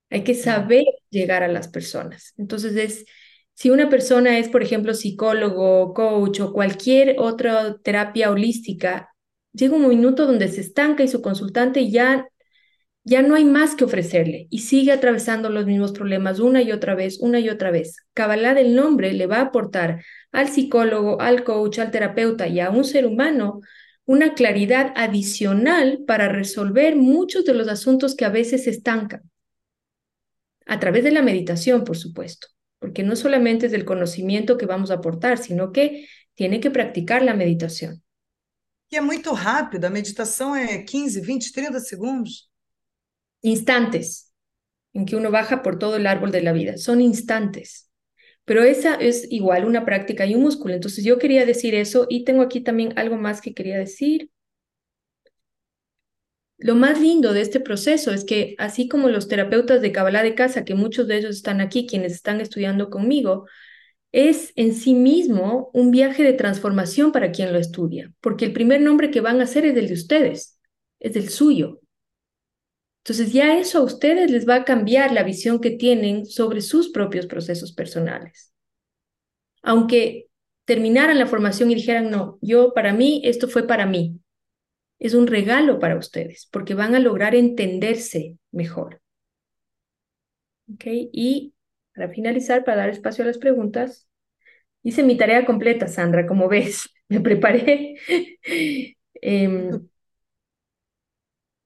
Hay 0.09 0.23
que 0.23 0.33
saber 0.33 0.85
llegar 1.09 1.43
a 1.43 1.47
las 1.47 1.67
personas. 1.67 2.33
Entonces 2.37 2.75
es, 2.75 3.05
si 3.53 3.69
una 3.69 3.89
persona 3.89 4.39
es, 4.39 4.49
por 4.49 4.63
ejemplo, 4.63 4.93
psicólogo, 4.93 5.93
coach 5.93 6.39
o 6.39 6.53
cualquier 6.53 7.15
otra 7.19 7.77
terapia 7.83 8.31
holística, 8.31 9.09
llega 9.53 9.75
un 9.75 9.87
minuto 9.87 10.25
donde 10.25 10.47
se 10.47 10.61
estanca 10.61 11.03
y 11.03 11.07
su 11.07 11.21
consultante 11.21 11.89
ya, 11.89 12.27
ya 13.03 13.21
no 13.21 13.35
hay 13.35 13.45
más 13.45 13.75
que 13.75 13.83
ofrecerle 13.85 14.47
y 14.49 14.59
sigue 14.59 14.91
atravesando 14.91 15.49
los 15.49 15.65
mismos 15.65 15.91
problemas 15.91 16.39
una 16.39 16.61
y 16.61 16.71
otra 16.71 16.95
vez, 16.95 17.19
una 17.19 17.39
y 17.39 17.49
otra 17.49 17.71
vez. 17.71 17.97
Kabbalah 18.13 18.53
del 18.53 18.75
nombre 18.75 19.13
le 19.13 19.27
va 19.27 19.37
a 19.37 19.41
aportar 19.41 20.03
al 20.31 20.49
psicólogo, 20.49 21.21
al 21.21 21.43
coach, 21.43 21.79
al 21.79 21.91
terapeuta 21.91 22.47
y 22.47 22.59
a 22.59 22.69
un 22.71 22.83
ser 22.83 23.05
humano 23.05 23.61
una 24.05 24.33
claridad 24.33 24.91
adicional 24.95 25.99
para 26.07 26.29
resolver 26.29 26.95
muchos 26.95 27.45
de 27.45 27.53
los 27.53 27.67
asuntos 27.67 28.15
que 28.15 28.25
a 28.25 28.29
veces 28.29 28.63
se 28.63 28.71
estancan 28.71 29.21
a 30.69 30.79
través 30.79 31.03
de 31.03 31.11
la 31.11 31.21
meditación, 31.21 31.83
por 31.83 31.97
supuesto, 31.97 32.47
porque 32.77 33.03
no 33.03 33.15
solamente 33.15 33.65
es 33.65 33.71
del 33.71 33.85
conocimiento 33.85 34.57
que 34.57 34.67
vamos 34.67 34.91
a 34.91 34.95
aportar, 34.95 35.37
sino 35.39 35.71
que 35.71 36.07
tiene 36.35 36.59
que 36.59 36.71
practicar 36.71 37.23
la 37.23 37.33
meditación. 37.33 38.03
E 38.91 38.95
é 38.95 39.01
muito 39.01 39.33
rápido, 39.33 39.85
a 39.85 39.89
meditação 39.89 40.55
é 40.55 40.83
15, 40.83 41.21
20, 41.21 41.51
30 41.51 41.79
segundos. 41.79 42.49
Instantes 43.43 44.31
en 44.93 45.05
que 45.05 45.15
uno 45.15 45.31
baja 45.31 45.61
por 45.61 45.77
todo 45.77 45.95
el 45.95 46.07
árbol 46.07 46.31
de 46.31 46.41
la 46.41 46.53
vida, 46.53 46.77
son 46.77 47.01
instantes. 47.01 47.89
Pero 48.45 48.63
esa 48.63 48.95
es 48.95 49.27
igual 49.31 49.65
una 49.65 49.85
práctica 49.85 50.25
y 50.25 50.33
un 50.33 50.41
músculo. 50.41 50.73
Entonces 50.73 51.03
yo 51.03 51.19
quería 51.19 51.45
decir 51.45 51.75
eso 51.75 52.07
y 52.09 52.23
tengo 52.23 52.41
aquí 52.41 52.61
también 52.61 52.97
algo 52.97 53.15
más 53.15 53.41
que 53.41 53.53
quería 53.53 53.77
decir. 53.77 54.31
Lo 56.59 56.75
más 56.75 56.99
lindo 56.99 57.31
de 57.31 57.39
este 57.39 57.61
proceso 57.61 58.11
es 58.11 58.25
que 58.25 58.55
así 58.57 58.89
como 58.89 59.07
los 59.07 59.29
terapeutas 59.29 59.81
de 59.81 59.93
Kabbalah 59.93 60.23
de 60.23 60.35
casa, 60.35 60.65
que 60.65 60.75
muchos 60.75 61.07
de 61.07 61.17
ellos 61.17 61.37
están 61.37 61.61
aquí, 61.61 61.87
quienes 61.87 62.11
están 62.11 62.41
estudiando 62.41 62.89
conmigo, 62.89 63.45
es 64.11 64.51
en 64.55 64.73
sí 64.73 64.93
mismo 64.93 65.69
un 65.73 65.91
viaje 65.91 66.23
de 66.23 66.33
transformación 66.33 67.13
para 67.13 67.31
quien 67.31 67.53
lo 67.53 67.59
estudia, 67.59 68.11
porque 68.19 68.43
el 68.43 68.53
primer 68.53 68.81
nombre 68.81 69.09
que 69.09 69.21
van 69.21 69.39
a 69.39 69.43
hacer 69.43 69.65
es 69.65 69.77
el 69.77 69.87
de 69.87 69.93
ustedes, 69.93 70.59
es 70.99 71.15
el 71.15 71.29
suyo. 71.29 71.79
Entonces 73.03 73.31
ya 73.31 73.57
eso 73.57 73.79
a 73.79 73.83
ustedes 73.83 74.29
les 74.29 74.47
va 74.47 74.55
a 74.55 74.65
cambiar 74.65 75.13
la 75.13 75.23
visión 75.23 75.61
que 75.61 75.71
tienen 75.71 76.25
sobre 76.25 76.59
sus 76.59 76.89
propios 76.89 77.25
procesos 77.25 77.71
personales. 77.71 78.53
Aunque 79.61 80.27
terminaran 80.65 81.17
la 81.17 81.25
formación 81.25 81.71
y 81.71 81.75
dijeran, 81.75 82.11
no, 82.11 82.37
yo 82.41 82.73
para 82.73 82.91
mí, 82.93 83.21
esto 83.23 83.47
fue 83.47 83.65
para 83.65 83.85
mí, 83.85 84.19
es 84.99 85.13
un 85.13 85.27
regalo 85.27 85.79
para 85.79 85.97
ustedes 85.97 86.47
porque 86.51 86.75
van 86.75 86.95
a 86.95 86.99
lograr 86.99 87.35
entenderse 87.35 88.37
mejor. 88.51 89.01
¿Ok? 90.73 90.83
Y 91.11 91.53
para 91.95 92.09
finalizar, 92.09 92.63
para 92.63 92.77
dar 92.77 92.89
espacio 92.89 93.23
a 93.23 93.27
las 93.27 93.37
preguntas, 93.37 94.07
hice 94.83 95.03
mi 95.03 95.17
tarea 95.17 95.45
completa, 95.45 95.87
Sandra, 95.87 96.27
como 96.27 96.47
ves, 96.47 96.89
me 97.09 97.21
preparé. 97.21 97.95
eh, 99.21 99.71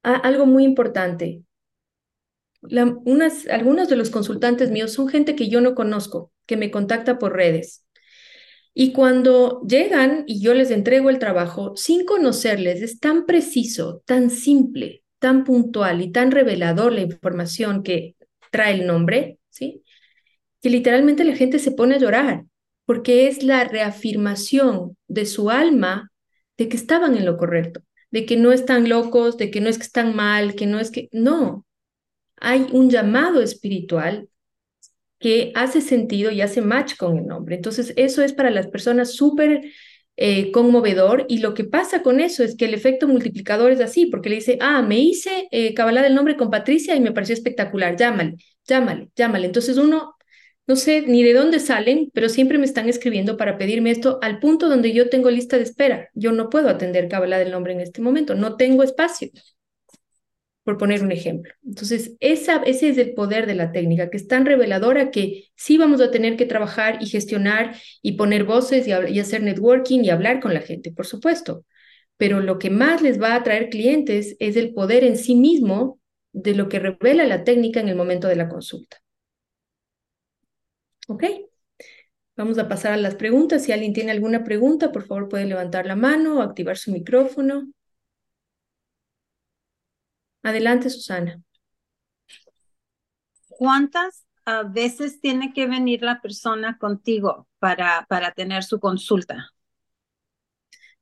algo 0.04 0.46
muy 0.46 0.64
importante. 0.64 1.44
unas, 2.62 3.48
algunos 3.48 3.90
de 3.90 3.96
los 3.96 4.10
consultantes 4.10 4.72
míos 4.72 4.94
son 4.94 5.08
gente 5.10 5.36
que 5.36 5.50
yo 5.50 5.62
no 5.62 5.76
conozco, 5.76 6.32
que 6.46 6.58
me 6.58 6.72
contacta 6.72 7.20
por 7.20 7.36
redes. 7.36 7.86
Y 8.74 8.92
cuando 8.92 9.62
llegan 9.68 10.24
y 10.26 10.42
yo 10.42 10.54
les 10.54 10.72
entrego 10.72 11.10
el 11.10 11.20
trabajo, 11.20 11.76
sin 11.76 12.06
conocerles, 12.06 12.82
es 12.82 13.00
tan 13.00 13.26
preciso, 13.26 14.02
tan 14.06 14.30
simple, 14.32 15.04
tan 15.20 15.44
puntual 15.44 16.02
y 16.02 16.12
tan 16.12 16.32
revelador 16.32 16.92
la 16.92 17.02
información 17.02 17.84
que 17.84 18.16
trae 18.52 18.74
el 18.74 18.88
nombre, 18.88 19.40
¿sí? 19.50 19.84
Que 20.62 20.70
literalmente 20.70 21.24
la 21.24 21.36
gente 21.36 21.60
se 21.60 21.72
pone 21.72 21.96
a 21.96 22.00
llorar, 22.00 22.46
porque 22.86 23.28
es 23.28 23.44
la 23.44 23.64
reafirmación 23.64 24.98
de 25.08 25.26
su 25.26 25.50
alma 25.52 26.12
de 26.58 26.68
que 26.68 26.78
estaban 26.78 27.16
en 27.16 27.26
lo 27.26 27.38
correcto, 27.38 27.82
de 28.12 28.26
que 28.26 28.38
no 28.38 28.52
están 28.52 28.90
locos, 28.90 29.38
de 29.38 29.52
que 29.52 29.62
no 29.62 29.70
es 29.70 29.78
que 29.78 29.84
están 29.84 30.16
mal, 30.16 30.56
que 30.56 30.66
no 30.66 30.80
es 30.80 30.90
que, 30.90 31.10
no, 31.12 31.66
hay 32.38 32.68
un 32.72 32.90
llamado 32.90 33.42
espiritual 33.42 34.30
que 35.24 35.54
hace 35.56 35.80
sentido 35.80 36.32
y 36.32 36.42
hace 36.42 36.60
match 36.62 36.98
con 36.98 37.18
el 37.18 37.26
nombre. 37.26 37.56
Entonces, 37.56 37.94
eso 37.96 38.22
es 38.24 38.34
para 38.34 38.50
las 38.50 38.68
personas 38.68 39.14
súper 39.14 39.62
eh, 40.18 40.52
conmovedor 40.52 41.26
y 41.30 41.38
lo 41.38 41.54
que 41.54 41.64
pasa 41.64 42.04
con 42.04 42.20
eso 42.20 42.44
es 42.44 42.58
que 42.58 42.66
el 42.66 42.74
efecto 42.74 43.08
multiplicador 43.08 43.72
es 43.72 43.80
así, 43.80 44.08
porque 44.08 44.28
le 44.28 44.36
dice, 44.36 44.58
ah, 44.60 44.82
me 44.82 45.00
hice 45.00 45.48
eh, 45.52 45.74
del 45.74 46.14
nombre 46.14 46.36
con 46.36 46.52
Patricia 46.52 46.94
y 46.98 47.00
me 47.00 47.14
pareció 47.14 47.36
espectacular, 47.36 47.96
llámale, 47.96 48.36
llámale, 48.68 49.12
llámale. 49.16 49.46
Entonces 49.46 49.78
uno, 49.78 50.14
no 50.68 50.76
sé 50.76 51.04
ni 51.04 51.24
de 51.24 51.34
dónde 51.34 51.60
salen, 51.62 52.12
pero 52.14 52.28
siempre 52.28 52.58
me 52.58 52.66
están 52.66 52.90
escribiendo 52.90 53.38
para 53.38 53.58
pedirme 53.58 53.92
esto 53.92 54.20
al 54.22 54.40
punto 54.40 54.68
donde 54.68 54.92
yo 54.92 55.10
tengo 55.10 55.32
lista 55.32 55.56
de 55.56 55.64
espera. 55.64 56.10
Yo 56.14 56.34
no 56.34 56.50
puedo 56.50 56.68
atender 56.68 57.08
Kabbalah 57.08 57.40
del 57.40 57.52
nombre 57.52 57.72
en 57.72 57.80
este 57.80 58.02
momento, 58.02 58.36
no 58.36 58.58
tengo 58.58 58.84
espacio 58.84 59.30
por 60.64 60.78
poner 60.78 61.04
un 61.04 61.12
ejemplo. 61.12 61.54
Entonces, 61.66 62.16
ese 62.20 62.62
es 62.66 62.98
el 62.98 63.14
poder 63.14 63.48
de 63.48 63.56
la 63.56 63.72
técnica, 63.72 64.10
que 64.10 64.18
es 64.18 64.28
tan 64.28 64.46
reveladora 64.46 65.12
que 65.12 65.46
sí 65.56 65.78
vamos 65.78 66.02
a 66.02 66.12
tener 66.12 66.38
que 66.38 66.46
trabajar 66.46 67.00
y 67.02 67.08
gestionar 67.08 67.76
y 68.02 68.14
poner 68.14 68.46
voces 68.46 68.88
y, 68.88 68.92
y 68.92 69.20
hacer 69.20 69.44
networking 69.44 70.02
y 70.04 70.10
hablar 70.10 70.40
con 70.40 70.54
la 70.54 70.62
gente, 70.62 70.92
por 70.92 71.06
supuesto. 71.06 71.66
Pero 72.18 72.40
lo 72.40 72.60
que 72.60 72.70
más 72.70 73.02
les 73.02 73.22
va 73.22 73.34
a 73.34 73.36
atraer 73.38 73.70
clientes 73.70 74.36
es 74.40 74.56
el 74.56 74.74
poder 74.74 75.04
en 75.04 75.18
sí 75.18 75.36
mismo 75.36 76.00
de 76.32 76.56
lo 76.56 76.70
que 76.70 76.80
revela 76.80 77.26
la 77.26 77.44
técnica 77.44 77.80
en 77.80 77.90
el 77.90 77.96
momento 77.96 78.28
de 78.28 78.36
la 78.36 78.50
consulta. 78.50 78.98
¿Ok? 81.08 81.24
Vamos 82.36 82.58
a 82.58 82.68
pasar 82.68 82.94
a 82.94 82.98
las 82.98 83.16
preguntas. 83.16 83.64
Si 83.64 83.72
alguien 83.72 83.94
tiene 83.94 84.12
alguna 84.12 84.44
pregunta, 84.44 84.92
por 84.92 85.06
favor 85.06 85.30
puede 85.30 85.46
levantar 85.46 85.86
la 85.86 85.96
mano 85.96 86.40
o 86.40 86.42
activar 86.42 86.78
su 86.78 86.92
micrófono. 86.92 87.72
Adelante, 90.44 90.90
Susana. 90.90 91.42
¿Cuántas 93.48 94.26
ah, 94.46 94.64
veces 94.64 95.22
tiene 95.22 95.54
que 95.54 95.68
venir 95.68 96.02
la 96.02 96.22
persona 96.22 96.78
contigo 96.78 97.48
para, 97.60 98.06
para 98.10 98.34
tener 98.34 98.64
su 98.64 98.80
consulta? 98.80 99.50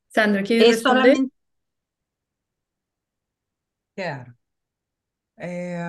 Sandra, 0.09 0.43
¿quieres 0.43 0.75
responder? 0.75 1.03
Solamente... 1.03 1.35
Quero. 3.95 4.33
É, 5.37 5.81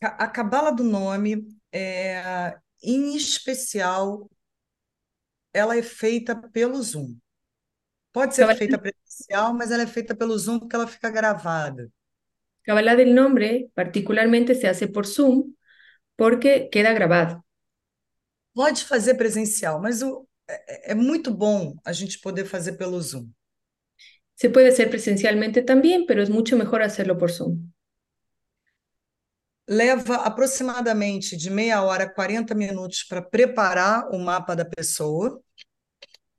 a 0.00 0.28
cabala 0.28 0.70
do 0.70 0.84
nome, 0.84 1.48
é, 1.72 2.56
em 2.82 3.16
especial, 3.16 4.30
ela 5.52 5.76
é 5.76 5.82
feita 5.82 6.36
pelo 6.36 6.80
Zoom. 6.80 7.18
Pode 8.12 8.34
ser 8.34 8.54
feita 8.56 8.78
presencial, 8.78 9.52
mas 9.54 9.70
ela 9.70 9.82
é 9.82 9.86
feita 9.86 10.14
pelo 10.14 10.38
Zoom 10.38 10.60
porque 10.60 10.76
ela 10.76 10.86
fica 10.86 11.10
gravada. 11.10 11.90
Kabbalah 12.62 12.96
del 12.96 13.14
nombre 13.14 13.70
particularmente 13.74 14.54
se 14.54 14.68
hace 14.68 14.88
por 14.88 15.06
Zoom 15.06 15.54
porque 16.16 16.68
queda 16.70 16.92
grabado. 16.92 17.44
Pode 18.54 18.84
fazer 18.84 19.14
presencial, 19.14 19.80
mas 19.80 20.02
o, 20.02 20.26
é, 20.48 20.92
é 20.92 20.94
muito 20.94 21.32
bom 21.32 21.74
a 21.84 21.92
gente 21.92 22.20
poder 22.20 22.44
fazer 22.44 22.72
pelo 22.72 23.00
Zoom. 23.00 23.30
Se 24.34 24.50
puede 24.50 24.68
hacer 24.68 24.90
presencialmente 24.90 25.62
también, 25.62 26.04
pero 26.06 26.22
es 26.22 26.30
mucho 26.30 26.56
mejor 26.56 26.82
hacerlo 26.82 27.16
por 27.16 27.30
Zoom. 27.30 27.70
Leva 29.66 30.16
aproximadamente 30.16 31.36
de 31.36 31.48
meia 31.48 31.82
hora 31.82 32.04
a 32.04 32.12
40 32.12 32.54
minutos 32.54 33.04
para 33.04 33.22
preparar 33.22 34.08
o 34.10 34.18
mapa 34.18 34.54
da 34.54 34.64
pessoa. 34.64 35.40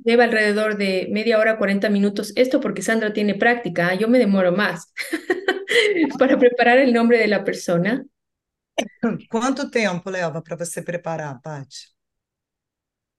Lleva 0.03 0.25
alrededor 0.25 0.77
de 0.77 1.07
media 1.11 1.39
hora, 1.39 1.57
40 1.57 1.89
minutos. 1.89 2.33
Esto 2.35 2.59
porque 2.59 2.81
Sandra 2.81 3.13
tiene 3.13 3.35
práctica, 3.35 3.93
yo 3.95 4.07
me 4.07 4.19
demoro 4.19 4.51
más. 4.51 4.93
para 6.19 6.37
preparar 6.37 6.77
el 6.77 6.93
nombre 6.93 7.17
de 7.17 7.27
la 7.27 7.43
persona. 7.43 8.05
Quanto 9.29 9.69
tempo 9.69 10.09
leva 10.09 10.41
para 10.41 10.57
você 10.57 10.81
preparar, 10.81 11.41
Paty? 11.41 11.93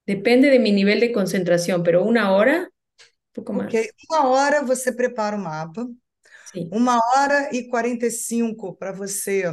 Depende 0.07 0.51
de 0.51 0.59
mi 0.59 0.73
nivel 0.73 1.01
de 1.01 1.13
concentración, 1.13 1.83
pero 1.83 2.05
una 2.05 2.33
hora, 2.33 2.69
pouco 3.33 3.53
mais. 3.53 3.69
Ok, 3.69 3.91
uma 4.11 4.29
hora 4.29 4.63
você 4.63 4.93
prepara 4.93 5.37
o 5.37 5.41
mapa. 5.41 5.87
Sim. 6.53 6.69
Uma 6.71 6.99
hora 6.99 7.51
e 7.53 7.69
45 7.69 8.75
para 8.77 8.93
você 8.93 9.45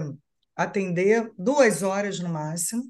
atender, 0.56 1.32
duas 1.38 1.84
horas 1.84 2.20
no 2.20 2.30
máximo. 2.30 2.84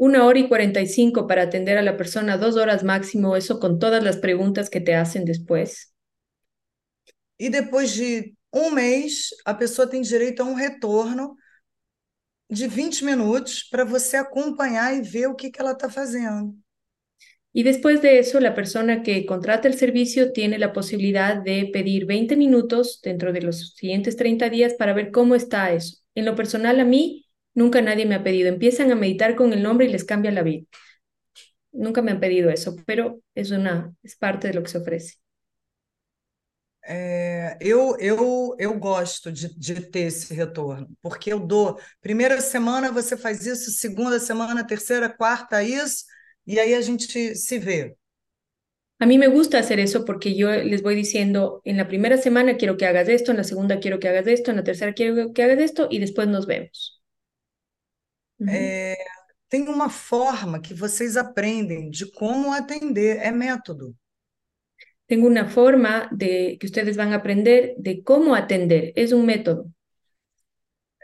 Una 0.00 0.24
hora 0.24 0.38
y 0.38 0.48
45 0.48 1.26
para 1.26 1.42
atender 1.42 1.76
a 1.76 1.82
la 1.82 1.98
persona, 1.98 2.38
dos 2.38 2.56
horas 2.56 2.82
máximo, 2.82 3.36
eso 3.36 3.60
con 3.60 3.78
todas 3.78 4.02
las 4.02 4.16
preguntas 4.16 4.70
que 4.70 4.80
te 4.80 4.94
hacen 4.94 5.26
después. 5.26 5.92
E 7.38 7.50
depois 7.50 7.94
de 7.94 8.34
um 8.50 8.70
mês, 8.70 9.28
a 9.44 9.52
pessoa 9.52 9.86
tem 9.86 10.00
direito 10.00 10.40
a 10.40 10.46
um 10.46 10.54
retorno 10.54 11.36
de 12.48 12.66
20 12.66 13.04
minutos 13.04 13.62
para 13.70 13.84
você 13.84 14.16
acompanhar 14.16 14.96
e 14.96 15.02
ver 15.02 15.26
o 15.26 15.34
que, 15.34 15.50
que 15.50 15.60
ela 15.60 15.72
está 15.72 15.90
fazendo. 15.90 16.56
Y 17.52 17.62
después 17.62 18.00
de 18.00 18.20
eso, 18.20 18.40
la 18.40 18.54
persona 18.54 19.02
que 19.02 19.26
contrata 19.26 19.68
el 19.68 19.74
servicio 19.74 20.32
tiene 20.32 20.58
la 20.58 20.72
posibilidad 20.72 21.36
de 21.36 21.68
pedir 21.70 22.06
20 22.06 22.36
minutos 22.36 23.02
dentro 23.02 23.34
de 23.34 23.42
los 23.42 23.74
siguientes 23.74 24.16
30 24.16 24.48
días 24.48 24.72
para 24.72 24.94
ver 24.94 25.10
cómo 25.10 25.34
está 25.34 25.70
eso. 25.74 25.98
En 26.14 26.24
lo 26.24 26.34
personal, 26.34 26.80
a 26.80 26.86
mí 26.86 27.26
nunca 27.54 27.82
nadie 27.82 28.06
me 28.06 28.14
ha 28.14 28.24
pedido. 28.24 28.48
Empiezan 28.48 28.90
a 28.92 28.96
meditar 28.96 29.36
con 29.36 29.52
el 29.52 29.62
nombre 29.62 29.86
y 29.86 29.90
les 29.90 30.04
cambia 30.04 30.30
la 30.30 30.42
vida. 30.42 30.66
Nunca 31.72 32.02
me 32.02 32.10
han 32.12 32.20
pedido 32.20 32.50
eso, 32.50 32.76
pero 32.86 33.20
es, 33.34 33.50
una, 33.50 33.94
es 34.02 34.16
parte 34.16 34.48
de 34.48 34.54
lo 34.54 34.62
que 34.62 34.68
se 34.70 34.78
ofrece. 34.78 35.14
É, 36.82 37.58
eu, 37.60 37.96
eu, 38.00 38.56
eu 38.58 38.78
gosto 38.78 39.30
de, 39.30 39.54
de 39.54 39.80
ter 39.82 40.06
esse 40.08 40.32
retorno, 40.34 40.88
porque 41.02 41.32
eu 41.32 41.38
dou. 41.38 41.78
Primeira 42.00 42.40
semana 42.40 42.90
você 42.90 43.16
faz 43.16 43.46
isso, 43.46 43.70
segunda 43.70 44.18
semana, 44.18 44.66
terceira, 44.66 45.08
quarta, 45.08 45.62
isso, 45.62 46.04
e 46.46 46.58
aí 46.58 46.74
a 46.74 46.80
gente 46.80 47.34
se 47.36 47.58
vê. 47.58 47.94
A 48.98 49.06
mí 49.06 49.18
me 49.18 49.28
gusta 49.28 49.58
hacer 49.58 49.78
eso 49.80 50.04
porque 50.04 50.34
yo 50.34 50.50
les 50.50 50.82
voy 50.82 50.94
diciendo, 50.94 51.62
en 51.64 51.76
la 51.76 51.88
primera 51.88 52.18
semana 52.18 52.56
quiero 52.56 52.76
que 52.76 52.86
hagas 52.86 53.08
esto, 53.08 53.30
en 53.30 53.38
la 53.38 53.44
segunda 53.44 53.80
quiero 53.80 53.98
que 53.98 54.08
hagas 54.08 54.26
esto, 54.26 54.50
en 54.50 54.58
la 54.58 54.64
tercera 54.64 54.92
quiero 54.92 55.32
que 55.32 55.42
hagas 55.42 55.58
esto 55.58 55.88
y 55.90 55.98
después 56.00 56.28
nos 56.28 56.46
vemos. 56.46 56.99
É, 58.48 58.96
tem 59.48 59.68
uma 59.68 59.90
forma 59.90 60.60
que 60.60 60.72
vocês 60.72 61.16
aprendem 61.16 61.90
de 61.90 62.10
como 62.12 62.52
atender, 62.52 63.18
é 63.18 63.30
método. 63.30 63.94
tengo 65.10 65.26
una 65.26 65.48
forma 65.48 66.08
de 66.12 66.56
que 66.56 66.66
ustedes 66.66 66.96
van 66.96 67.12
a 67.12 67.16
aprender 67.16 67.74
de 67.78 68.00
cómo 68.04 68.36
atender. 68.36 68.92
Es 68.94 69.10
un 69.10 69.26
método. 69.26 69.68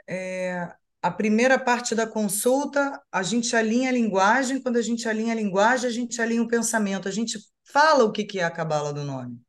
É, 0.06 0.68
a 1.02 1.10
primeira 1.10 1.58
parte 1.58 1.92
da 1.92 2.06
consulta, 2.06 3.02
a 3.10 3.22
gente 3.24 3.56
alinha 3.56 3.88
a 3.88 3.92
linguagem. 3.92 4.62
Quando 4.62 4.76
a 4.76 4.82
gente 4.82 5.08
alinha 5.08 5.32
a 5.32 5.34
linguagem, 5.34 5.90
a 5.90 5.92
gente 5.92 6.22
alinha 6.22 6.40
o 6.40 6.46
pensamento. 6.46 7.08
A 7.08 7.10
gente 7.10 7.36
fala 7.64 8.04
o 8.04 8.12
que 8.12 8.22
que 8.22 8.38
é 8.38 8.44
a 8.44 8.50
cabala 8.50 8.92
do 8.92 9.02
nome. 9.02 9.40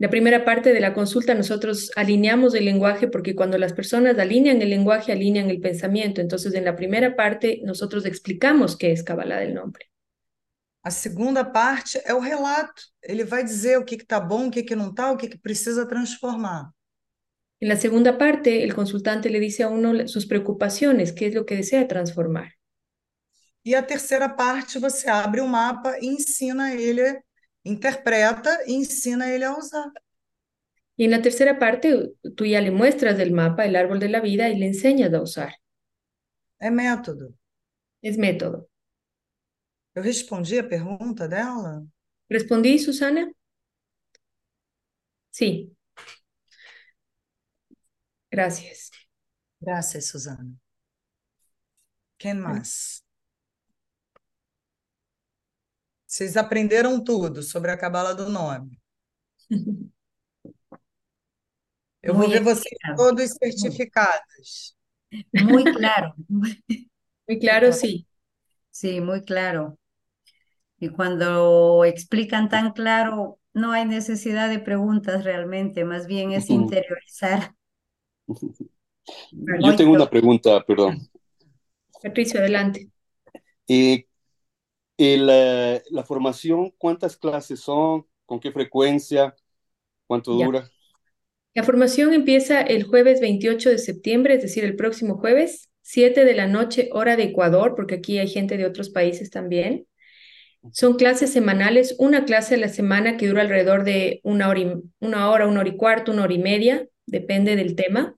La 0.00 0.10
primera 0.10 0.44
parte 0.44 0.72
de 0.72 0.80
la 0.80 0.94
consulta 0.94 1.34
nosotros 1.34 1.90
alineamos 1.96 2.54
el 2.54 2.64
lenguaje 2.64 3.08
porque 3.08 3.34
cuando 3.34 3.58
las 3.58 3.72
personas 3.72 4.16
alinean 4.18 4.62
el 4.62 4.70
lenguaje, 4.70 5.10
alinean 5.10 5.50
el 5.50 5.60
pensamiento. 5.60 6.20
Entonces, 6.20 6.54
en 6.54 6.64
la 6.64 6.76
primera 6.76 7.16
parte 7.16 7.60
nosotros 7.64 8.06
explicamos 8.06 8.76
qué 8.76 8.92
es 8.92 9.02
Kabbalah 9.02 9.40
del 9.40 9.54
nombre. 9.54 9.86
A 10.84 10.90
segunda 10.90 11.44
parte 11.44 12.00
é 12.04 12.14
o 12.14 12.20
relato. 12.20 12.80
Ele 13.02 13.24
vai 13.24 13.42
dizer 13.42 13.76
o 13.76 13.84
que 13.84 13.96
está 13.96 14.20
bom, 14.20 14.46
o 14.46 14.50
que, 14.50 14.62
que 14.62 14.76
não 14.76 14.90
está, 14.90 15.10
o 15.10 15.16
que, 15.16 15.28
que 15.28 15.38
precisa 15.38 15.86
transformar. 15.86 16.70
En 17.60 17.68
la 17.68 17.76
segunda 17.76 18.16
parte, 18.16 18.62
el 18.62 18.72
consultante 18.74 19.28
le 19.28 19.40
dice 19.40 19.64
a 19.64 19.68
uno 19.68 20.06
sus 20.06 20.26
preocupaciones, 20.26 21.12
qué 21.12 21.26
es 21.26 21.34
lo 21.34 21.44
que 21.44 21.56
desea 21.56 21.88
transformar. 21.88 22.52
E 23.64 23.74
a 23.74 23.82
terceira 23.82 24.28
parte, 24.28 24.78
você 24.78 25.10
abre 25.10 25.40
o 25.40 25.46
mapa 25.46 25.98
e 26.00 26.06
ensina 26.06 26.72
ele, 26.72 27.20
interpreta 27.64 28.50
e 28.66 28.72
ensina 28.72 29.30
ele 29.32 29.44
a 29.44 29.56
usar. 29.56 29.92
Y 30.96 31.04
en 31.04 31.12
la 31.12 31.22
tercera 31.22 31.58
parte, 31.58 32.12
tú 32.36 32.44
ya 32.44 32.60
le 32.60 32.72
muestras 32.72 33.18
el 33.20 33.32
mapa, 33.32 33.64
el 33.64 33.76
árbol 33.76 34.00
de 34.00 34.08
la 34.08 34.20
vida, 34.20 34.48
y 34.48 34.58
le 34.58 34.66
enseñas 34.66 35.12
a 35.14 35.22
usar. 35.22 35.54
É 36.58 36.70
método. 36.70 37.34
Es 38.02 38.16
método. 38.18 38.68
Eu 39.94 40.02
respondi 40.02 40.58
a 40.58 40.68
pergunta 40.68 41.28
dela? 41.28 41.86
Respondi, 42.28 42.78
Susana? 42.78 43.32
Sí. 45.30 45.72
Gracias. 48.30 48.90
Graças, 49.60 50.08
Suzana. 50.08 50.52
Quem 52.18 52.34
mais? 52.34 53.02
Vocês 56.08 56.36
aprenderam 56.36 57.04
tudo 57.04 57.40
sobre 57.40 57.70
a 57.70 57.76
cabala 57.76 58.12
do 58.14 58.28
nome. 58.28 58.80
Eu 62.02 62.14
vou 62.14 62.26
Muy 62.26 62.28
ver 62.28 62.42
vocês 62.42 62.76
explicado. 62.80 62.96
todos 62.96 63.30
certificados. 63.32 64.76
Muy 65.32 65.64
claro. 65.64 66.14
Muy 67.28 67.38
claro, 67.38 67.72
sí. 67.72 68.06
Sí, 68.70 69.00
muy 69.00 69.24
claro. 69.24 69.78
Y 70.80 70.88
cuando 70.90 71.84
explican 71.84 72.48
tan 72.48 72.72
claro, 72.72 73.38
no 73.52 73.72
hay 73.72 73.84
necesidad 73.84 74.48
de 74.48 74.58
preguntas 74.60 75.24
realmente, 75.24 75.84
más 75.84 76.06
bien 76.06 76.32
es 76.32 76.50
interiorizar. 76.50 77.54
Yo 79.64 79.74
tengo 79.76 79.92
una 79.92 80.08
pregunta, 80.08 80.62
perdón. 80.64 80.98
Patricio, 82.02 82.40
adelante. 82.40 82.90
Eh, 83.68 84.07
el, 84.98 85.26
la 85.26 86.04
formación, 86.04 86.72
¿cuántas 86.78 87.16
clases 87.16 87.60
son? 87.60 88.06
¿Con 88.26 88.40
qué 88.40 88.52
frecuencia? 88.52 89.34
¿Cuánto 90.06 90.32
Ya. 90.32 90.46
dura? 90.46 90.72
La 91.54 91.64
formación 91.64 92.14
empieza 92.14 92.60
el 92.60 92.84
jueves 92.84 93.20
28 93.20 93.70
de 93.70 93.78
septiembre, 93.78 94.34
es 94.34 94.42
decir, 94.42 94.64
el 94.64 94.76
próximo 94.76 95.18
jueves, 95.18 95.70
7 95.82 96.24
de 96.24 96.34
la 96.34 96.46
noche, 96.46 96.88
hora 96.92 97.16
de 97.16 97.24
Ecuador, 97.24 97.74
porque 97.74 97.96
aquí 97.96 98.18
hay 98.18 98.28
gente 98.28 98.56
de 98.56 98.66
otros 98.66 98.90
países 98.90 99.30
también. 99.30 99.86
Son 100.72 100.96
clases 100.96 101.32
semanales, 101.32 101.96
una 101.98 102.24
clase 102.24 102.56
a 102.56 102.58
la 102.58 102.68
semana 102.68 103.16
que 103.16 103.28
dura 103.28 103.42
alrededor 103.42 103.84
de 103.84 104.20
una 104.24 104.48
hora, 104.48 104.60
y, 104.60 104.72
una 105.00 105.30
hora, 105.30 105.46
una 105.48 105.60
hora 105.60 105.68
y 105.70 105.76
cuarto, 105.76 106.12
una 106.12 106.24
hora 106.24 106.34
y 106.34 106.38
media, 106.38 106.88
depende 107.06 107.56
del 107.56 107.76
tema. 107.76 108.16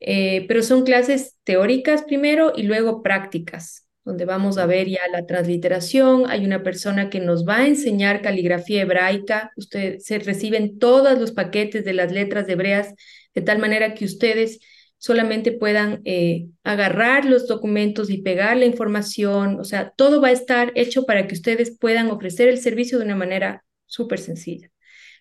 Eh, 0.00 0.46
pero 0.48 0.62
son 0.62 0.84
clases 0.84 1.36
teóricas 1.44 2.02
primero 2.02 2.52
y 2.56 2.64
luego 2.64 3.02
prácticas, 3.02 3.83
donde 4.04 4.24
vamos 4.24 4.58
a 4.58 4.66
ver 4.66 4.88
ya 4.88 5.00
la 5.10 5.26
transliteración. 5.26 6.30
Hay 6.30 6.44
una 6.44 6.62
persona 6.62 7.08
que 7.08 7.20
nos 7.20 7.46
va 7.46 7.58
a 7.58 7.66
enseñar 7.66 8.20
caligrafía 8.20 8.82
hebraica. 8.82 9.52
Ustedes 9.56 10.04
se 10.04 10.18
reciben 10.18 10.78
todos 10.78 11.18
los 11.18 11.32
paquetes 11.32 11.84
de 11.84 11.94
las 11.94 12.12
letras 12.12 12.48
hebreas 12.48 12.94
de 13.34 13.42
tal 13.42 13.58
manera 13.58 13.94
que 13.94 14.04
ustedes 14.04 14.60
solamente 14.98 15.52
puedan 15.52 16.00
eh, 16.04 16.46
agarrar 16.62 17.24
los 17.24 17.46
documentos 17.46 18.10
y 18.10 18.22
pegar 18.22 18.56
la 18.56 18.64
información. 18.64 19.58
O 19.58 19.64
sea, 19.64 19.92
todo 19.96 20.20
va 20.20 20.28
a 20.28 20.32
estar 20.32 20.72
hecho 20.74 21.04
para 21.04 21.26
que 21.26 21.34
ustedes 21.34 21.76
puedan 21.78 22.10
ofrecer 22.10 22.48
el 22.48 22.58
servicio 22.58 22.98
de 22.98 23.04
una 23.04 23.16
manera 23.16 23.64
súper 23.86 24.18
sencilla. 24.18 24.70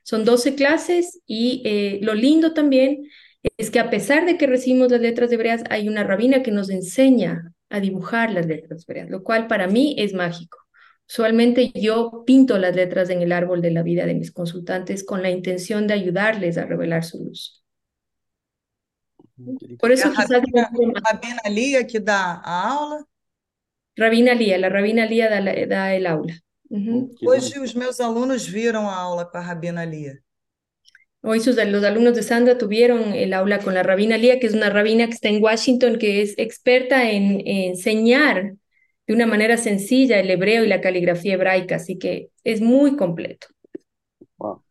Son 0.03 0.25
12 0.25 0.55
clases 0.55 1.21
y 1.25 1.61
eh, 1.65 1.99
lo 2.01 2.13
lindo 2.13 2.53
también 2.53 3.09
es 3.57 3.71
que 3.71 3.79
a 3.79 3.89
pesar 3.89 4.25
de 4.25 4.37
que 4.37 4.47
recibimos 4.47 4.91
las 4.91 5.01
letras 5.01 5.31
hebreas, 5.31 5.63
hay 5.69 5.87
una 5.89 6.03
rabina 6.03 6.43
que 6.43 6.51
nos 6.51 6.69
enseña 6.69 7.52
a 7.73 7.79
dibujar 7.79 8.31
las 8.31 8.45
letras 8.45 8.85
hebreas, 8.87 9.09
lo 9.09 9.23
cual 9.23 9.47
para 9.47 9.65
mí 9.65 9.95
es 9.97 10.13
mágico. 10.13 10.59
Usualmente 11.09 11.71
yo 11.73 12.23
pinto 12.23 12.59
las 12.59 12.75
letras 12.75 13.09
en 13.09 13.23
el 13.23 13.31
árbol 13.31 13.63
de 13.63 13.71
la 13.71 13.81
vida 13.81 14.05
de 14.05 14.13
mis 14.13 14.31
consultantes 14.31 15.03
con 15.03 15.23
la 15.23 15.31
intención 15.31 15.87
de 15.87 15.95
ayudarles 15.95 16.59
a 16.59 16.65
revelar 16.65 17.03
su 17.03 17.25
luz. 17.25 17.63
Por 19.79 19.91
eso 19.91 20.11
quizás... 20.11 20.29
Rabina, 20.29 20.69
Rabina 21.03 21.49
Lia 21.49 21.87
que 21.87 21.99
dá 21.99 22.39
a 22.43 22.73
aula. 22.73 23.05
Rabina 23.95 24.35
Lía, 24.35 24.59
la 24.59 24.69
Rabina 24.69 25.07
Lía 25.07 25.29
da, 25.29 25.41
da 25.65 25.95
el 25.95 26.05
aula. 26.05 26.35
Qué 26.69 27.27
Hoje 27.27 27.59
os 27.59 27.73
meus 27.73 27.99
alunos 27.99 28.47
viram 28.47 28.87
a 28.87 28.95
aula 28.95 29.25
com 29.25 29.39
a 29.39 29.41
Rabina 29.41 29.83
Lia. 29.83 30.19
Hoy 31.25 31.39
sus, 31.39 31.55
los 31.55 31.83
alumnos 31.85 32.15
de 32.15 32.21
Sandra 32.21 32.57
tuvieron 32.57 33.13
el 33.13 33.33
aula 33.33 33.59
con 33.59 33.73
la 33.73 33.81
rabina 33.81 34.17
Lía, 34.17 34.39
que 34.39 34.47
es 34.47 34.53
una 34.53 34.69
rabina 34.69 35.07
que 35.07 35.13
está 35.13 35.29
en 35.29 35.41
Washington, 35.41 35.97
que 35.97 36.21
es 36.21 36.33
experta 36.37 37.09
en, 37.09 37.39
en 37.47 37.71
enseñar 37.71 38.55
de 39.07 39.13
una 39.13 39.25
manera 39.25 39.55
sencilla 39.55 40.19
el 40.19 40.29
hebreo 40.29 40.65
y 40.65 40.67
la 40.67 40.81
caligrafía 40.81 41.35
hebraica, 41.35 41.77
así 41.77 41.97
que 41.97 42.29
es 42.43 42.59
muy 42.59 42.97
completo. 42.97 43.47
Wow. 44.37 44.63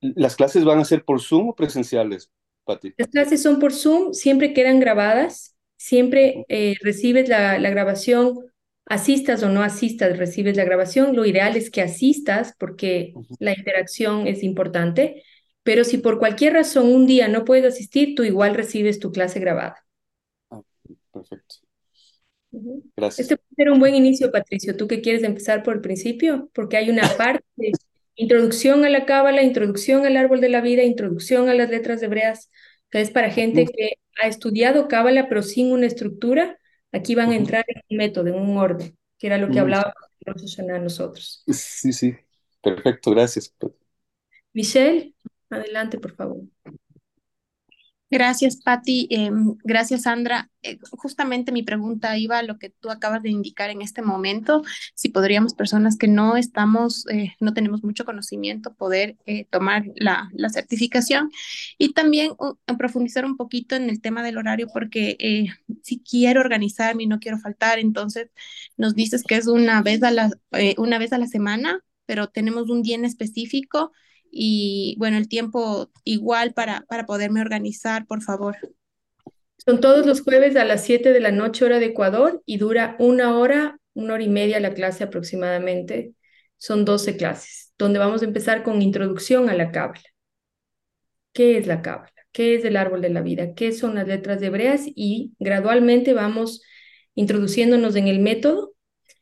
¿Las 0.00 0.34
clases 0.34 0.64
van 0.64 0.78
a 0.78 0.84
ser 0.84 1.04
por 1.04 1.20
Zoom 1.20 1.50
o 1.50 1.54
presenciales, 1.54 2.30
Pati? 2.64 2.94
Las 2.96 3.08
clases 3.08 3.42
son 3.42 3.58
por 3.58 3.72
Zoom, 3.72 4.14
siempre 4.14 4.54
quedan 4.54 4.80
grabadas, 4.80 5.56
siempre 5.76 6.46
eh, 6.48 6.74
recibes 6.80 7.28
la, 7.28 7.58
la 7.58 7.68
grabación, 7.68 8.38
asistas 8.86 9.42
o 9.42 9.48
no 9.50 9.62
asistas, 9.62 10.18
recibes 10.18 10.56
la 10.56 10.64
grabación. 10.64 11.16
Lo 11.16 11.24
ideal 11.24 11.56
es 11.56 11.70
que 11.70 11.82
asistas 11.82 12.54
porque 12.58 13.14
la 13.38 13.52
interacción 13.52 14.26
es 14.26 14.42
importante, 14.42 15.22
pero 15.64 15.82
si 15.82 15.98
por 15.98 16.18
cualquier 16.18 16.52
razón 16.52 16.92
un 16.92 17.06
día 17.06 17.26
no 17.26 17.44
puedes 17.44 17.64
asistir, 17.64 18.14
tú 18.14 18.22
igual 18.22 18.54
recibes 18.54 19.00
tu 19.00 19.10
clase 19.10 19.40
grabada. 19.40 19.84
Ah, 20.50 20.60
perfecto. 21.12 21.56
Gracias. 22.96 23.18
Este 23.18 23.36
puede 23.36 23.54
ser 23.56 23.70
un 23.70 23.80
buen 23.80 23.96
inicio, 23.96 24.30
Patricio. 24.30 24.76
¿Tú 24.76 24.86
que 24.86 25.00
quieres 25.00 25.24
empezar 25.24 25.64
por 25.64 25.74
el 25.74 25.80
principio? 25.80 26.50
Porque 26.54 26.76
hay 26.76 26.90
una 26.90 27.08
parte 27.16 27.44
de 27.56 27.72
introducción 28.14 28.84
a 28.84 28.90
la 28.90 29.06
cábala, 29.06 29.42
introducción 29.42 30.06
al 30.06 30.16
árbol 30.16 30.40
de 30.40 30.50
la 30.50 30.60
vida, 30.60 30.84
introducción 30.84 31.48
a 31.48 31.54
las 31.54 31.70
letras 31.70 32.00
hebreas. 32.02 32.50
que 32.90 33.00
es 33.00 33.10
para 33.10 33.30
gente 33.30 33.66
que 33.66 33.94
ha 34.22 34.28
estudiado 34.28 34.86
cábala 34.86 35.28
pero 35.28 35.42
sin 35.42 35.72
una 35.72 35.86
estructura. 35.86 36.58
Aquí 36.92 37.16
van 37.16 37.32
a 37.32 37.36
entrar 37.36 37.64
en 37.66 37.82
un 37.90 37.96
método, 37.96 38.28
en 38.28 38.34
un 38.34 38.56
orden, 38.56 38.96
que 39.18 39.26
era 39.26 39.38
lo 39.38 39.50
que 39.50 39.58
hablábamos 39.58 39.94
nosotros. 40.80 41.42
Sí, 41.48 41.92
sí. 41.92 42.14
Perfecto, 42.62 43.10
gracias. 43.10 43.52
Michelle, 44.52 45.14
adelante, 45.54 45.98
por 45.98 46.14
favor. 46.14 46.42
Gracias, 48.10 48.56
Patti. 48.62 49.08
Eh, 49.10 49.30
gracias, 49.64 50.02
Sandra. 50.02 50.48
Eh, 50.62 50.78
justamente 50.92 51.50
mi 51.50 51.64
pregunta 51.64 52.16
iba 52.16 52.38
a 52.38 52.44
lo 52.44 52.58
que 52.58 52.70
tú 52.70 52.90
acabas 52.90 53.24
de 53.24 53.30
indicar 53.30 53.70
en 53.70 53.82
este 53.82 54.02
momento, 54.02 54.62
si 54.94 55.08
podríamos 55.08 55.54
personas 55.54 55.96
que 55.96 56.06
no 56.06 56.36
estamos, 56.36 57.06
eh, 57.08 57.34
no 57.40 57.54
tenemos 57.54 57.82
mucho 57.82 58.04
conocimiento, 58.04 58.72
poder 58.74 59.16
eh, 59.26 59.46
tomar 59.50 59.84
la, 59.96 60.30
la, 60.32 60.48
certificación 60.48 61.30
y 61.76 61.92
también 61.92 62.32
uh, 62.38 62.54
profundizar 62.78 63.24
un 63.24 63.36
poquito 63.36 63.74
en 63.74 63.90
el 63.90 64.00
tema 64.00 64.22
del 64.22 64.38
horario, 64.38 64.68
porque 64.72 65.16
eh, 65.18 65.46
si 65.82 66.00
quiero 66.00 66.40
organizarme 66.40 67.02
y 67.02 67.06
no 67.06 67.18
quiero 67.18 67.38
faltar, 67.38 67.80
entonces 67.80 68.30
nos 68.76 68.94
dices 68.94 69.24
que 69.24 69.36
es 69.36 69.48
una 69.48 69.82
vez 69.82 70.02
a 70.04 70.12
la, 70.12 70.30
eh, 70.52 70.76
una 70.78 70.98
vez 70.98 71.12
a 71.12 71.18
la 71.18 71.26
semana, 71.26 71.80
pero 72.06 72.28
tenemos 72.28 72.70
un 72.70 72.82
día 72.82 72.94
en 72.94 73.04
específico 73.04 73.92
y 74.36 74.96
bueno, 74.98 75.16
el 75.16 75.28
tiempo 75.28 75.90
igual 76.02 76.52
para, 76.54 76.84
para 76.88 77.06
poderme 77.06 77.40
organizar, 77.40 78.06
por 78.06 78.22
favor. 78.22 78.56
Son 79.64 79.80
todos 79.80 80.04
los 80.06 80.20
jueves 80.20 80.56
a 80.56 80.64
las 80.64 80.84
7 80.84 81.12
de 81.12 81.20
la 81.20 81.30
noche 81.30 81.64
hora 81.64 81.78
de 81.78 81.86
Ecuador 81.86 82.42
y 82.44 82.58
dura 82.58 82.96
una 82.98 83.38
hora, 83.38 83.78
una 83.94 84.14
hora 84.14 84.22
y 84.22 84.28
media 84.28 84.60
la 84.60 84.74
clase 84.74 85.04
aproximadamente. 85.04 86.12
Son 86.58 86.84
12 86.84 87.16
clases, 87.16 87.72
donde 87.78 87.98
vamos 87.98 88.22
a 88.22 88.26
empezar 88.26 88.62
con 88.62 88.82
introducción 88.82 89.48
a 89.48 89.54
la 89.54 89.70
cábala. 89.70 90.02
¿Qué 91.32 91.56
es 91.56 91.66
la 91.66 91.80
cábala? 91.80 92.12
¿Qué 92.32 92.56
es 92.56 92.64
el 92.64 92.76
árbol 92.76 93.00
de 93.00 93.10
la 93.10 93.22
vida? 93.22 93.54
¿Qué 93.54 93.72
son 93.72 93.94
las 93.94 94.06
letras 94.06 94.42
hebreas? 94.42 94.82
Y 94.86 95.32
gradualmente 95.38 96.12
vamos 96.12 96.60
introduciéndonos 97.14 97.96
en 97.96 98.08
el 98.08 98.18
método. 98.18 98.74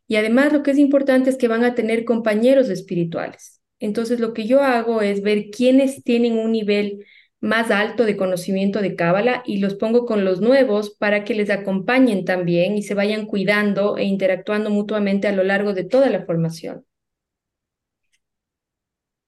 Y 0.08 0.16
además 0.16 0.52
lo 0.52 0.62
que 0.62 0.72
es 0.72 0.78
importante 0.78 1.30
es 1.30 1.36
que 1.36 1.48
van 1.48 1.64
a 1.64 1.74
tener 1.74 2.04
compañeros 2.04 2.68
espirituales. 2.68 3.61
Entonces, 3.83 4.20
lo 4.20 4.33
que 4.33 4.47
yo 4.47 4.62
hago 4.62 5.03
es 5.03 5.22
ver 5.22 5.51
quiénes 5.51 6.05
tienen 6.05 6.39
un 6.39 6.53
nivel 6.53 7.05
más 7.41 7.72
alto 7.72 8.05
de 8.05 8.16
conocimiento 8.16 8.80
de 8.80 8.95
Cábala 8.95 9.43
y 9.45 9.59
los 9.59 9.74
pongo 9.74 10.07
con 10.07 10.24
los 10.24 10.41
nuevos 10.41 10.91
para 10.91 11.24
que 11.24 11.35
les 11.35 11.51
acompañen 11.51 12.24
también 12.24 12.76
y 12.76 12.85
se 12.85 12.95
vayan 12.95 13.26
cuidando 13.26 13.99
e 13.99 14.05
interactuando 14.05 14.70
mutuamente 14.70 15.26
a 15.26 15.33
lo 15.33 15.43
largo 15.43 15.74
de 15.74 15.83
toda 15.83 16.11
la 16.11 16.24
formación. 16.24 16.87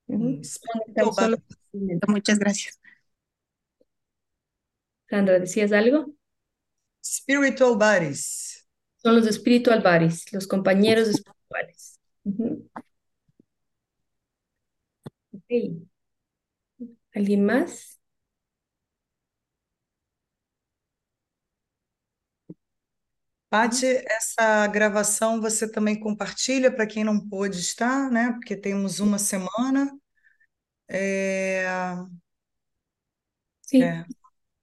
Solo... 0.06 1.36
Muchas 2.06 2.38
gracias. 2.38 2.80
Sandra, 5.10 5.40
¿decías 5.40 5.72
algo? 5.72 6.14
Spiritual 7.04 7.74
Buddies. 7.74 8.68
Son 8.98 9.16
los 9.16 9.26
Spiritual 9.26 9.82
Buddies, 9.82 10.32
los 10.32 10.46
compañeros 10.46 11.08
espirituales. 11.08 11.98
Uh 12.22 12.30
-huh. 12.30 12.83
Okay. 15.54 15.86
¿Alguien 17.14 17.44
más? 17.44 17.98
Paty, 23.50 23.86
essa 24.06 24.66
gravação 24.66 25.40
você 25.40 25.70
também 25.70 25.98
compartilha 25.98 26.72
para 26.74 26.86
quem 26.86 27.04
não 27.04 27.20
pôde 27.28 27.58
estar, 27.60 28.10
né? 28.10 28.32
Porque 28.32 28.56
temos 28.56 28.98
uma 28.98 29.18
semana. 29.18 29.96
É... 30.88 31.64
Sí. 33.60 33.82
É. 33.82 34.04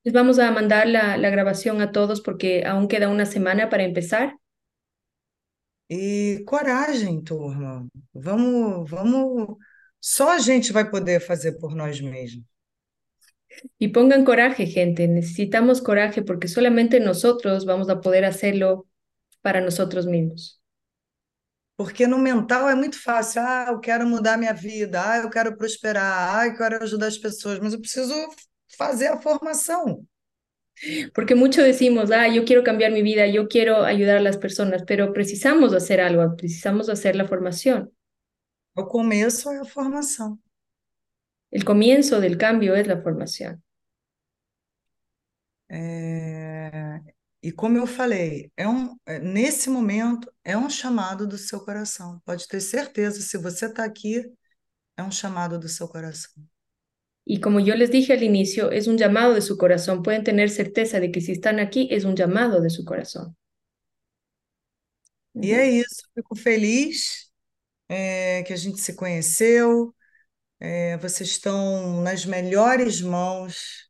Les 0.04 0.14
vamos 0.14 0.40
a 0.40 0.52
mandar 0.52 0.88
la, 0.88 1.18
la 1.18 1.30
grabación 1.30 1.82
a 1.82 1.92
todos 1.92 2.22
porque 2.22 2.64
aún 2.66 2.88
queda 2.88 3.10
una 3.10 3.26
semana 3.26 3.70
para 3.70 3.84
empezar. 3.84 4.36
E 5.90 6.44
coragem, 6.46 7.22
turma. 7.24 7.88
Vamos, 8.14 8.90
vamos. 8.90 9.58
Só 10.02 10.32
a 10.32 10.40
gente 10.40 10.74
vai 10.74 10.90
poder 10.90 11.22
fazer 11.22 11.54
por 11.60 11.76
nós 11.76 12.02
mesmos. 12.02 12.44
Y 13.78 13.90
pongan 13.90 14.26
coraje, 14.26 14.66
gente. 14.66 15.08
Necesitamos 15.08 15.82
coraje 15.82 16.22
porque 16.24 16.48
solamente 16.48 17.00
nosotros 17.00 17.66
vamos 17.66 17.90
a 17.90 18.02
poder 18.02 18.26
hacerlo 18.26 18.88
para 19.42 19.62
nosotros 19.62 20.08
mismos. 20.08 20.62
Porque 21.76 22.08
no 22.08 22.18
mental 22.18 22.70
é 22.70 22.76
muito 22.76 23.00
fácil. 23.00 23.42
Ah, 23.42 23.68
eu 23.70 23.80
quero 23.80 24.08
mudar 24.08 24.38
minha 24.38 24.54
vida. 24.54 25.02
Ah, 25.04 25.18
eu 25.18 25.30
quero 25.30 25.56
prosperar. 25.58 26.36
Ah, 26.36 26.48
eu 26.48 26.58
quero 26.58 26.84
ajudar 26.84 27.08
as 27.08 27.18
pessoas. 27.18 27.60
Mas 27.60 27.74
eu 27.74 27.80
preciso 27.80 28.14
fazer 28.78 29.08
a 29.08 29.18
formação. 29.22 30.06
Porque 31.14 31.36
mucho 31.36 31.62
decimos, 31.62 32.10
ah, 32.12 32.28
yo 32.28 32.44
quiero 32.44 32.64
cambiar 32.64 32.92
mi 32.92 33.04
vida, 33.04 33.28
yo 33.28 33.48
quiero 33.48 33.84
ayudar 33.84 34.18
a 34.18 34.22
las 34.22 34.38
personas, 34.38 34.84
pero 34.88 35.14
precisamos 35.14 35.74
hacer 35.74 36.02
algo, 36.02 36.36
precisamos 36.36 36.90
hacer 36.90 37.16
la 37.16 37.28
formación. 37.28 37.92
O 38.76 38.86
começo 38.86 39.50
é 39.50 39.60
a 39.60 39.66
formação. 39.66 40.40
El 41.52 41.66
comienzo 41.66 42.22
del 42.22 42.38
cambio 42.38 42.76
es 42.76 42.88
la 42.88 43.02
formación. 43.02 43.62
É, 45.70 47.02
E 47.44 47.52
como 47.52 47.78
eu 47.78 47.88
falei, 47.88 48.52
é 48.56 48.68
um, 48.68 48.96
é, 49.06 49.18
nesse 49.18 49.68
momento 49.70 50.32
é 50.44 50.56
um 50.56 50.70
chamado 50.70 51.28
do 51.28 51.38
seu 51.40 51.60
coração. 51.66 52.22
Pode 52.24 52.48
ter 52.48 52.62
certeza, 52.62 53.20
se 53.20 53.36
você 53.38 53.66
está 53.66 53.84
aqui, 53.84 54.24
é 54.96 55.02
um 55.02 55.12
chamado 55.12 55.60
do 55.60 55.68
seu 55.68 55.88
coração. 55.88 56.44
Y 57.26 57.40
como 57.40 57.60
yo 57.60 57.76
les 57.76 57.92
dije 57.92 58.14
al 58.14 58.24
inicio, 58.24 58.72
es 58.72 58.88
un 58.88 58.98
llamado 58.98 59.34
de 59.34 59.42
su 59.42 59.58
corazón. 59.58 60.04
Pueden 60.04 60.24
tener 60.24 60.50
certeza 60.50 61.00
de 61.00 61.12
que 61.12 61.22
si 61.22 61.32
están 61.32 61.60
aquí, 61.60 61.88
es 61.92 62.04
un 62.04 62.16
llamado 62.16 62.62
de 62.62 62.70
su 62.70 62.86
corazón. 62.86 63.36
E 65.36 65.54
é 65.54 65.68
isso, 65.70 66.04
fico 66.14 66.36
feliz 66.36 67.31
é, 67.92 68.42
que 68.44 68.54
a 68.54 68.56
gente 68.56 68.80
se 68.80 68.96
conheceu. 68.96 69.94
É, 70.62 70.98
vocês 70.98 71.30
estão 71.30 72.02
nas 72.02 72.26
melhores 72.26 73.02
mãos 73.02 73.90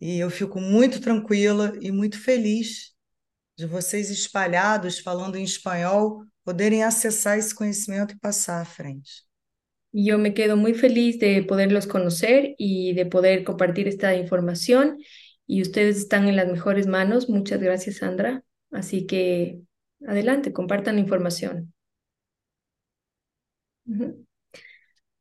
e 0.00 0.20
eu 0.20 0.30
fico 0.30 0.60
muito 0.60 1.00
tranquila 1.00 1.72
e 1.80 1.90
muito 1.90 2.20
feliz 2.20 2.92
de 3.58 3.66
vocês 3.66 4.10
espalhados, 4.10 5.00
falando 5.00 5.36
em 5.36 5.42
espanhol, 5.42 6.24
poderem 6.44 6.84
acessar 6.84 7.36
esse 7.36 7.52
conhecimento 7.52 8.14
e 8.14 8.18
passar 8.18 8.60
à 8.60 8.64
frente. 8.64 9.24
Y 9.94 10.06
yo 10.06 10.18
me 10.18 10.32
quedo 10.32 10.56
muy 10.56 10.72
feliz 10.72 11.18
de 11.18 11.42
poderlos 11.42 11.86
conocer 11.86 12.54
y 12.56 12.94
de 12.94 13.06
poder 13.06 13.44
compartir 13.44 13.88
esta 13.88 14.14
información. 14.14 14.98
Y 15.46 15.60
ustedes 15.60 15.98
están 15.98 16.28
en 16.28 16.36
las 16.36 16.46
mejores 16.46 16.86
manos. 16.86 17.28
Muchas 17.28 17.60
gracias, 17.60 17.96
Sandra. 17.96 18.42
Así 18.70 19.06
que 19.06 19.60
adelante, 20.06 20.52
compartan 20.52 20.94
la 20.94 21.02
información. 21.02 21.74
Ujú. 23.86 24.26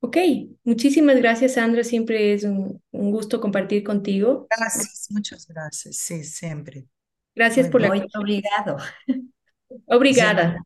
Ok, 0.04 0.18
muchísimas 0.64 1.18
gracias, 1.18 1.54
Sandra. 1.54 1.84
Siempre 1.84 2.34
es 2.34 2.44
un, 2.44 2.82
un 2.92 3.12
gusto 3.12 3.40
compartir 3.40 3.84
contigo. 3.84 4.48
Graças, 4.50 5.08
muitas 5.12 5.48
graças. 5.48 5.96
Sim, 5.98 6.24
sempre. 6.24 6.88
Gracias 7.36 7.70
por 7.70 7.82
la... 7.82 7.90
Muy 7.90 8.06
obrigado. 8.16 8.78
Obrigada. 9.86 10.58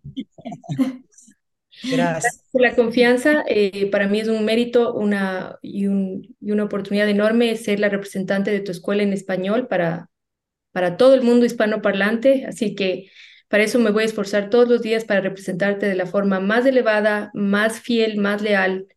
Graças. 1.83 2.43
por 2.51 2.61
la 2.61 2.75
confianza. 2.75 3.43
Eh, 3.47 3.89
para 3.91 4.07
mí 4.07 4.19
es 4.21 4.29
un 4.29 4.45
mérito 4.45 4.93
una, 4.93 5.59
y, 5.61 5.87
un- 5.87 6.35
y 6.39 6.51
una 6.51 6.63
oportunidad 6.63 7.09
enorme 7.09 7.55
ser 7.57 7.79
la 7.79 7.89
representante 7.89 8.51
de 8.51 8.61
tu 8.61 8.71
escuela 8.71 9.03
en 9.03 9.11
español 9.13 9.67
para, 9.67 10.09
para 10.71 10.97
todo 10.97 11.13
el 11.15 11.21
mundo 11.23 11.45
hispanoparlante. 11.45 12.45
Así 12.47 12.75
que 12.75 13.09
para 13.47 13.63
eso 13.63 13.79
me 13.79 13.91
voy 13.91 14.03
a 14.03 14.07
esforzar 14.07 14.49
todos 14.49 14.67
los 14.67 14.81
días 14.81 15.05
para 15.05 15.21
representarte 15.21 15.85
de 15.85 15.95
la 15.95 16.05
forma 16.05 16.39
más 16.39 16.65
elevada, 16.65 17.31
más 17.33 17.79
fiel, 17.79 18.17
más 18.17 18.41
leal, 18.41 18.87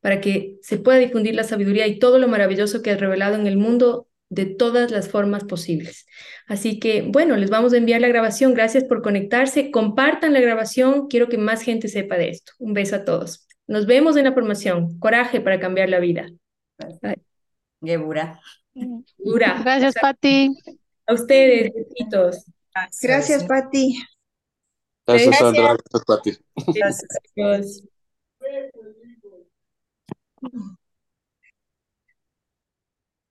para 0.00 0.20
que 0.20 0.56
se 0.62 0.78
pueda 0.78 0.98
difundir 0.98 1.34
la 1.34 1.44
sabiduría 1.44 1.86
y 1.86 1.98
todo 1.98 2.18
lo 2.18 2.28
maravilloso 2.28 2.82
que 2.82 2.90
has 2.90 3.00
revelado 3.00 3.36
en 3.36 3.46
el 3.46 3.56
mundo 3.56 4.08
de 4.28 4.46
todas 4.46 4.90
las 4.90 5.08
formas 5.08 5.44
posibles. 5.44 6.06
Así 6.46 6.78
que, 6.78 7.02
bueno, 7.02 7.36
les 7.36 7.50
vamos 7.50 7.74
a 7.74 7.76
enviar 7.76 8.00
la 8.00 8.08
grabación. 8.08 8.54
Gracias 8.54 8.84
por 8.84 9.02
conectarse. 9.02 9.70
Compartan 9.70 10.32
la 10.32 10.40
grabación. 10.40 11.06
Quiero 11.08 11.28
que 11.28 11.36
más 11.36 11.62
gente 11.62 11.88
sepa 11.88 12.16
de 12.16 12.30
esto. 12.30 12.52
Un 12.58 12.72
beso 12.72 12.96
a 12.96 13.04
todos. 13.04 13.46
Nos 13.66 13.86
vemos 13.86 14.16
en 14.16 14.24
la 14.24 14.32
formación. 14.32 14.98
Coraje 14.98 15.40
para 15.40 15.60
cambiar 15.60 15.90
la 15.90 16.00
vida. 16.00 16.30
Gebura. 17.82 18.40
Gracias, 19.18 19.94
Pati. 20.00 20.50
A 21.06 21.12
ustedes, 21.12 21.70
besitos. 21.74 22.44
Gracias, 23.02 23.44
Pati. 23.44 24.02
Gracias, 25.06 25.38
Gracias. 25.38 25.38
Sandra. 25.38 25.62
Gracias, 25.62 26.04
Pati. 26.06 26.38
Graças. 26.74 27.08
Adiós. 27.36 27.82